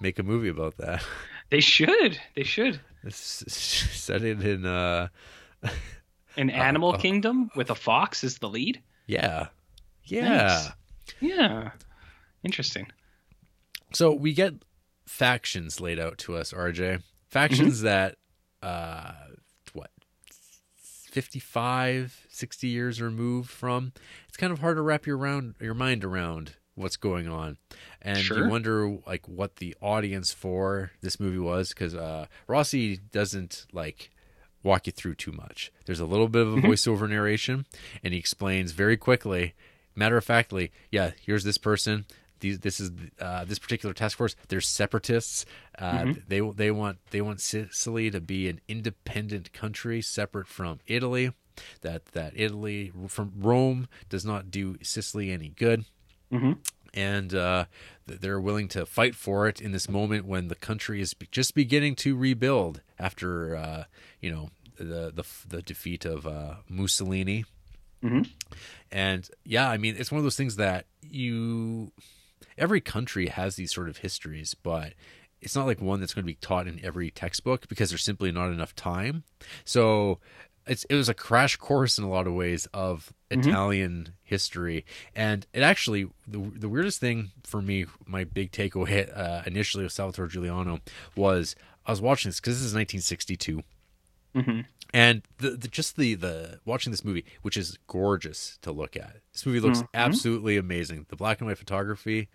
[0.00, 1.04] make a movie about that
[1.50, 2.16] They should.
[2.36, 2.78] They should.
[3.10, 5.08] Set it in uh
[6.36, 8.80] An Animal uh, Kingdom with a fox as the lead?
[9.06, 9.48] yeah
[10.04, 10.68] yeah Nice.
[11.20, 11.70] Yeah.
[12.44, 12.88] Interesting.
[13.92, 14.54] So we get
[15.06, 17.02] factions laid out to us, RJ.
[17.28, 18.16] Factions that,
[18.62, 19.12] uh,
[19.72, 19.90] what,
[20.76, 23.92] 55, 60 years removed from.
[24.28, 27.58] It's kind of hard to wrap your around your mind around what's going on,
[28.00, 33.66] and you wonder like what the audience for this movie was because uh, Rosi doesn't
[33.72, 34.10] like
[34.62, 35.72] walk you through too much.
[35.86, 37.66] There's a little bit of a voiceover narration,
[38.02, 39.54] and he explains very quickly,
[39.94, 42.04] matter of factly, yeah, here's this person.
[42.40, 42.90] These, this is
[43.20, 44.34] uh, this particular task force.
[44.48, 45.44] They're separatists.
[45.78, 51.32] Uh, They they want they want Sicily to be an independent country, separate from Italy.
[51.82, 55.84] That that Italy from Rome does not do Sicily any good
[56.94, 57.64] and uh,
[58.06, 61.96] they're willing to fight for it in this moment when the country is just beginning
[61.96, 63.84] to rebuild after uh,
[64.20, 64.48] you know
[64.78, 66.54] the the, the defeat of uh,
[68.02, 68.34] Mussolini.
[68.90, 71.92] And yeah, I mean, it's one of those things that you
[72.58, 74.94] every country has these sort of histories, but
[75.40, 78.30] it's not like one that's going to be taught in every textbook because there's simply
[78.30, 79.24] not enough time.
[79.64, 80.18] So
[80.66, 85.46] it's it was a crash course in a lot of ways of Italian history, and
[85.52, 90.28] it actually the the weirdest thing for me, my big takeaway uh, initially of Salvatore
[90.28, 90.80] Giuliano
[91.16, 91.56] was
[91.86, 93.62] I was watching this because this is 1962.
[94.92, 99.18] And the, the just the the watching this movie, which is gorgeous to look at.
[99.32, 101.06] This movie looks absolutely amazing.
[101.08, 102.28] The black and white photography.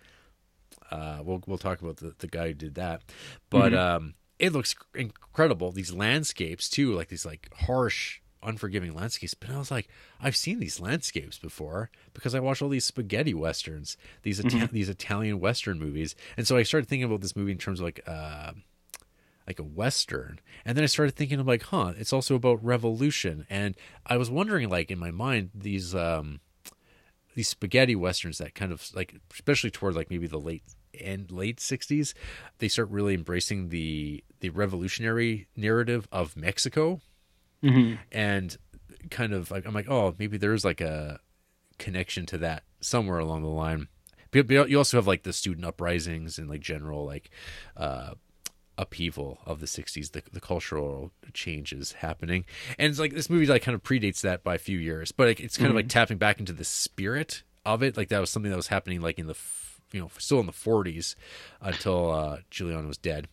[0.90, 3.02] Uh, we'll we'll talk about the, the guy who did that,
[3.50, 5.72] but um, it looks incredible.
[5.72, 9.34] These landscapes too, like these like harsh, unforgiving landscapes.
[9.34, 9.88] But I was like,
[10.20, 14.88] I've seen these landscapes before because I watch all these spaghetti westerns, these Ita- these
[14.88, 18.00] Italian western movies, and so I started thinking about this movie in terms of like.
[18.06, 18.52] Uh,
[19.46, 20.40] like a western.
[20.64, 23.46] And then i started thinking of like huh it's also about revolution.
[23.48, 23.74] And
[24.06, 26.40] i was wondering like in my mind these um
[27.34, 30.62] these spaghetti westerns that kind of like especially toward like maybe the late
[30.98, 32.14] and late 60s
[32.58, 37.00] they start really embracing the the revolutionary narrative of mexico.
[38.12, 38.56] And
[39.10, 41.20] kind of like i'm like oh maybe there's like a
[41.78, 43.88] connection to that somewhere along the line.
[44.30, 47.30] But but you also have like the student uprisings and like general like
[47.76, 48.12] uh
[48.78, 52.44] upheaval of the 60s the, the cultural changes happening.
[52.78, 55.28] And it's like this movie like kind of predates that by a few years but
[55.28, 57.96] like, it's kind of like tapping back into the spirit of it.
[57.96, 60.46] Like that was something that was happening like in the f- you know still in
[60.46, 61.14] the 40s
[61.60, 63.28] until uh Giuliano was dead.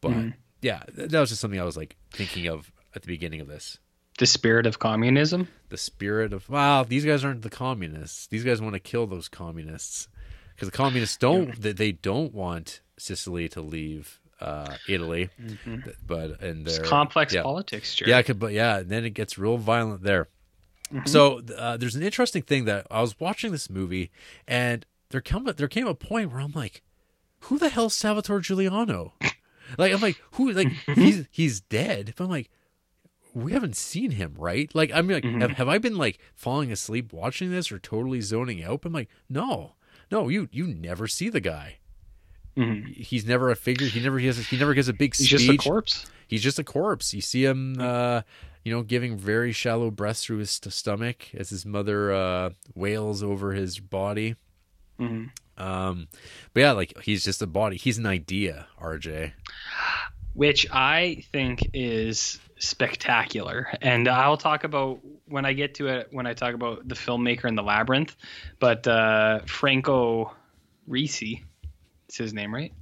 [0.00, 0.32] But
[0.62, 3.48] yeah th- that was just something i was like thinking of at the beginning of
[3.48, 3.78] this.
[4.18, 5.48] The spirit of communism.
[5.68, 8.26] the spirit of wow these guys aren't the communists.
[8.28, 10.08] These guys want to kill those communists.
[10.54, 15.30] Because the communists don't they, they don't want sicily to leave uh italy
[15.64, 17.42] Th- but and It's complex yeah.
[17.42, 18.10] politics, Jarrett.
[18.10, 20.28] yeah, could- but yeah, and then it gets real violent there.
[21.04, 24.12] So uh, there's an interesting thing that I was watching this movie,
[24.46, 26.82] and there come there came a point where I'm like,
[27.40, 29.14] who the hell's Salvatore Giuliano?
[29.78, 32.50] like I'm like, who like he's he's dead, but I'm like,
[33.34, 34.72] we haven't seen him, right?
[34.76, 38.62] Like I'm like, have, have I been like falling asleep watching this or totally zoning
[38.62, 38.82] out?
[38.82, 39.74] But I'm like, no,
[40.12, 41.78] no, you you never see the guy.
[42.56, 43.86] He's never a figure.
[43.86, 46.06] He never he has he never gives a big He's speech just a corpse.
[46.26, 47.12] he's just a corpse.
[47.12, 48.22] You see him, uh,
[48.64, 53.22] you know, giving very shallow breaths through his st- stomach as his mother uh, wails
[53.22, 54.36] over his body.
[54.98, 55.30] Mhm.
[55.58, 56.08] Um,
[56.54, 57.76] but yeah, like he's just a body.
[57.76, 59.32] He's an idea, RJ.
[60.34, 63.68] which I think is spectacular.
[63.82, 67.44] And I'll talk about when I get to it when I talk about the filmmaker
[67.44, 68.16] and the labyrinth.
[68.60, 70.34] But uh, Franco
[70.88, 71.42] Risi,
[72.08, 72.72] it's his name, right?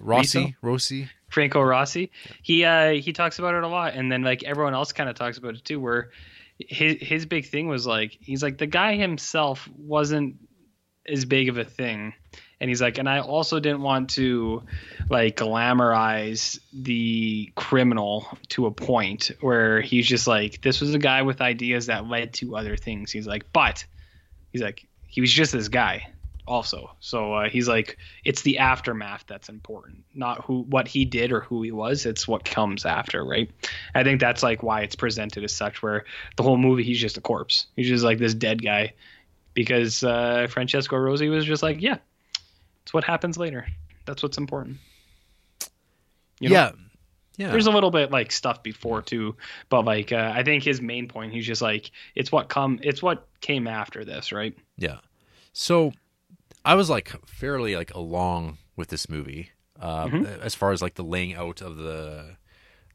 [0.00, 1.08] Rosi, Rosi.
[1.28, 2.10] Franco Rossi.
[2.42, 5.16] He uh, he talks about it a lot, and then like everyone else kind of
[5.16, 5.80] talks about it too.
[5.80, 6.10] Where
[6.58, 10.36] his his big thing was like he's like the guy himself wasn't
[11.06, 12.14] as big of a thing,
[12.60, 14.62] and he's like, and I also didn't want to
[15.08, 21.22] like glamorize the criminal to a point where he's just like this was a guy
[21.22, 23.12] with ideas that led to other things.
[23.12, 23.84] He's like, but
[24.52, 26.08] he's like he was just this guy
[26.46, 26.90] also.
[27.00, 31.40] So uh, he's like, it's the aftermath that's important, not who what he did or
[31.40, 32.06] who he was.
[32.06, 33.50] It's what comes after, right?
[33.94, 36.04] I think that's like why it's presented as such, where
[36.36, 37.66] the whole movie he's just a corpse.
[37.76, 38.94] He's just like this dead guy,
[39.54, 41.98] because uh, Francesco Rosi was just like, yeah,
[42.82, 43.66] it's what happens later.
[44.04, 44.78] That's what's important.
[46.40, 46.54] You know?
[46.54, 46.70] yeah,
[47.36, 47.50] yeah.
[47.50, 49.36] There's a little bit like stuff before too,
[49.68, 53.02] but like uh, I think his main point, he's just like, it's what come, it's
[53.02, 54.56] what came after this, right?
[54.76, 54.98] Yeah.
[55.52, 55.92] So
[56.64, 60.08] I was like fairly like along with this movie uh,
[60.40, 62.36] as far as like the laying out of the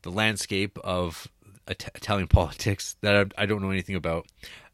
[0.03, 1.27] the landscape of
[1.67, 4.27] It- Italian politics that I, I don't know anything about.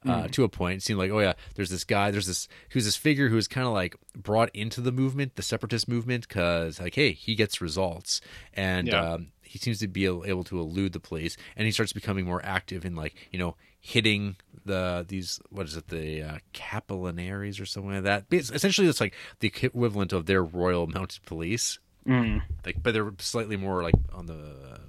[0.05, 2.83] Uh, To a point, it seemed like oh yeah, there's this guy, there's this who's
[2.83, 6.93] this figure who's kind of like brought into the movement, the separatist movement, because like
[6.95, 8.19] hey, he gets results,
[8.53, 9.13] and Yeah.
[9.13, 12.41] um, he seems to be able to elude the police, and he starts becoming more
[12.43, 17.65] active in like you know hitting the these what is it the uh, capillaries or
[17.65, 18.23] something like that.
[18.31, 22.41] It's, essentially, it's like the equivalent of their Royal Mounted Police, Mm.
[22.65, 24.79] like but they're slightly more like on the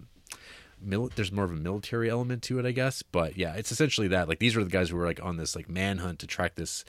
[0.81, 3.03] mil- there's more of a military element to it, I guess.
[3.03, 4.29] But yeah, it's essentially that.
[4.29, 6.85] Like these are the guys who were like on this like manhunt to track this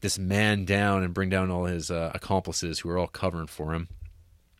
[0.00, 3.72] this man down and bring down all his uh, accomplices who are all covering for
[3.74, 3.88] him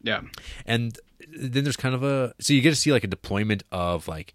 [0.03, 0.23] Yeah.
[0.67, 0.99] and
[1.37, 4.35] then there's kind of a so you get to see like a deployment of like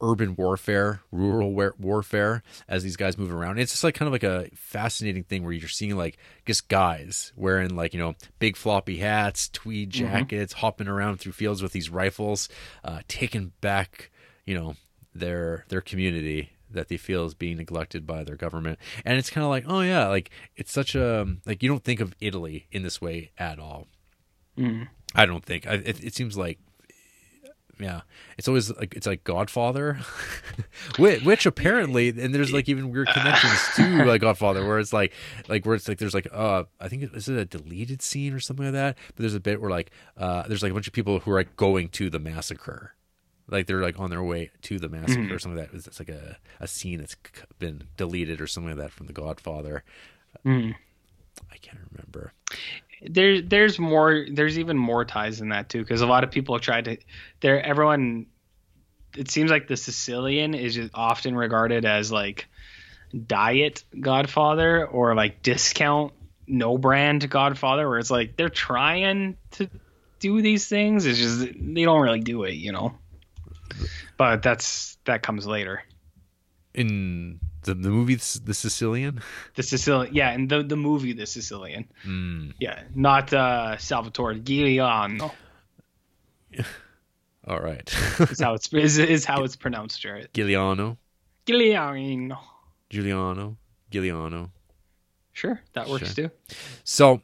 [0.00, 3.58] urban warfare rural war- warfare as these guys move around.
[3.58, 7.32] It's just like kind of like a fascinating thing where you're seeing like just guys
[7.36, 11.90] wearing like you know big floppy hats tweed jackets hopping around through fields with these
[11.90, 12.48] rifles
[12.84, 14.10] uh taking back
[14.44, 14.74] you know
[15.14, 18.78] their their community that they feel is being neglected by their government.
[19.04, 22.00] And it's kind of like oh yeah like it's such a like you don't think
[22.00, 23.86] of italy in this way at all.
[25.14, 25.66] I don't think.
[25.66, 26.58] I, it, it seems like,
[27.80, 28.00] yeah,
[28.36, 29.98] it's always like it's like Godfather,
[30.98, 35.12] which, which apparently, and there's like even weird connections to like Godfather, where it's like,
[35.48, 38.32] like where it's like there's like uh, I think it- is it a deleted scene
[38.32, 38.96] or something like that.
[39.08, 41.36] But there's a bit where like uh, there's like a bunch of people who are
[41.36, 42.94] like going to the massacre.
[43.50, 45.76] Like they're like on their way to the massacre or something like that.
[45.78, 47.16] It's, it's like a, a scene that's
[47.58, 49.84] been deleted or something like that from The Godfather.
[50.44, 50.74] Mm.
[51.50, 52.34] I can't remember.
[53.02, 56.58] There there's more there's even more ties in that too because a lot of people
[56.58, 56.96] tried to
[57.40, 58.26] there everyone
[59.16, 62.48] it seems like the sicilian is often regarded as like
[63.26, 66.12] diet godfather or like discount
[66.46, 69.68] no brand godfather where it's like they're trying to
[70.18, 72.94] do these things it's just they don't really do it you know?
[74.16, 75.82] But that's that comes later.
[76.74, 79.20] In the the movie The Sicilian.
[79.56, 82.54] the sicilian yeah and the the movie the sicilian Mm.
[82.60, 85.30] yeah not uh salvatore giuliano
[87.46, 87.88] All right.
[88.30, 90.32] is how it's is, is how it's pronounced, Jarrett.
[90.34, 90.98] Giuliano,
[91.46, 92.38] Giuliano.
[92.90, 93.56] Giuliano,
[93.90, 94.50] Giuliano.
[95.32, 96.28] Sure, that works Sure.
[96.28, 96.30] too.
[96.84, 97.22] So,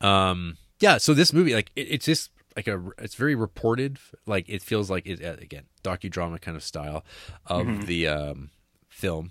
[0.00, 0.96] um, yeah.
[0.98, 3.98] So this movie, like, it, it's just like a, it's very reported.
[4.26, 7.04] Like, it feels like it uh, again docudrama kind of style
[7.46, 8.50] of the um
[8.92, 9.30] film.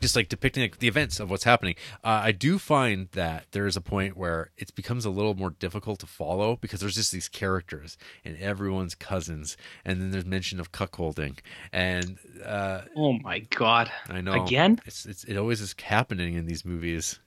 [0.00, 1.76] Just like depicting like, the events of what's happening.
[2.02, 5.50] Uh, I do find that there is a point where it becomes a little more
[5.50, 10.60] difficult to follow because there's just these characters and everyone's cousins, and then there's mention
[10.60, 11.38] of cuckolding,
[11.72, 13.90] and uh, Oh my god.
[14.08, 14.80] I know Again?
[14.84, 17.20] It's, it's it always is happening in these movies.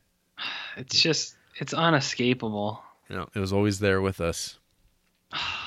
[0.76, 2.84] It's just it's unescapable.
[3.10, 4.60] You know, it was always there with us.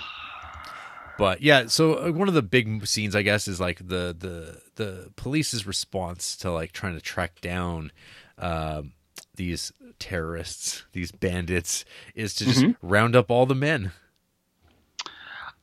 [1.20, 4.62] But yeah, so uh, one of the big scenes, I guess, is like the the
[4.76, 7.92] the police's response to like trying to track down
[8.38, 8.92] um,
[9.34, 11.84] these terrorists, these bandits,
[12.14, 13.92] is to just round up all the men.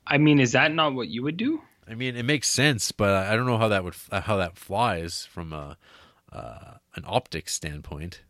[0.05, 1.63] I mean, is that not what you would do?
[1.89, 5.25] I mean, it makes sense, but I don't know how that would how that flies
[5.25, 5.75] from a
[6.31, 8.21] uh, an optics standpoint.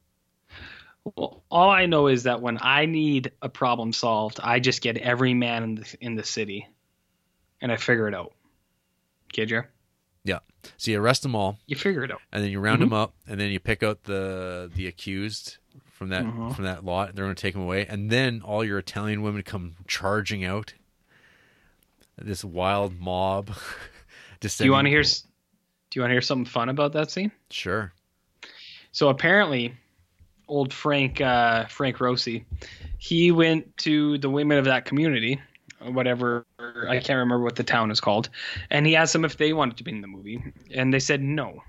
[1.03, 4.95] Well, all I know is that when I need a problem solved, I just get
[4.95, 6.69] every man in the in the city,
[7.61, 8.33] and I figure it out.
[9.33, 9.69] Okay, Jer?
[10.23, 10.39] Yeah,
[10.77, 12.19] so you arrest them all, You figure it out.
[12.33, 15.57] and then you round them up, and then you pick out the the accused
[15.91, 16.51] from that Mm-hmm.
[16.51, 17.15] from that lot.
[17.15, 20.73] They're going to take them away, and then all your Italian women come charging out.
[22.19, 23.51] This wild mob.
[24.39, 25.03] Do you want to hear?
[25.03, 25.09] Do
[25.95, 27.31] you want to hear something fun about that scene?
[27.49, 27.93] Sure.
[28.91, 29.73] So apparently,
[30.47, 32.43] old Frank uh, Frank Rosi,
[32.97, 35.39] he went to the women of that community, or
[35.81, 38.29] whatever I can't remember what the town is called,
[38.69, 40.43] and he asked them if they wanted to be in the movie,
[40.73, 41.63] and they said no.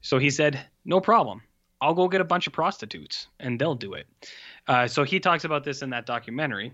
[0.00, 1.42] So he said, "No problem.
[1.80, 4.06] I'll go get a bunch of prostitutes, and they'll do it."
[4.66, 6.72] Uh, so he talks about this in that documentary.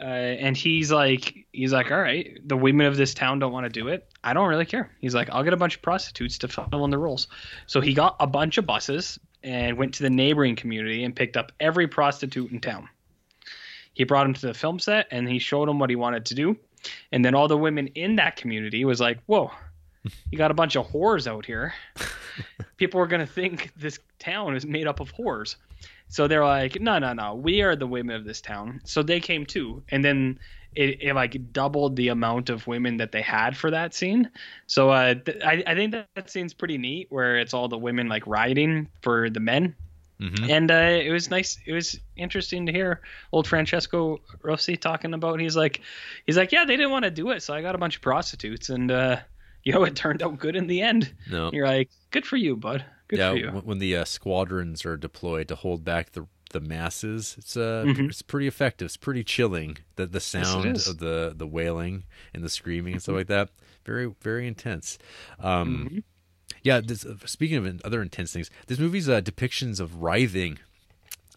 [0.00, 3.64] Uh, and he's like, he's like, all right, the women of this town don't want
[3.64, 4.08] to do it.
[4.24, 4.90] I don't really care.
[5.00, 7.28] He's like, I'll get a bunch of prostitutes to fill in the roles.
[7.66, 11.36] So he got a bunch of buses and went to the neighboring community and picked
[11.36, 12.88] up every prostitute in town.
[13.94, 16.34] He brought him to the film set and he showed him what he wanted to
[16.34, 16.56] do.
[17.12, 19.50] And then all the women in that community was like, whoa,
[20.30, 21.72] you got a bunch of whores out here.
[22.76, 25.56] People are going to think this town is made up of whores.
[26.08, 28.80] So they're like, no, no, no, we are the women of this town.
[28.84, 30.38] So they came too, and then
[30.74, 34.30] it, it like doubled the amount of women that they had for that scene.
[34.66, 37.78] So uh, th- I, I think that, that scene's pretty neat, where it's all the
[37.78, 39.74] women like riding for the men,
[40.20, 40.48] Mhm.
[40.48, 41.58] and uh, it was nice.
[41.66, 43.00] It was interesting to hear
[43.32, 45.40] old Francesco Rosi talking about.
[45.40, 45.80] He's like,
[46.26, 48.02] he's like, yeah, they didn't want to do it, so I got a bunch of
[48.02, 49.16] prostitutes, and uh,
[49.64, 51.12] you know, it turned out good in the end.
[51.30, 51.50] No.
[51.52, 52.84] You're like, good for you, bud.
[53.08, 53.48] Good yeah, for you.
[53.50, 58.08] when the uh, squadrons are deployed to hold back the the masses, it's uh, Mhm.
[58.10, 58.86] it's pretty effective.
[58.86, 59.78] It's pretty chilling.
[59.96, 60.64] The the sound.
[60.66, 60.90] Mm-hmm.
[60.90, 63.48] of the the wailing and the screaming and stuff like that.
[63.84, 64.96] Very very intense.
[65.40, 65.98] Um, Mm-hmm.
[66.64, 66.80] Yeah.
[66.80, 70.58] This, uh, speaking of other intense things, this movie's uh, depictions of writhing.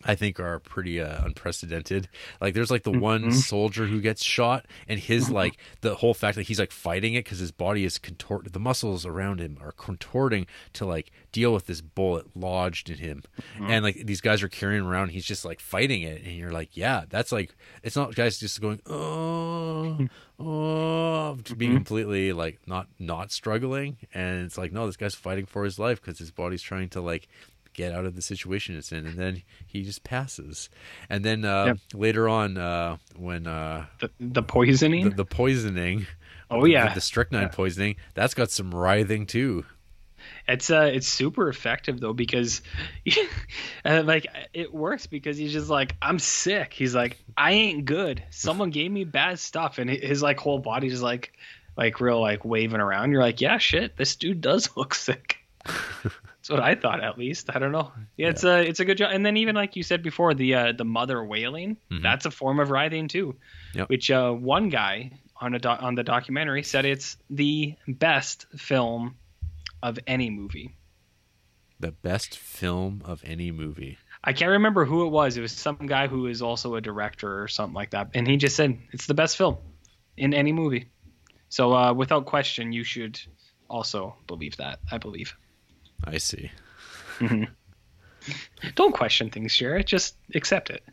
[0.07, 2.07] I think are pretty uh, unprecedented.
[2.41, 3.31] Like there's like the one Mm-hmm.
[3.31, 7.23] soldier who gets shot, and his like the whole fact that he's like fighting it
[7.25, 11.65] because his body is contorted, the muscles around him are contorting to like deal with
[11.67, 13.23] this bullet lodged in him,
[13.55, 13.69] Mm-hmm.
[13.71, 15.09] and like these guys are carrying around.
[15.09, 18.61] He's just like fighting it, and you're like, yeah, that's like it's not guys just
[18.61, 20.07] going oh
[20.39, 21.75] oh being Mm-hmm.
[21.77, 25.99] completely like not not struggling, and it's like no, this guy's fighting for his life
[26.01, 27.27] because his body's trying to like
[27.77, 30.69] get out of the situation it's in and then he just passes
[31.09, 31.77] and then uh Yep.
[31.93, 35.11] later on uh when uh The, the poisoning.
[35.11, 36.05] the, the poisoning
[36.51, 39.63] oh yeah, the, strychnine poisoning that's got some writhing too
[40.47, 42.61] It's uh, it's super effective though because,
[43.85, 46.73] uh, like, it works because he's just like, I'm sick.
[46.73, 48.23] He's like, I ain't good.
[48.29, 51.31] Someone gave me bad stuff, and his like whole body's like,
[51.77, 53.11] like real like waving around.
[53.11, 55.37] You're like, yeah, shit, this dude does look sick.
[56.03, 57.49] That's what I thought, at least.
[57.53, 57.91] I don't know.
[58.15, 59.11] Yeah, it's a it's a good job.
[59.13, 62.59] And then even like you said before, the uh, the mother wailing, that's a form
[62.59, 63.35] of writhing too.
[63.73, 63.89] Yep.
[63.89, 69.15] Which uh, one guy on a doc- on the documentary said it's the best film
[69.83, 70.75] of any movie.
[71.79, 75.37] the best film of any movie I can't remember who it was.
[75.37, 78.35] It was some guy who is also a director or something like that, and he
[78.37, 79.57] just said it's the best film
[80.17, 80.89] in any movie.
[81.49, 83.19] So uh, without question, you should
[83.69, 84.79] also believe that.
[84.91, 85.35] I believe.
[86.03, 86.51] I see.
[88.75, 89.87] Don't question things, Jarrett.
[89.87, 90.83] Just accept it.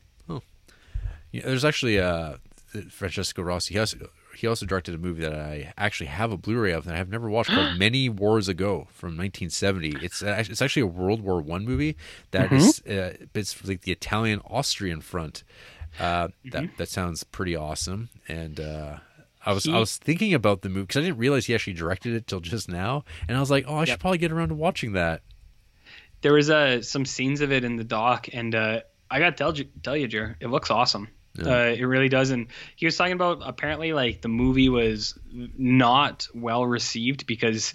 [1.32, 2.36] yeah, there's actually uh
[2.90, 3.70] francesco rosi.
[3.70, 3.96] He also,
[4.36, 7.30] he also directed a movie that i actually have a blu-ray of that i've never
[7.30, 11.64] watched called many wars ago from 1970 it's uh, it's actually a world war one
[11.64, 11.96] movie
[12.32, 15.44] that is uh, it's like the italian austrian front
[16.00, 18.08] uh that that sounds pretty awesome.
[18.26, 18.96] And uh
[19.44, 22.14] I was I was thinking about the movie because I didn't realize he actually directed
[22.14, 24.54] it till just now, and I was like, oh, I should probably get around to
[24.54, 25.22] watching that.
[26.22, 28.80] There was uh, some scenes of it in the doc, and uh,
[29.10, 31.08] I got to tell you, tell you, Jarrett, it looks awesome.
[31.38, 32.30] Uh, it really does.
[32.30, 32.46] And
[32.76, 37.74] he was talking about apparently like the movie was not well received because,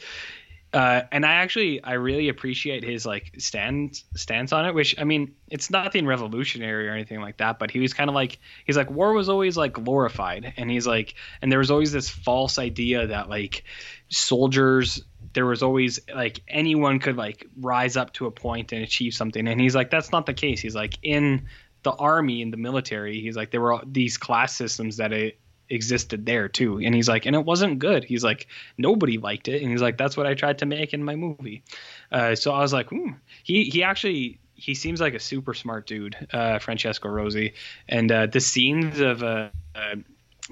[0.72, 4.76] uh, and I actually I really appreciate his like stance stance on it.
[4.76, 7.58] Which I mean, it's nothing revolutionary or anything like that.
[7.58, 10.86] But he was kind of like he's like war was always like glorified, and he's
[10.86, 13.64] like, and there was always this false idea that like
[14.10, 19.14] soldiers there was always like anyone could like rise up to a point and achieve
[19.14, 21.46] something and he's like that's not the case he's like in
[21.84, 25.40] the army in the military he's like there were these class systems that it
[25.70, 26.80] existed there too.
[26.80, 28.04] And he's like and it wasn't good.
[28.04, 28.48] He's like
[28.78, 29.62] nobody liked it.
[29.62, 31.64] And he's like that's what i tried to make in my movie.
[32.12, 33.12] Uh, so i was like hmm.
[33.44, 37.54] he he actually he seems like a super smart dude uh, francesco rosi
[37.88, 39.96] and uh, the scenes of uh, uh,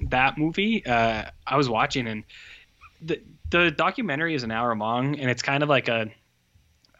[0.02, 2.24] that movie uh, i was watching and
[3.02, 3.20] the
[3.50, 6.10] the documentary is an hour long and it's kind of like a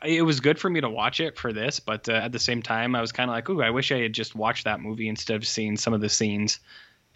[0.05, 2.95] it was good for me to watch it for this but at the same time
[2.95, 5.37] i was kind of like ooh i wish i had just watched that movie instead
[5.37, 6.61] of seeing some of the scenes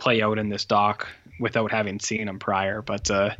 [0.02, 1.06] play out in this doc
[1.38, 3.30] without having seen them prior but uh,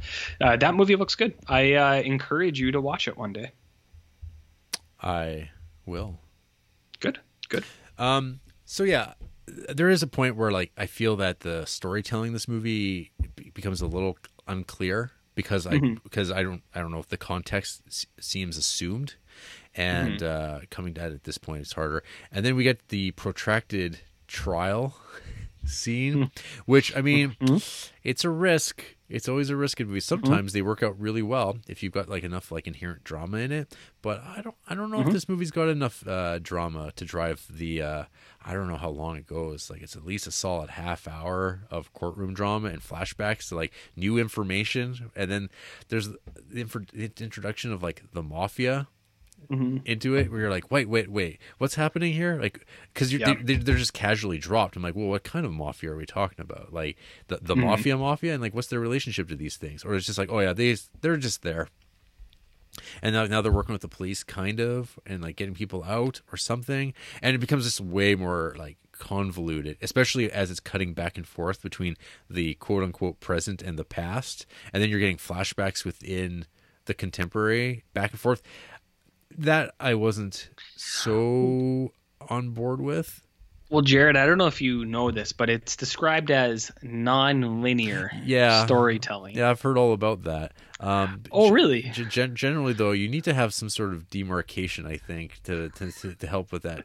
[0.40, 3.50] uh, that movie looks good i uh, encourage you to watch it one day
[5.02, 5.50] I
[5.84, 6.18] will.
[7.00, 7.18] good
[7.48, 7.64] Good.
[7.98, 8.40] Um.
[8.64, 9.14] So yeah,
[9.46, 13.10] there is a point where like I feel that the storytelling this movie
[13.52, 14.16] becomes a little
[14.46, 19.16] unclear because I because I don't I don't know if the context s- seems assumed,
[19.74, 22.02] and uh, coming it at this point it's harder.
[22.30, 23.98] And then we get the protracted
[24.28, 24.96] trial
[25.64, 26.24] scene, hmm.
[26.66, 27.54] which I mean, mm-hmm.
[27.54, 27.94] Mm-hmm.
[28.02, 28.84] it's a risk.
[29.08, 30.06] It's always a risk in movies.
[30.06, 30.24] Mm-hmm.
[30.24, 33.52] Sometimes they work out really well if you've got like enough like inherent drama in
[33.52, 33.76] it.
[34.00, 37.46] But I don't I don't know if this movie's got enough uh, drama to drive
[37.50, 37.82] the.
[37.82, 38.04] Uh,
[38.44, 39.70] I don't know how long it goes.
[39.70, 43.72] Like it's at least a solid half hour of courtroom drama and flashbacks to like
[43.96, 45.50] new information, and then
[45.88, 48.88] there's the infor- the introduction of like the mafia
[49.50, 49.78] Mm-hmm.
[49.84, 52.38] into it where you're like wait wait wait what's happening here?
[52.40, 53.34] Like because Yeah.
[53.42, 54.76] they, they're just casually dropped.
[54.76, 56.72] I'm like well what kind of mafia are we talking about?
[56.72, 56.96] Like
[57.28, 57.64] the, the mm-hmm.
[57.64, 58.32] mafia mafia?
[58.34, 59.84] And like what's their relationship to these things?
[59.84, 61.68] Or it's just like oh yeah they they're just there.
[63.02, 66.22] And now, now they're working with the police kind of and like getting people out
[66.32, 66.94] or something.
[67.20, 71.60] And it becomes just way more like convoluted especially as it's cutting back and forth
[71.60, 71.96] between
[72.30, 74.46] the quote unquote present and the past.
[74.72, 76.46] And then you're getting flashbacks within
[76.86, 78.42] the contemporary back and forth
[79.38, 81.90] that i wasn't so
[82.28, 83.20] on board with
[83.70, 88.64] Well, Jarrett, I don't know if you know this, but it's described as non-linear Yeah.
[88.66, 89.36] storytelling.
[89.36, 91.82] yeah i've heard all about that um Oh, really?
[91.82, 95.68] G- gen- generally though you need to have some sort of demarcation i think to
[95.70, 96.84] to, to, help with that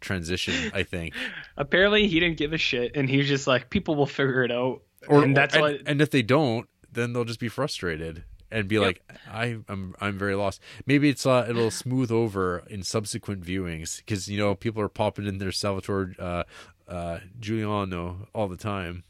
[0.00, 1.14] transition i think
[1.56, 4.82] Apparently, he didn't give a shit, and he's just like, "People will figure it out."
[5.08, 5.80] or and that's and, what.
[5.86, 10.18] and if they don't then they'll just be frustrated and be like I, I'm I'm
[10.18, 10.60] very lost.
[10.86, 15.26] Maybe it's uh, it'll smooth over in subsequent viewings because you know people are popping
[15.26, 16.44] in their Salvatore uh,
[16.88, 19.04] uh, Giuliano all the time.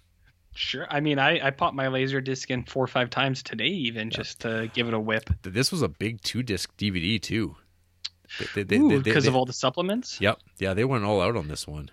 [0.54, 0.86] Sure.
[0.90, 4.10] I mean, I I popped my laser disc in four or five times today, even
[4.10, 5.30] just to give it a whip.
[5.42, 7.56] This was a big two disc DVD too.
[8.54, 10.18] Because of all the supplements.
[10.20, 11.90] Yep, yeah, they went all out on this one.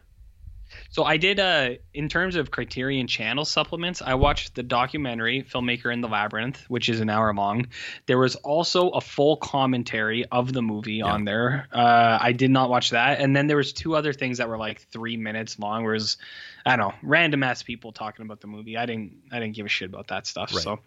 [0.91, 5.93] So I did uh in terms of Criterion Channel supplements, I watched the documentary Filmmaker
[5.93, 7.67] in the Labyrinth, which is an hour long.
[8.07, 11.67] There was also a full commentary of the movie on there.
[11.71, 13.19] Uh I did not watch that.
[13.19, 16.17] And then there was two other things that were like 3 minutes long whereas
[16.65, 18.75] I don't know, random ass people talking about the movie.
[18.75, 20.53] I didn't I didn't give a shit about that stuff.
[20.53, 20.63] Right.
[20.63, 20.79] So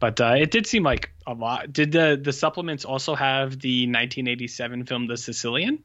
[0.00, 1.72] but uh, it did seem like a lot.
[1.72, 5.82] Did the the supplements also have the 1987 film The Sicilian?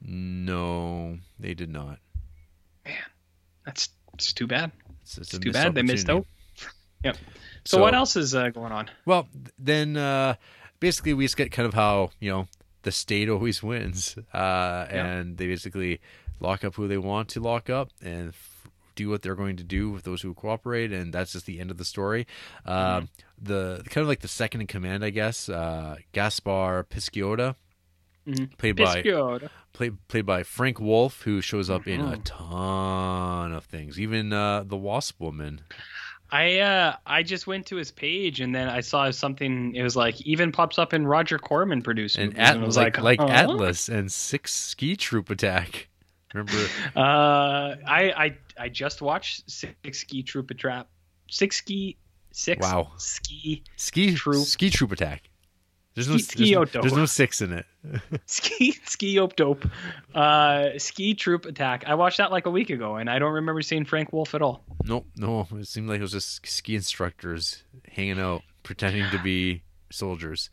[0.00, 1.98] No, they did not.
[2.84, 2.94] Man,
[3.64, 4.72] that's it's too bad.
[5.02, 6.26] It's, it's It's too bad they missed out.
[7.04, 7.16] Yep.
[7.64, 8.88] So, So- what else is uh, going on?
[9.06, 9.28] Well,
[9.58, 10.34] then uh,
[10.78, 12.48] basically we just get kind of how you know
[12.82, 16.00] the state always wins, uh, and they basically
[16.40, 19.64] lock up who they want to lock up and f- do what they're going to
[19.64, 22.26] do with those who cooperate, and that's just the end of the story.
[22.66, 23.02] Uh,
[23.40, 26.84] The kind of like the second in command, I guess, uh, Gaspar
[28.26, 32.12] Pisciotta, played by played played by Frank Wolff, who shows up in Mm-hmm.
[32.12, 35.60] a ton of things, even uh, the Wasp Woman.
[36.30, 39.74] I uh I just went to his page and then I saw something.
[39.74, 42.76] It was like even pops up in Roger Corman produced and movies, At- and was
[42.76, 43.26] like like, huh?
[43.28, 45.88] Atlas and Six Ski Troop Attack.
[46.34, 46.52] Remember?
[46.96, 50.86] Uh, I I I just watched Six Ski Troop Attack.
[51.28, 51.98] Six Ski
[52.30, 52.62] Six.
[52.62, 52.92] Wow.
[52.96, 54.46] Ski Ski Troop.
[54.46, 55.28] Ski Troop Attack.
[55.94, 57.66] There's no, Ski- there's, there's no six in it.
[58.26, 59.66] Ski Ski Ope Dope.
[60.14, 61.84] Uh, Ski Troop Attack.
[61.86, 64.40] I watched that like a week ago and I don't remember seeing Frank Wolff at
[64.42, 64.64] all.
[64.84, 65.46] Nope, no.
[65.52, 70.48] It seemed like it was just ski instructors hanging out, pretending to be soldiers.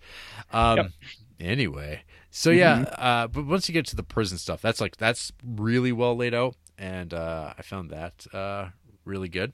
[0.52, 0.92] Um, Yep.
[1.40, 2.02] Anyway,
[2.32, 5.94] so yeah, uh, but once you get to the prison stuff, that's like that's really
[5.94, 8.68] well laid out, and uh, I found that uh,
[9.06, 9.54] really good.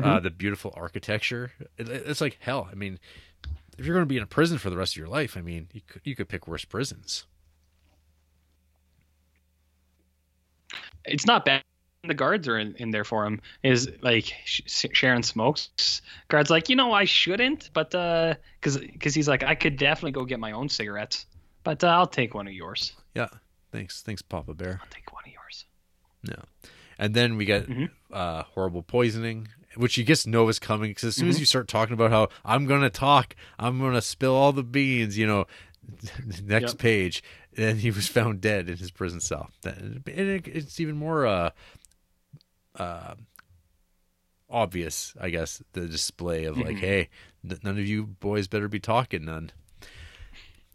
[0.00, 2.68] Uh, the beautiful architecture, it, it's like hell.
[2.70, 3.00] I mean,
[3.78, 5.40] if you're going to be in a prison for the rest of your life, I
[5.40, 7.24] mean, you could, you could pick worse prisons.
[11.04, 11.62] it's not bad.
[12.04, 13.40] The guards are in, in there for him.
[13.62, 16.00] Is like Sh- Sharon smokes.
[16.28, 20.12] Guards like, you know, I shouldn't, but uh, because because he's like, I could definitely
[20.12, 21.26] go get my own cigarettes,
[21.64, 22.92] but uh, I'll take one of yours.
[23.14, 23.28] Yeah,
[23.72, 24.78] thanks, thanks, Papa Bear.
[24.80, 25.64] I'll take one of yours.
[26.22, 26.36] No.
[26.98, 27.86] And then we get Mm-hmm.
[28.12, 29.48] uh, horrible poisoning,
[29.78, 31.30] which you just know is coming because as soon Mm-hmm.
[31.30, 34.52] as you start talking about how I'm going to talk, I'm going to spill all
[34.52, 35.46] the beans, you know,
[36.44, 36.78] next Yep.
[36.78, 37.22] page,
[37.54, 39.50] then he was found dead in his prison cell.
[39.64, 41.50] And it, it's even more uh,
[42.76, 43.14] uh,
[44.50, 46.64] obvious, I guess, the display of Mm-hmm.
[46.66, 47.08] like, hey,
[47.42, 49.50] none of you boys better be talking none.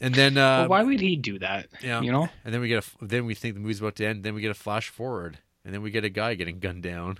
[0.01, 1.67] And then, uh, But why would he do that?
[1.81, 2.01] yeah.
[2.01, 4.23] You know, And then we get a then we think the movie's about to end.
[4.23, 7.19] Then we get a flash forward, and then we get a guy getting gunned down,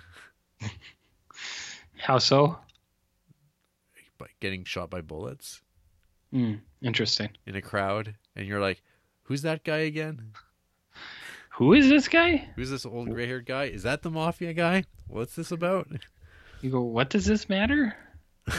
[1.98, 2.58] how so?
[4.18, 5.60] by getting shot by bullets
[6.30, 6.54] Hmm.
[6.82, 7.30] interesting.
[7.46, 8.80] in a crowd, and you're like,
[9.24, 10.32] "Who's that guy again?"
[11.56, 12.48] Who is this guy?
[12.56, 13.64] Who's this old gray haired guy?
[13.64, 14.84] Is that the mafia guy?
[15.06, 15.88] What's this about?
[16.62, 17.96] You go, what does this matter?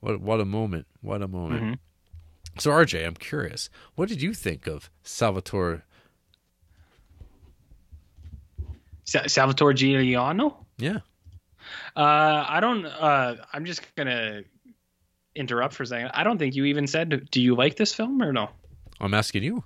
[0.00, 0.86] What what a moment!
[1.00, 1.62] What a moment!
[1.62, 2.60] Mhm.
[2.60, 3.70] So RJ, I'm curious.
[3.94, 5.84] What did you think of Salvatore?
[9.04, 10.66] Sa- Salvatore Giuliano?
[10.78, 10.98] Yeah,
[11.96, 12.84] Uh, I don't.
[12.86, 14.42] Uh, I'm just gonna
[15.34, 16.10] interrupt for a second.
[16.14, 17.28] I don't think you even said.
[17.30, 18.50] Do you like this film or no?
[19.00, 19.64] I'm asking you.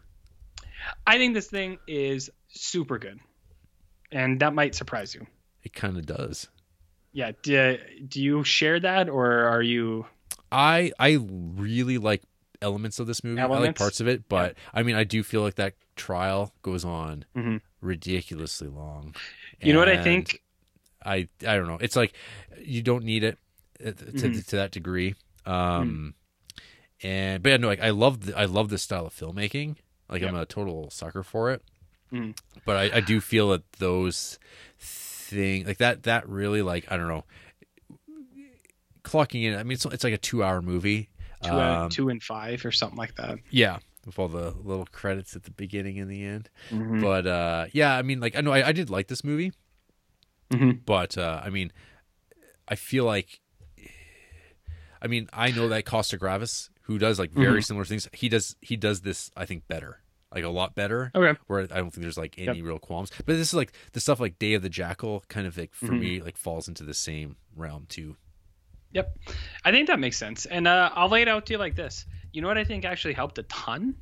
[1.06, 3.18] I think this thing is super good,
[4.12, 5.26] and that might surprise you.
[5.62, 6.48] It kind of does.
[7.12, 7.32] Yeah.
[7.42, 10.06] Do, do you share that, or are you?
[10.52, 12.22] I I really like
[12.62, 13.40] elements of this movie.
[13.40, 16.84] I like parts of it, but I mean, I do feel like that trial goes
[16.84, 17.60] on Mhm.
[17.80, 19.14] ridiculously long.
[19.60, 20.42] You know what I think?
[21.06, 21.78] I I don't know.
[21.80, 22.12] It's like
[22.60, 23.38] you don't need it
[23.80, 24.46] uh, to Mhm.
[24.48, 25.14] to that degree.
[25.46, 26.14] Um,
[27.02, 29.76] and but yeah, no, like I love the, I love this style of filmmaking.
[30.10, 31.62] Like I'm a total sucker for it.
[32.12, 32.36] Mhm.
[32.64, 34.38] But I, I do feel that those
[34.78, 37.24] thing like that that really like I don't know
[39.02, 39.54] clocking in.
[39.58, 41.08] I mean, it's it's like a two hour movie.
[41.42, 43.38] Two, uh, Um, two and five or something like that.
[43.50, 46.48] yeah, with all the little credits at the beginning and the end.
[46.70, 47.00] Mhm.
[47.02, 49.52] But uh, yeah, I mean, like I know I, I did like this movie,
[50.50, 50.80] Mhm.
[50.84, 51.72] but uh, I mean,
[52.68, 53.40] I feel like,
[55.02, 57.64] I mean, I know that Costa-Gavras, who does like very Mhm.
[57.64, 60.00] similar things, he does he does this I think better,
[60.34, 61.10] like a lot better.
[61.14, 61.38] Okay.
[61.46, 64.20] Where I don't think there's like any real qualms, but this is like the stuff
[64.20, 66.00] like Day of the Jackal, kind of like for Mhm.
[66.00, 68.16] me like falls into the same realm too.
[68.92, 69.18] Yep.
[69.64, 70.46] I think that makes sense.
[70.46, 72.06] And uh, I'll lay it out to you like this.
[72.32, 73.94] You know what I think actually helped a ton?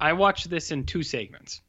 [0.00, 1.60] I watched this in two segments.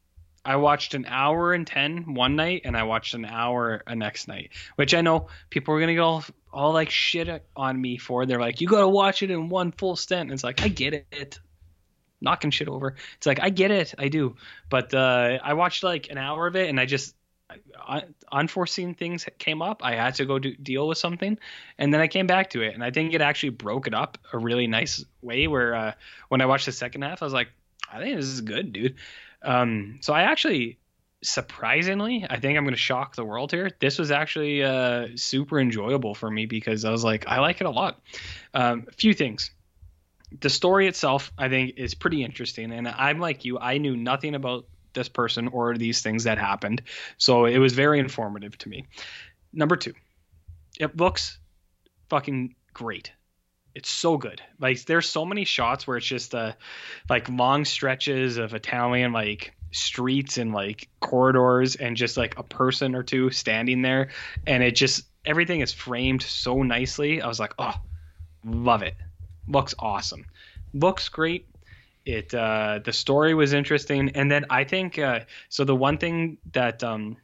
[0.44, 4.28] I watched an hour and 10 one night, and I watched an hour a next
[4.28, 7.96] night, which I know people are going to go all, all like shit on me
[7.96, 8.26] for.
[8.26, 10.22] They're like, you got to watch it in one full stint.
[10.22, 11.38] And it's like, I get it.
[12.20, 12.94] Knocking shit over.
[13.16, 13.94] It's like, I get it.
[13.98, 14.36] I do.
[14.68, 17.14] But uh, I watched like an hour of it, and I just,
[18.32, 19.82] unforeseen things came up.
[19.84, 21.38] I had to go do, deal with something,
[21.78, 24.18] and then I came back to it, and I think it actually broke it up
[24.32, 25.46] a really nice way.
[25.46, 25.92] Where uh,
[26.28, 27.48] when I watched the second half, I was like,
[27.92, 28.96] I think this is good, dude.
[29.44, 30.78] Um, so I actually,
[31.22, 33.70] surprisingly, I think I'm going to shock the world here.
[33.78, 37.66] This was actually uh, super enjoyable for me because I was like, I like it
[37.66, 38.00] a lot.
[38.52, 39.50] Um, a few things.
[40.40, 43.58] The story itself, I think, is pretty interesting, and I'm like you.
[43.58, 46.82] I knew nothing about this person or these things that happened.
[47.18, 48.86] So it was very informative to me.
[49.52, 49.94] Number two,
[50.80, 51.38] it looks
[52.08, 53.12] fucking great.
[53.74, 54.40] It's so good.
[54.60, 56.52] Like there's so many shots where it's just uh
[57.08, 62.94] like long stretches of Italian like streets and like corridors and just like a person
[62.94, 64.10] or two standing there
[64.46, 67.20] and it just everything is framed so nicely.
[67.20, 67.74] I was like, "Oh,
[68.44, 68.94] love it.
[69.48, 70.26] Looks awesome.
[70.72, 71.48] Looks great."
[72.06, 76.38] it uh the story was interesting and then i think uh so the one thing
[76.52, 77.16] that um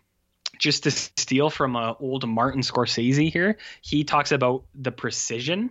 [0.59, 5.71] just to steal from uh, old martin scorsese here he talks about the precision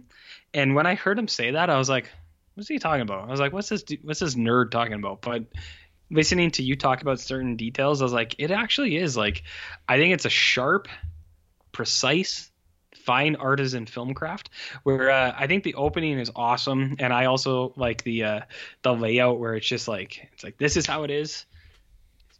[0.54, 2.10] and when i heard him say that i was like
[2.60, 3.30] what's he talking about?
[3.30, 5.22] I was like what's this what's this nerd talking about?
[5.22, 5.46] But
[6.12, 9.44] listening to you talk about certain details i was like it actually is like
[9.88, 10.88] i think it's a sharp
[11.72, 12.50] precise
[12.96, 14.50] fine artisan film craft
[14.82, 18.40] where uh, i think the opening is awesome and i also like the uh
[18.82, 21.46] the layout where it's just like it's like this is how it is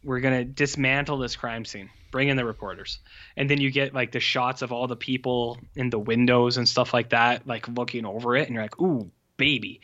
[0.02, 1.90] we're gonna dismantle this crime scene.
[2.10, 2.98] Bring in the reporters.
[3.36, 6.68] And then you get like the shots of all the people in the windows and
[6.68, 9.80] stuff like that like looking over it and you're like ooh baby.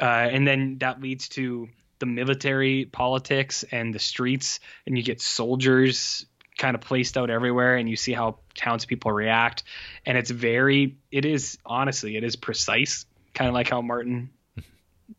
[0.00, 1.68] Uh, and then that leads to
[1.98, 6.26] the military politics and the streets and you get soldiers
[6.58, 9.62] kind of placed out everywhere and you see how townspeople react.
[10.06, 14.30] And it's very it is honestly it is precise kind of like how martin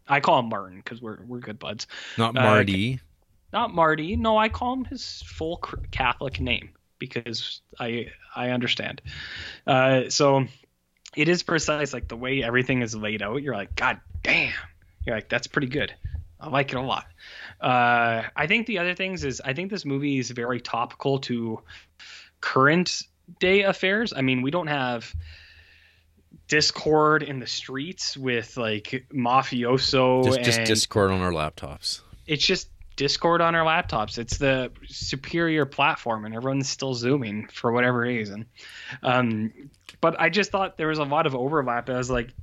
[0.08, 1.86] i call him martin because we're, we're good buds.
[2.18, 3.00] Not Uh, Marty.
[3.54, 4.16] Not marty.
[4.16, 5.58] No i call him his full
[5.92, 6.70] catholic name
[7.00, 9.02] because i i understand.
[9.66, 10.46] Uh, so
[11.16, 14.54] it is precise like the way everything is laid out you're like god damn.
[15.06, 15.94] You're like that's pretty good.
[16.40, 17.06] I like it a lot.
[17.60, 21.62] Uh, i think the other things is i think this movie is very topical to
[22.42, 23.02] current
[23.40, 24.14] day affairs.
[24.16, 25.14] I mean we don't have
[26.48, 32.02] discord in the streets with like mafioso Just just Discord on our laptops.
[32.26, 34.18] it's just Discord on our laptops.
[34.18, 38.48] It's the superior platform, and everyone's still zooming for whatever reason.
[39.02, 39.70] Um,
[40.02, 41.90] but I just thought there was a lot of overlap.
[41.90, 42.34] I was like,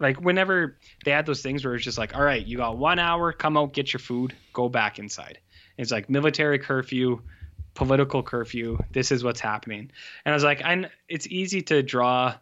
[0.00, 2.98] like whenever they had those things where it's just like, all right, you got one
[2.98, 5.38] hour, come out, get your food, go back inside.
[5.76, 7.20] It's like military curfew,
[7.74, 8.78] political curfew.
[8.90, 9.90] This is what's happening.
[10.24, 12.34] And I was like, I, it's easy to draw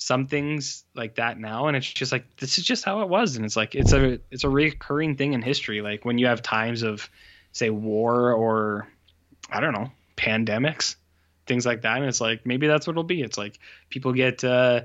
[0.00, 3.34] some things like that now and it's just like this is just how it was
[3.34, 6.40] and it's like it's a it's a recurring thing in history like when you have
[6.40, 7.10] times of
[7.52, 8.88] say war or
[9.50, 10.96] I don't know, pandemics,
[11.46, 11.96] things like that.
[11.98, 13.22] And it's like maybe that's what it'll be.
[13.22, 13.58] It's like
[13.88, 14.82] people get uh,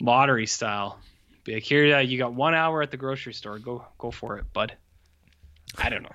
[0.00, 0.98] lottery style.
[1.44, 3.58] Be like, here uh, you got one hour at the grocery store.
[3.58, 4.74] Go go for it, bud.
[5.78, 6.14] I don't know.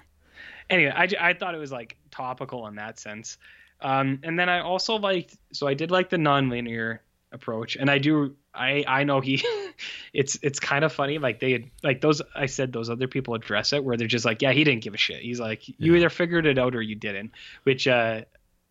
[0.69, 3.37] Anyway, i, I thought it was like topical in that sense.
[3.81, 7.01] Um, and then I also liked so I did like the non-linear
[7.31, 9.43] approach, and I do I I know he
[10.13, 13.73] it's it's kind of funny like they like those I said those other people address
[13.73, 15.21] it where they're just like yeah he didn't give a shit.
[15.21, 15.97] He's like you Yeah.
[15.97, 17.31] either figured it out or you didn't
[17.63, 18.21] which uh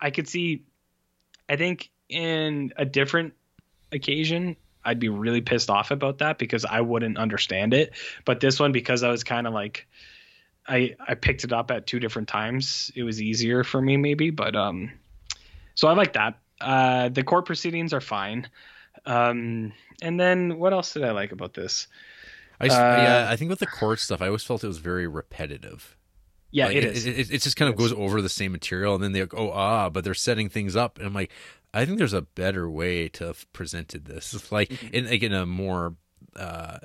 [0.01, 0.65] I could see
[1.49, 3.35] I think in a different
[3.93, 7.93] occasion I'd be really pissed off about that because I wouldn't understand it.
[8.25, 9.87] But this one because I was kind of like
[10.69, 14.31] I I picked it up at two different times it was easier for me maybe
[14.31, 14.91] but um
[15.75, 18.49] so I like that uh the court proceedings are fine
[19.07, 19.73] um
[20.03, 21.89] and then what else did I like about this
[22.61, 25.07] I Uh, yeah, I think with the court stuff, I always felt it was very
[25.07, 25.97] repetitive.
[26.51, 29.05] yeah Like, it is It, it just kind of goes over the same material, and
[29.05, 31.33] then they go, oh ah, but they're setting things up, and I'm like,
[31.75, 34.89] I think there's a better way to have presented this, like Mm-hmm.
[34.93, 35.97] in like in a more
[36.37, 36.79] uh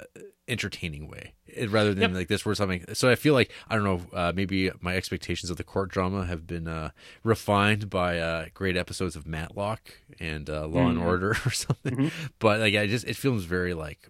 [0.48, 2.12] entertaining way it- rather than Yep.
[2.14, 5.50] like this where something so i feel like i don't know uh maybe my expectations
[5.50, 6.90] of the court drama have been uh
[7.24, 9.82] refined by uh great episodes of matlock
[10.20, 11.06] and uh law and Mhm.
[11.06, 12.08] order or something Mm-hmm.
[12.40, 14.10] but like i just it feels very like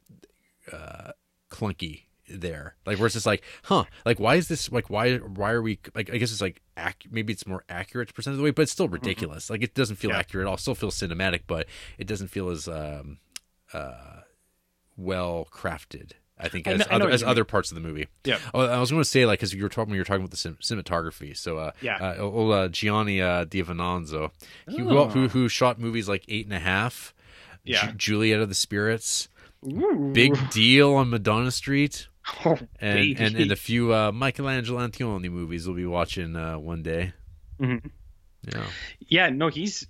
[0.72, 1.12] uh
[1.50, 5.52] clunky there like where it's just like huh like why is this like why why
[5.52, 8.38] are we like i guess it's like ac- maybe it's more accurate to present it
[8.38, 10.16] the way but it's still ridiculous like it doesn't feel Mm-hmm.
[10.16, 10.20] Yeah.
[10.22, 11.68] accurate at all still feels cinematic but
[12.00, 13.20] it doesn't feel as um
[13.74, 14.22] uh
[14.98, 17.76] well crafted i think I as, know- I know other, what as other parts of
[17.76, 18.40] the movie Yeah.
[18.54, 20.22] oh, i was going to say like because you were talking when you were talking
[20.22, 21.98] about the cin- cinematography so uh Yeah.
[21.98, 24.32] uh, old, uh, gianni uh Di Venanzo,
[24.70, 25.08] he, who, Oh.
[25.10, 27.14] who who shot movies like eight and a half
[27.64, 27.88] Yeah.
[27.88, 29.28] Ju- juliet of the spirits
[30.12, 32.08] big deal on Madonna Street,
[32.46, 36.84] Oh, and and, and a few uh, Michelangelo Antonioni movies we'll be watching uh, one
[36.84, 37.14] day.
[37.60, 37.90] Mhm.
[38.54, 38.66] Yeah,
[39.00, 39.88] yeah no he's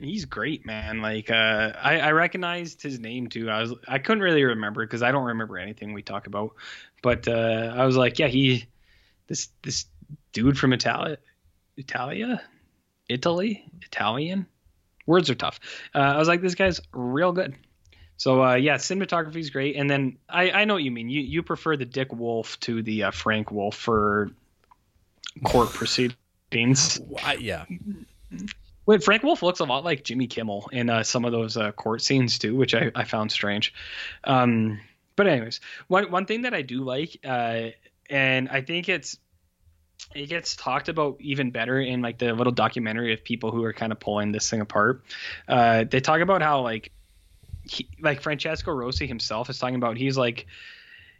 [0.00, 1.00] he's great man.
[1.00, 3.50] Like uh I, I recognized his name too.
[3.50, 6.54] I was i couldn't really remember because i don't remember anything we talk about.
[7.02, 8.66] But uh i was like yeah he
[9.26, 9.86] this this
[10.32, 11.18] dude from italia
[11.76, 12.42] italia?
[13.08, 13.64] Italy?
[13.82, 14.46] Italian?
[15.06, 15.60] Words are tough.
[15.94, 17.56] Uh, i was like this guy's real good.
[18.16, 19.76] So uh yeah cinematography is great.
[19.76, 21.08] And then i i know what you mean.
[21.08, 24.30] You you prefer the dick wolf to the uh, frank wolff for
[25.44, 27.00] court proceedings.
[27.38, 27.64] Yeah.
[28.86, 31.72] Wait, Frank Wolff looks a lot like Jimmy Kimmel in uh, some of those uh,
[31.72, 33.74] court scenes too, which I, I found strange.
[34.24, 34.80] Um,
[35.16, 37.70] but anyways, one one thing that I do like, uh,
[38.08, 39.18] and I think it's
[40.14, 43.72] it gets talked about even better in like the little documentary of people who are
[43.72, 45.04] kind of pulling this thing apart.
[45.48, 46.92] Uh, they talk about how like
[47.64, 50.46] he, like Francesco Rosi himself is talking about he's like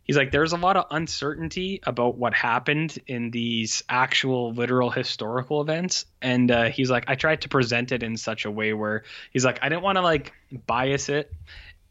[0.07, 5.61] he's like there's a lot of uncertainty about what happened in these actual literal historical
[5.61, 6.07] events.
[6.23, 9.45] And uh, he's like i tried to present it in such a way where he's
[9.45, 10.33] like i didn't want to like
[10.67, 11.33] bias it.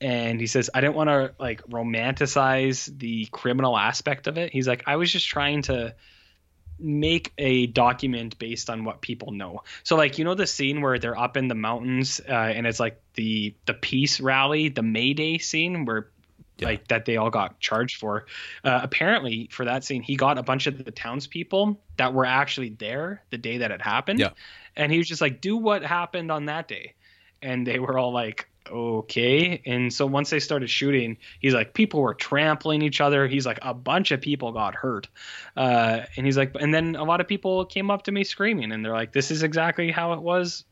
[0.02, 4.52] And he says i didn't want to like romanticize the criminal aspect of it.
[4.52, 5.94] He's like i was just trying to
[6.78, 9.64] make a document based on what people know.
[9.84, 12.80] So like you know the scene where they're up in the mountains uh, and it's
[12.80, 16.10] like the the peace rally the may day scene where
[16.57, 16.68] Yeah.
[16.68, 18.27] like that they all got charged for.
[18.64, 22.69] Uh, apparently, for that scene, he got a bunch of the townspeople that were actually
[22.69, 24.19] there the day that it happened.
[24.19, 24.30] Yeah.
[24.76, 26.94] And he was just like, "Do what happened on that day,"
[27.41, 32.02] and they were all like, "Okay." And so once they started shooting, he's like, people
[32.02, 33.27] were trampling each other.
[33.27, 35.07] He's like, a bunch of people got hurt,
[35.57, 38.72] uh, and he's like, and then a lot of people came up to me screaming,
[38.72, 40.64] and they're like, "This is exactly how it was."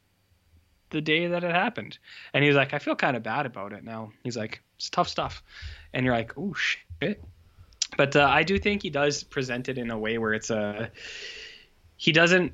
[0.89, 1.97] The day that it happened,
[2.35, 4.11] and he's like, I feel kind of bad about it now.
[4.23, 5.41] He's like, it's tough stuff,
[5.93, 7.23] and you're like, oh shit.
[7.95, 10.91] But uh, I do think he does present it in a way where it's a.
[11.95, 12.53] He doesn't.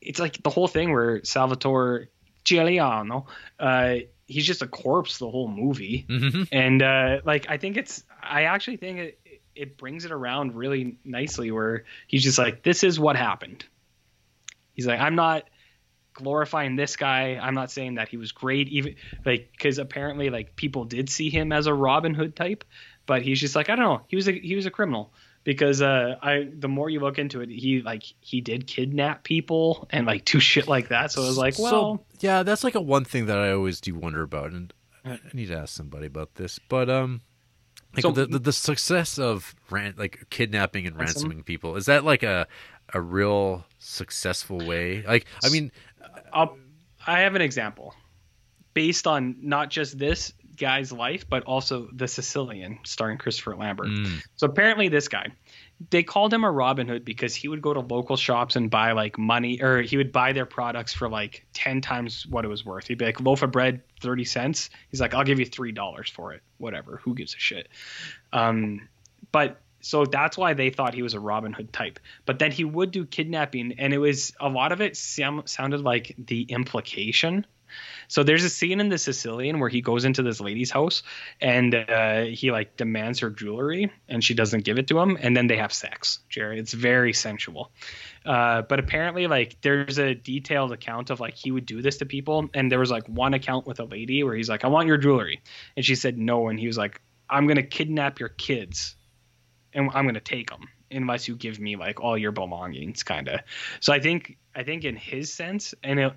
[0.00, 2.08] It's like the whole thing where Salvatore
[2.44, 3.26] Giuliano,
[3.58, 3.96] uh,
[4.28, 8.04] he's just a corpse the whole movie, hmm and uh, like I think it's.
[8.22, 9.18] I actually think it
[9.56, 13.64] it brings it around really nicely where he's just like, this is what happened.
[14.74, 15.48] He's like, I'm not
[16.16, 17.38] glorifying this guy.
[17.40, 21.30] I'm not saying that he was great, even like because apparently like people did see
[21.30, 22.64] him as a Robin Hood type,
[23.06, 24.02] but he's just like I don't know.
[24.08, 25.12] He was a he was a criminal
[25.44, 29.86] because uh I the more you look into it, he like he did kidnap people
[29.90, 31.12] and like do shit like that.
[31.12, 33.80] So it was like, well, so, yeah, that's like a one thing that I always
[33.80, 34.72] do wonder about, and
[35.04, 36.58] I, I need to ask somebody about this.
[36.58, 37.20] But um,
[37.94, 41.24] like So- the, the the success of ran, like kidnapping and Ransom?
[41.24, 42.46] ransoming people is that like a
[42.94, 45.02] a real successful way?
[45.02, 45.72] Like, I mean,
[46.36, 46.58] I'll,
[47.06, 47.94] I have an example
[48.74, 50.32] based on not just this.
[50.56, 53.88] guy's life, but also The Sicilian, starring Christopher Lambert.
[53.88, 54.22] Mm.
[54.36, 55.26] So apparently, this guy,
[55.90, 58.92] they called him a Robin Hood because he would go to local shops and buy
[58.92, 62.64] like money, or he would buy their products for like ten times what it was
[62.64, 62.86] worth.
[62.86, 64.70] He'd be like, loaf of bread, thirty cents.
[64.90, 66.40] He's like, I'll give you three dollars for it.
[66.56, 67.02] Whatever.
[67.04, 67.68] Who gives a shit?
[68.32, 68.88] Um,
[69.30, 72.00] but so that's why they thought he was a Robin Hood type.
[72.24, 75.80] But then he would do kidnapping, and it was a lot of it sound, sounded
[75.80, 77.46] like the implication.
[78.08, 81.04] So there's a scene in the Sicilian where he goes into this lady's house
[81.40, 85.36] and uh, he like demands her jewelry and she doesn't give it to him, and
[85.36, 86.18] then they have sex.
[86.28, 87.70] Jerry, it's very sensual.
[88.24, 92.06] Uh, but apparently, like there's a detailed account of like he would do this to
[92.06, 94.88] people, and there was like one account with a lady where he's like, "I want
[94.88, 95.42] your jewelry,"
[95.76, 97.00] and she said no, and he was like,
[97.30, 98.96] "I'm gonna kidnap your kids."
[99.76, 103.40] And I'm gonna take them unless you give me like all your belongings, kind of.
[103.80, 106.12] So I think I think in his sense, and it,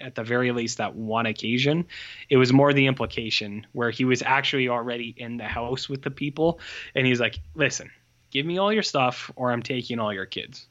[0.00, 1.86] at the very least that one occasion,
[2.28, 6.10] it was more the implication where he was actually already in the house with the
[6.10, 6.58] people,
[6.94, 7.90] and he's like, "Listen,
[8.30, 10.66] give me all your stuff, or I'm taking all your kids."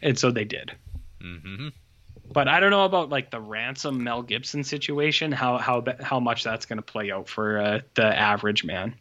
[0.00, 0.72] And so they did.
[1.20, 1.68] hmm
[2.32, 6.44] But I don't know about like the ransom Mel Gibson situation, how how how much
[6.44, 8.94] that's going to play out for uh, the average man.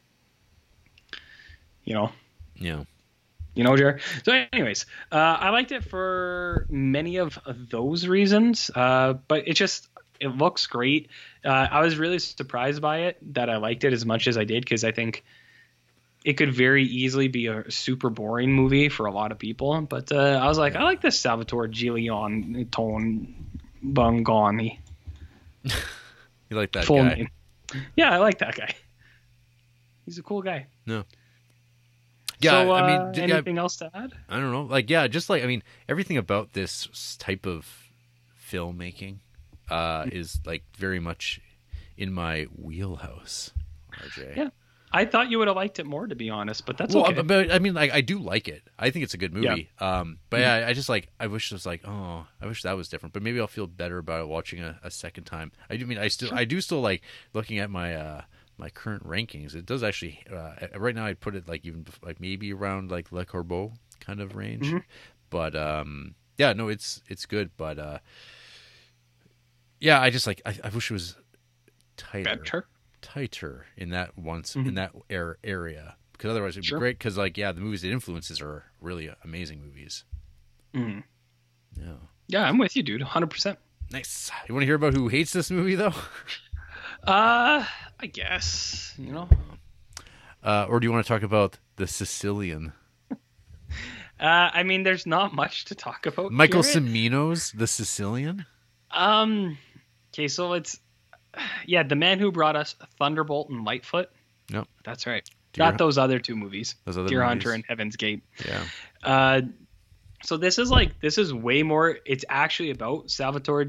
[1.84, 2.12] You know.
[2.60, 2.84] Yeah.
[3.56, 4.00] You know, Jer.
[4.24, 9.88] So, anyways, uh, I liked it for many of those reasons, uh, but it just
[10.20, 11.10] it looks great.
[11.44, 14.44] Uh, I was really surprised by it that I liked it as much as I
[14.44, 15.24] did because I think
[16.24, 19.82] it could very easily be a super boring movie for a lot of people.
[19.82, 23.34] But uh, I was like, I like this Salvatore Giuliani Tone
[23.84, 24.80] Bungani
[26.50, 27.16] You like that full guy?
[27.16, 27.30] name.
[27.96, 28.74] Yeah, I like that guy.
[30.06, 30.68] He's a cool guy.
[32.40, 34.14] Yeah, so, I mean, uh, d- yeah, anything else to add?
[34.30, 34.64] I don't know.
[34.64, 37.68] Like, yeah, just like I mean, everything about this type of
[38.50, 39.18] filmmaking
[39.70, 41.42] uh, is like very much
[41.98, 43.52] in my wheelhouse.
[44.00, 44.38] RJ.
[44.38, 44.50] Yeah,
[44.92, 47.22] I thought you would have liked it more, to be honest, but that's well, okay.
[47.24, 48.62] but I mean, like, I do like it.
[48.78, 49.70] I think it's a good movie.
[49.80, 50.62] Um, but Mm-hmm.
[50.62, 53.14] yeah, I just like, I wish it was like, oh, I wish that was different.
[53.14, 55.52] But maybe I'll feel better about it watching a, a second time.
[55.70, 57.02] I do mean, I still, I do still like
[57.34, 58.22] looking at my uh
[58.58, 59.56] my current rankings.
[59.56, 63.12] It does actually, uh, right now I'd put it like even like maybe around like
[63.12, 64.68] Le Corbeau kind of range.
[64.68, 64.78] Mm-hmm.
[65.30, 67.52] But um, yeah, no, it's it's good.
[67.58, 68.00] But uh,
[69.80, 71.16] yeah, I just like, I, I wish it was
[71.98, 72.68] tighter Better.
[73.02, 74.70] tighter in that once Mm-hmm.
[74.70, 76.78] in that air, area because otherwise it'd Sure.
[76.78, 80.04] be great because like yeah the movies it influences are really amazing movies
[80.74, 81.04] Mhm.
[81.80, 81.94] yeah
[82.28, 83.02] Yeah, I'm with you, dude.
[83.02, 83.58] 100%.
[83.92, 85.94] nice you want to hear about who hates this movie though
[87.08, 87.66] Uh,
[88.00, 89.30] I guess, you know.
[90.44, 92.74] uh, or do you want to talk about the Sicilian
[94.20, 96.32] Uh, I mean, there's not much to talk about.
[96.32, 96.64] Michael.
[96.64, 98.46] Cimino's The Sicilian
[98.90, 99.58] Um,
[100.12, 100.80] okay, so it's,
[101.68, 104.10] yeah, the man who brought us Thunderbolt and Lightfoot.
[104.50, 104.68] Yep.
[104.84, 105.24] That's right.
[105.54, 106.74] Deer- Not those other two movies.
[106.86, 107.30] Those other Deer movies.
[107.30, 108.24] Hunter and Heaven's Gate.
[108.44, 108.64] yeah
[109.04, 109.42] Uh,
[110.24, 112.00] so this is like this is way more.
[112.06, 113.66] It's actually about Salvatore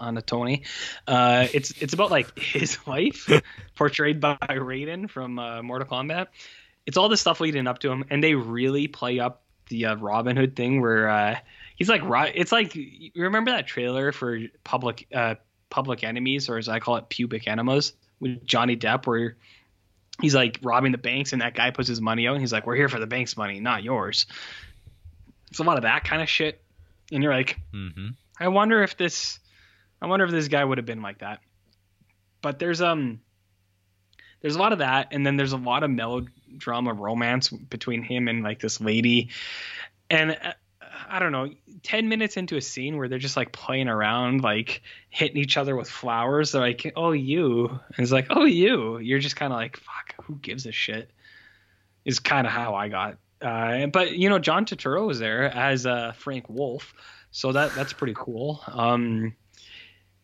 [0.00, 0.66] Giulian Giulian Anatoni.
[1.06, 3.28] Uh, it's it's about like his life
[3.76, 6.28] portrayed by Raiden from uh, Mortal Kombat.
[6.86, 9.96] It's all the stuff leading up to him, and they really play up the uh,
[9.96, 11.38] Robin Hood thing where uh,
[11.76, 12.02] he's like
[12.34, 15.36] it's like you remember that trailer for Public uh,
[15.68, 19.36] Public Enemies, or as I call it, Pubic Enemas with Johnny Depp, where
[20.20, 22.66] he's like robbing the banks and that guy puts his money out and he's like
[22.66, 24.26] we're here for the bank's money not yours
[25.50, 26.60] it's a lot of that kind of shit
[27.10, 28.08] and you're like mm-hmm.
[28.38, 29.38] i wonder if this
[30.00, 31.40] i wonder if this guy would have been like that.
[32.42, 33.20] But there's um
[34.40, 38.28] there's a lot of that and then there's a lot of melodrama romance between him
[38.28, 39.30] and like this lady.
[40.08, 40.52] And uh,
[41.08, 41.48] i don't know
[41.82, 45.74] 10 minutes into a scene where they're just like playing around like hitting each other
[45.74, 47.68] with flowers they're like oh you.
[47.68, 48.98] And it's like oh you.
[48.98, 51.10] You're just kind of like fuck who gives a shit?
[52.04, 55.86] Is kind of how i got uh, but you know john turturro was there as
[55.86, 56.94] uh, frank wolff
[57.30, 58.60] so that that's pretty cool.
[58.66, 59.34] Um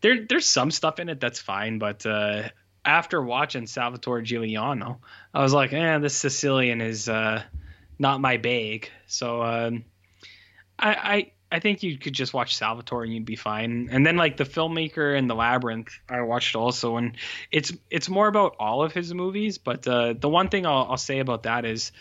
[0.00, 2.48] there there's some stuff in it that's fine but uh
[2.84, 5.00] after watching salvatore giuliano
[5.34, 7.42] i was like eh this sicilian is uh
[7.98, 9.84] not my bag so um
[10.78, 13.88] I, I I think you could just watch Salvatore and you'd be fine.
[13.90, 17.16] And then like the filmmaker and the labyrinth, I watched also, and
[17.52, 19.58] it's it's more about all of his movies.
[19.58, 21.92] But uh, the one thing I'll, I'll say about that is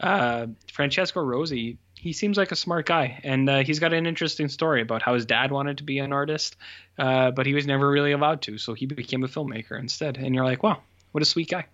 [0.00, 1.76] uh, Francesco Rosi.
[2.04, 5.14] He seems like a smart guy, and uh, he's got an interesting story about how
[5.14, 6.54] his dad wanted to be an artist,
[6.98, 10.18] uh, but he was never really allowed to, so he became a filmmaker instead.
[10.18, 10.82] And you're like, wow,
[11.12, 11.64] what a sweet guy.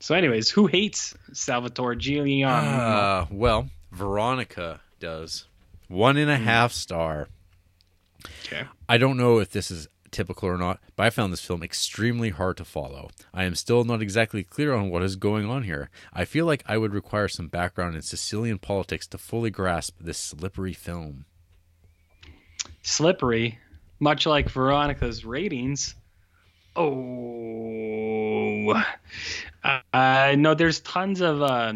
[0.00, 2.68] So, anyways, who hates Salvatore Giuliano?
[2.68, 5.46] uh, well Veronica does
[5.86, 7.28] one and a half star
[8.44, 8.64] okay.
[8.88, 12.30] I don't know if this is typical or not, but I found this film extremely
[12.30, 13.10] hard to follow.
[13.32, 15.90] I am still not exactly clear on what is going on here.
[16.12, 20.18] I feel like I would require some background in Sicilian politics to fully grasp this
[20.18, 21.24] slippery film.
[22.82, 23.58] Slippery,
[24.00, 25.94] much like Veronica's ratings.
[26.76, 28.74] Oh,
[29.92, 31.74] uh, no, there's tons of uh,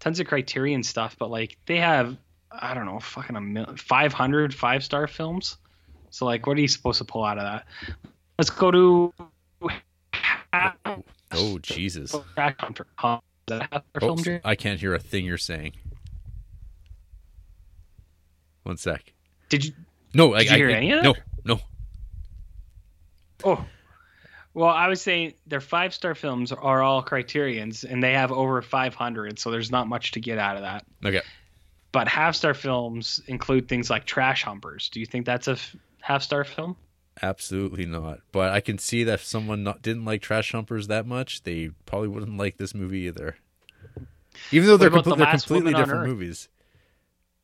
[0.00, 2.16] tons of Criterion stuff, but like they have,
[2.52, 5.56] I don't know, fucking a mil- 500 five star films.
[6.16, 7.66] So like, what are you supposed to pull out of that?
[8.38, 9.12] Let's go to.
[11.32, 12.14] Oh Jesus!
[12.14, 13.68] Is that a half-star
[14.00, 15.72] film, Oops, I can't hear a thing you're saying.
[18.62, 19.12] One sec.
[19.50, 19.72] Did you?
[20.14, 21.14] No, I, Did you I- hear I- any of No,
[21.44, 21.60] no.
[23.44, 23.62] Oh.
[24.54, 28.62] Well, I was saying their five star films are all Criterions, and they have over
[28.62, 30.86] 500, so there's not much to get out of that.
[31.04, 31.20] Okay.
[31.92, 34.88] But half star films include things like Trash Humpers.
[34.88, 35.76] Do you think that's a f-
[36.06, 36.76] half star film?
[37.22, 38.18] Absolutely not.
[38.32, 41.70] But I can see that if someone not, didn't like Trash Humpers that much, they
[41.86, 43.36] probably wouldn't like this movie either.
[44.52, 46.08] Even though they're, The they're completely different Earth?
[46.08, 46.48] movies.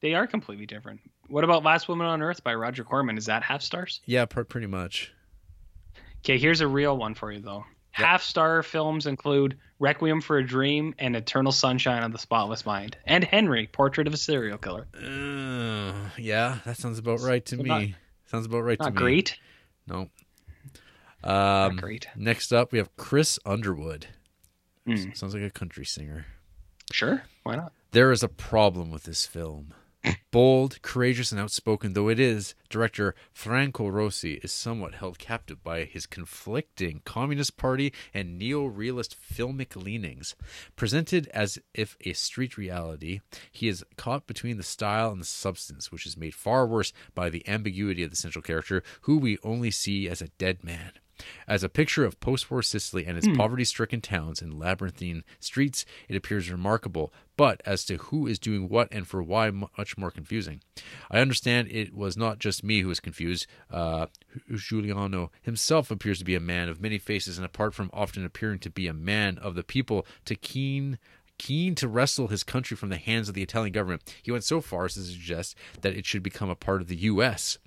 [0.00, 1.00] They are completely different.
[1.28, 3.16] What about Last Woman on Earth by Roger Corman?
[3.16, 4.00] Is that half stars?
[4.04, 5.12] Yeah, pr- pretty much.
[6.18, 7.64] Okay, here's a real one for you though.
[7.92, 12.96] Half star films include Requiem for a Dream and Eternal Sunshine of the Spotless Mind,
[13.06, 14.86] and Henry, Portrait of a Serial Killer.
[14.96, 17.68] Uh, yeah, that sounds about right to So me.
[17.68, 17.88] not-
[18.32, 19.38] sounds about right to Not great.
[19.86, 20.08] No.
[21.22, 22.08] Um, great.
[22.16, 24.06] Next up, we have Chris Underwood.
[24.86, 25.12] Hmm.
[25.12, 26.26] Sounds like a country singer.
[26.90, 27.72] Sure, why not?
[27.92, 29.74] There is a problem with this film.
[30.32, 35.84] Bold, courageous, and outspoken though it is, director Franco Rosi is somewhat held captive by
[35.84, 40.34] his conflicting Communist Party and neo realist filmic leanings.
[40.74, 43.20] Presented as if a street reality,
[43.50, 47.28] he is caught between the style and the substance, which is made far worse by
[47.28, 50.92] the ambiguity of the central character, who we only see as a dead man.
[51.46, 55.84] As a picture of post war Sicily and its poverty stricken towns and labyrinthine streets,
[56.08, 60.10] it appears remarkable, but as to who is doing what and for why, much more
[60.10, 60.60] confusing.
[61.10, 63.46] I understand it was not just me who was confused.
[63.70, 64.06] Uh,
[64.54, 68.60] Giuliano himself appears to be a man of many faces, and apart from often appearing
[68.60, 70.98] to be a man of the people, to keen
[71.38, 74.60] keen to wrestle his country from the hands of the Italian government, he went so
[74.60, 77.58] far as to suggest that it should become a part of the U.S.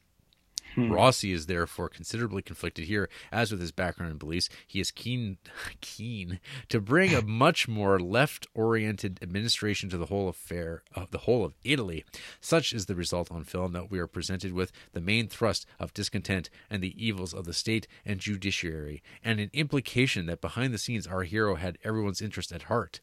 [0.78, 4.50] Rosi is therefore considerably conflicted here, as with his background and beliefs.
[4.66, 5.38] He is keen,
[5.82, 6.40] keen
[6.70, 11.56] to bring a much more left-oriented administration to the whole affair of the whole of
[11.64, 12.06] Italy.
[12.42, 15.94] Such is the result on film that we are presented with the main thrust of
[15.94, 20.78] discontent and the evils of the state and judiciary, and an implication that behind the
[20.78, 23.00] scenes our hero had everyone's interest at heart.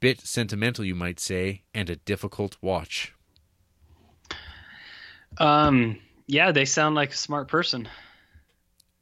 [0.00, 3.14] Bit sentimental, you might say, and a difficult watch.
[5.38, 7.88] Um, yeah, they sound like a smart person.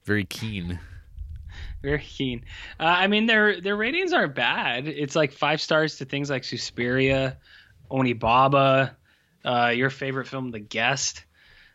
[0.04, 0.78] Very keen.
[1.82, 2.44] Very keen.
[2.80, 4.86] Uh, I mean, their their ratings aren't bad.
[4.86, 7.36] It's like five stars to things like Suspiria,
[7.90, 8.92] Onibaba,
[9.44, 11.24] uh, your favorite film, The Guest.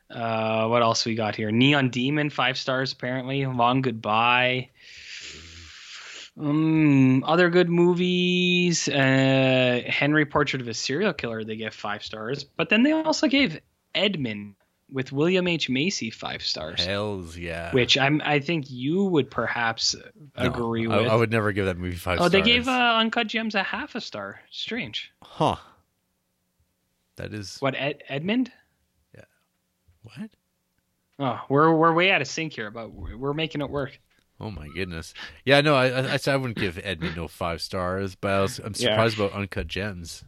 [0.09, 1.51] Uh, what else we got here?
[1.51, 3.45] Neon Demon, five stars apparently.
[3.45, 4.69] Long Goodbye.
[6.39, 8.87] Um, other good movies.
[8.87, 11.43] Uh, Henry Portrait of a Serial Killer.
[11.43, 13.59] They give five stars, but then they also gave
[13.93, 14.55] Edmond
[14.91, 17.71] with William H Macy five stars Hells yeah.
[17.71, 19.95] which I'm I think you would perhaps
[20.35, 21.07] agree I, with.
[21.07, 22.33] I would never give that movie five oh, stars.
[22.33, 24.41] Oh, they gave uh, Uncut Gems a half a star.
[24.51, 25.11] Strange.
[25.21, 25.55] huh.
[27.17, 28.51] That is What Ed, Edmond?
[29.15, 29.23] Yeah.
[30.03, 30.29] What?
[31.19, 33.99] Oh, we're we're way out of sync here, but we're making it work.
[34.39, 35.13] Oh my goodness.
[35.45, 38.73] Yeah, no, I I, I wouldn't give Edmond no five stars, but I was, I'm
[38.75, 38.89] Yeah.
[38.89, 40.23] surprised about Uncut Gems.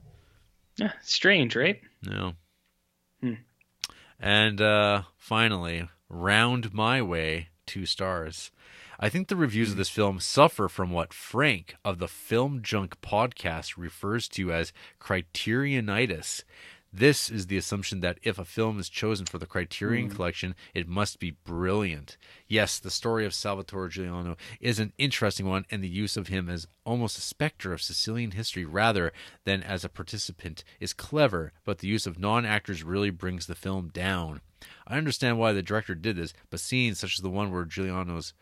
[0.78, 1.82] Yeah, strange, right?
[2.04, 2.34] No.
[3.22, 3.34] Hmm.
[4.26, 8.52] And uh, finally, Round My Way, two stars.
[8.98, 13.02] I think the reviews of this film suffer from what Frank of the Film Junk
[13.02, 16.44] podcast refers to as criterionitis.
[16.96, 20.16] This is the assumption that if a film is chosen for the Criterion mm.
[20.16, 22.18] collection, it must be brilliant.
[22.48, 26.50] Yes, the story of Salvatore Giuliano is an interesting one, and the use of him
[26.50, 29.12] as almost a specter of Sicilian history rather
[29.44, 33.56] than as a participant is clever, but the use of non actors really brings the
[33.56, 34.42] film down.
[34.86, 38.36] I understand why the director did this, but scenes such as the one where Giuliano's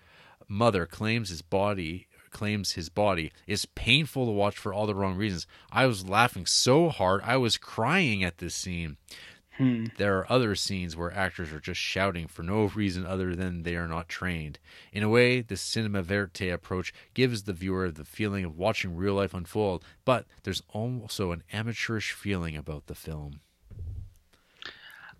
[0.49, 5.15] mother claims his body claims his body is painful to watch for all the wrong
[5.15, 5.45] reasons.
[5.71, 8.97] I was laughing so hard I was crying at this scene.
[9.97, 13.75] There are other scenes where actors are just shouting for no reason other than they
[13.75, 14.57] are not trained.
[14.91, 19.13] In a way, the cinema verite approach gives the viewer the feeling of watching real
[19.13, 23.41] life unfold, but there's also an amateurish feeling about the film.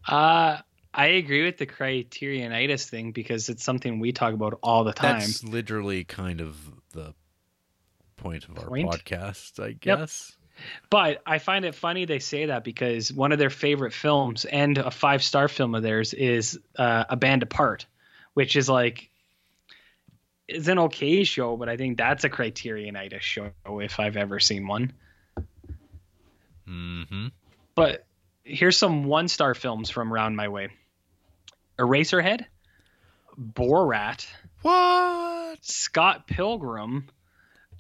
[0.08, 0.62] Uh
[0.94, 5.20] I agree with the criterionitis thing because it's something we talk about all the time.
[5.20, 6.58] That's literally kind of
[6.92, 7.14] the
[8.18, 9.80] point of our podcast, I Yep.
[9.80, 10.38] guess.
[10.90, 14.78] But I find it funny they say that because one of their favorite films and
[14.78, 17.86] a five star film of theirs is uh, A Band Apart,
[18.34, 19.10] which is like
[20.48, 24.68] is an okay show, but I think that's a criterionitis show if I've ever seen
[24.68, 24.94] one.
[26.68, 27.28] Mm-hmm.
[27.74, 28.06] But
[28.44, 30.70] here's some one star films from around my way
[31.80, 32.46] Eraserhead,
[33.40, 34.28] Borat,
[34.62, 35.58] What?
[35.64, 37.08] Scott Pilgrim,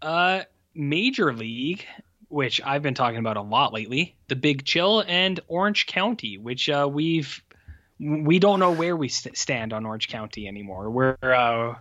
[0.01, 0.41] uh,
[0.73, 1.85] Major League,
[2.27, 6.69] which I've been talking about a lot lately, The Big Chill, and Orange County, which
[6.69, 7.41] uh, we've
[7.99, 10.89] we don't know where we st- stand on Orange County anymore.
[10.89, 11.75] We're uh,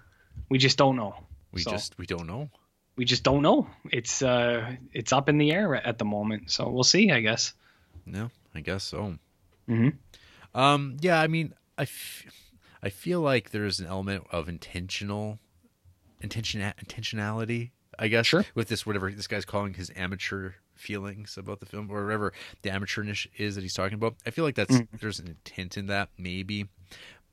[0.48, 1.14] we just don't know.
[1.52, 2.50] We So, just we don't know.
[2.96, 3.66] we just don't know.
[3.90, 7.10] It's uh it's up in the air at the moment, so we'll see.
[7.10, 7.54] I guess.
[8.06, 9.16] No, I guess so.
[9.68, 9.94] Mhm.
[10.54, 12.24] Um, yeah, I mean, I, f-
[12.82, 15.38] I feel like there's an element of intentional,
[16.20, 17.70] intention intentionality.
[17.98, 18.46] I guess Sure.
[18.54, 22.32] with this whatever this guy's calling his amateur feelings about the film or whatever
[22.62, 24.14] the amateurish is that he's talking about.
[24.24, 26.68] I feel like that's there's an intent in that maybe,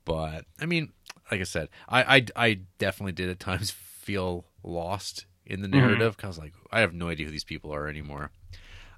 [0.04, 0.92] but I mean,
[1.30, 6.16] like I said, I I, I definitely did at times feel lost in the narrative
[6.18, 8.30] because like I have no idea who these people are anymore.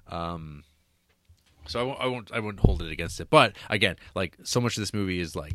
[0.07, 0.63] Um,
[1.67, 3.29] so I won't, I won't I won't hold it against it.
[3.29, 5.53] But again, like so much of this movie is like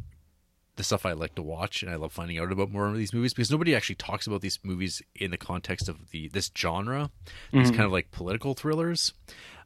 [0.77, 3.13] the stuff I like to watch, and I love finding out about more of these
[3.13, 7.11] movies because nobody actually talks about these movies in the context of the this genre,
[7.53, 9.13] these kind of like political thrillers,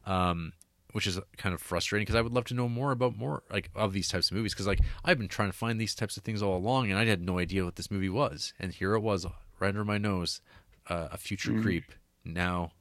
[0.05, 0.53] um,
[0.93, 3.69] which is kind of frustrating because I would love to know more about more like
[3.75, 6.23] of these types of movies because like I've been trying to find these types of
[6.23, 9.01] things all along, and I had no idea what this movie was, and here it
[9.01, 9.25] was
[9.59, 10.41] right under my nose,
[10.87, 11.91] uh, a future creep
[12.23, 12.71] now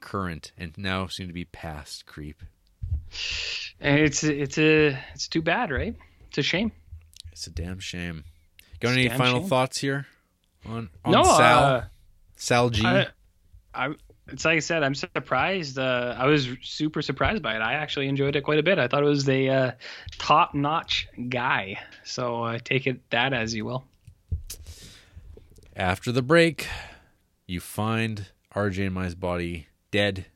[0.00, 2.42] current and now soon to be past creep.
[3.80, 5.94] And it's it's a it's too bad, right?
[6.28, 6.72] It's a shame.
[7.34, 8.22] It's a damn shame.
[8.78, 9.48] Got It's any final shame.
[9.48, 10.06] thoughts here
[10.64, 11.64] on, on no, Sal?
[11.64, 11.84] uh,
[12.36, 12.86] Sal G.
[12.86, 13.08] I,
[13.74, 13.94] I,
[14.28, 15.76] it's like I said, I'm surprised.
[15.76, 17.60] Uh, I was super surprised by it.
[17.60, 18.78] I actually enjoyed it quite a bit.
[18.78, 19.70] I thought it was a uh,
[20.16, 21.80] top-notch guy.
[22.04, 23.82] So uh, take it that as you will.
[25.74, 26.68] After the break,
[27.48, 30.26] you find RJ and my's body dead,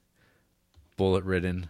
[0.96, 1.68] bullet ridden.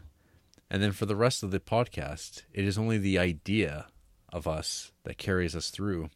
[0.70, 3.88] And then for the rest of the podcast, it is only the idea
[4.32, 6.10] of us that carries us through.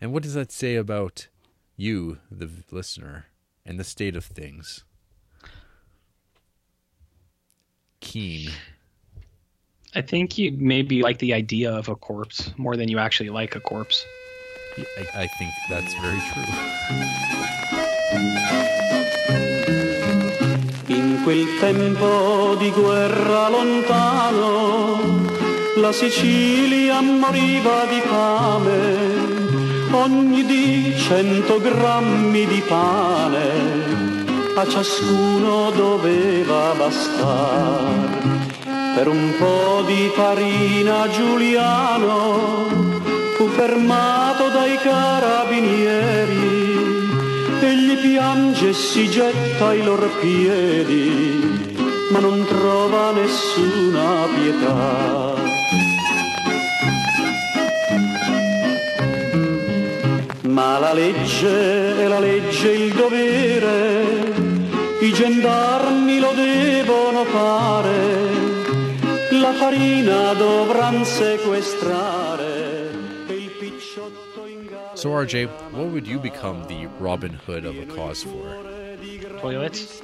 [0.00, 1.28] And what does that say about
[1.76, 3.26] you, the listener,
[3.64, 4.84] and the state of things?
[8.00, 8.50] Keen.
[9.94, 13.54] I think you maybe like the idea of a corpse more than you actually like
[13.54, 14.04] a corpse.
[14.78, 16.42] I, I think that's very true.
[20.88, 25.31] In quel tempo di guerra lontano,
[25.76, 33.50] la Sicilia moriva di fame, ogni dì cento grammi di pane,
[34.54, 38.20] a ciascuno doveva bastar.
[38.94, 42.68] Per un po' di farina Giuliano
[43.36, 46.62] fu fermato dai carabinieri
[47.64, 51.71] egli piange e si getta ai loro piedi,
[52.12, 55.34] ma non trova nessuna pietà.
[60.42, 64.34] Ma la legge è la legge il dovere,
[65.00, 68.20] i gendarmi lo devono fare,
[69.30, 72.90] la farina dovran sequestrare
[73.28, 74.94] il picciotto in galera.
[74.94, 78.44] So, RJ, what would you become the Robin Hood of a cause for?
[79.40, 80.00] Toilets?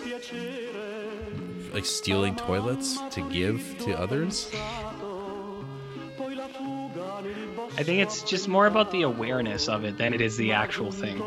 [1.78, 4.50] Like stealing toilets to give to others?
[7.76, 10.90] I think it's just more about the awareness of it than it is the actual
[10.90, 11.22] thing.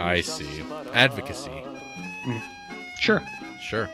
[0.00, 0.64] I see.
[0.94, 1.50] Advocacy.
[1.50, 2.42] Mm.
[2.98, 3.22] Sure.
[3.60, 3.90] Sure.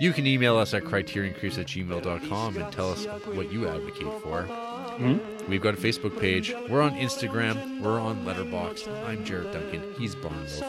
[0.00, 4.42] You can email us at criterioncreeps at gmail.com and tell us what you advocate for.
[4.42, 5.48] Mm-hmm.
[5.50, 6.52] We've got a Facebook page.
[6.68, 7.80] We're on Instagram.
[7.80, 8.86] We're on Letterboxd.
[9.06, 9.94] I'm Jarrett Duncan.
[9.98, 10.60] He's Barnwolf.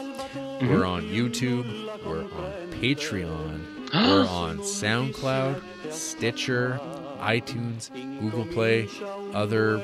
[0.62, 0.86] We're mm-hmm.
[0.86, 1.66] on YouTube.
[2.06, 3.77] We're on Patreon.
[3.92, 6.78] We're on SoundCloud, Stitcher,
[7.20, 7.90] iTunes,
[8.20, 8.88] Google Play,
[9.32, 9.78] other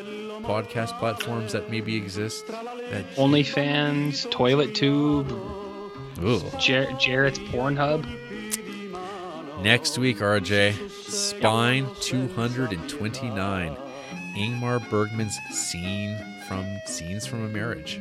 [0.44, 2.46] podcast platforms that maybe exist.
[2.46, 5.30] That OnlyFans, Toilet Tube,
[6.22, 6.40] Ooh.
[6.58, 8.04] Jar- Jarrett's Pornhub.
[9.62, 13.76] Next week, RJ, Spine 229.
[14.36, 18.00] Ingmar Bergman's scene from Scenes from a Marriage.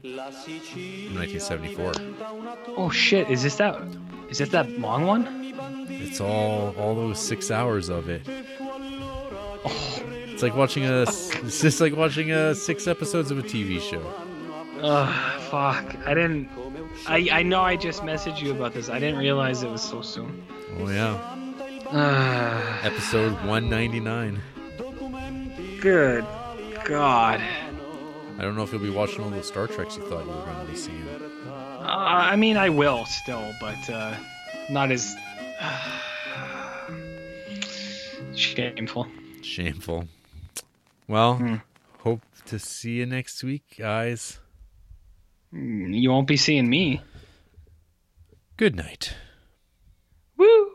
[0.00, 1.92] From 1974.
[2.76, 3.28] Oh shit!
[3.30, 3.76] Is this that?
[4.30, 5.26] Is this that long one?
[5.88, 8.22] It's all all those six hours of it.
[8.60, 10.02] Oh.
[10.26, 11.02] It's like watching a.
[11.02, 14.02] It's just like watching a six episodes of a TV show.
[14.80, 15.96] Ugh, fuck.
[16.06, 16.48] I didn't.
[17.08, 18.88] I I know I just messaged you about this.
[18.88, 20.44] I didn't realize it was so soon.
[20.78, 24.40] Oh yeah, episode one ninety nine.
[25.80, 26.24] good
[26.84, 27.40] God.
[28.38, 30.44] I don't know if you'll be watching all those Star Treks you thought you were
[30.44, 31.04] going to be seeing.
[31.48, 34.14] Uh, I mean, I will still, but uh,
[34.70, 35.16] not as
[38.34, 39.06] shameful.
[39.42, 40.08] Shameful.
[41.08, 41.56] Well, Hmm.
[42.00, 44.38] hope to see you next week, guys.
[45.52, 47.00] You won't be seeing me.
[48.56, 49.14] Good night.
[50.36, 50.70] Woo!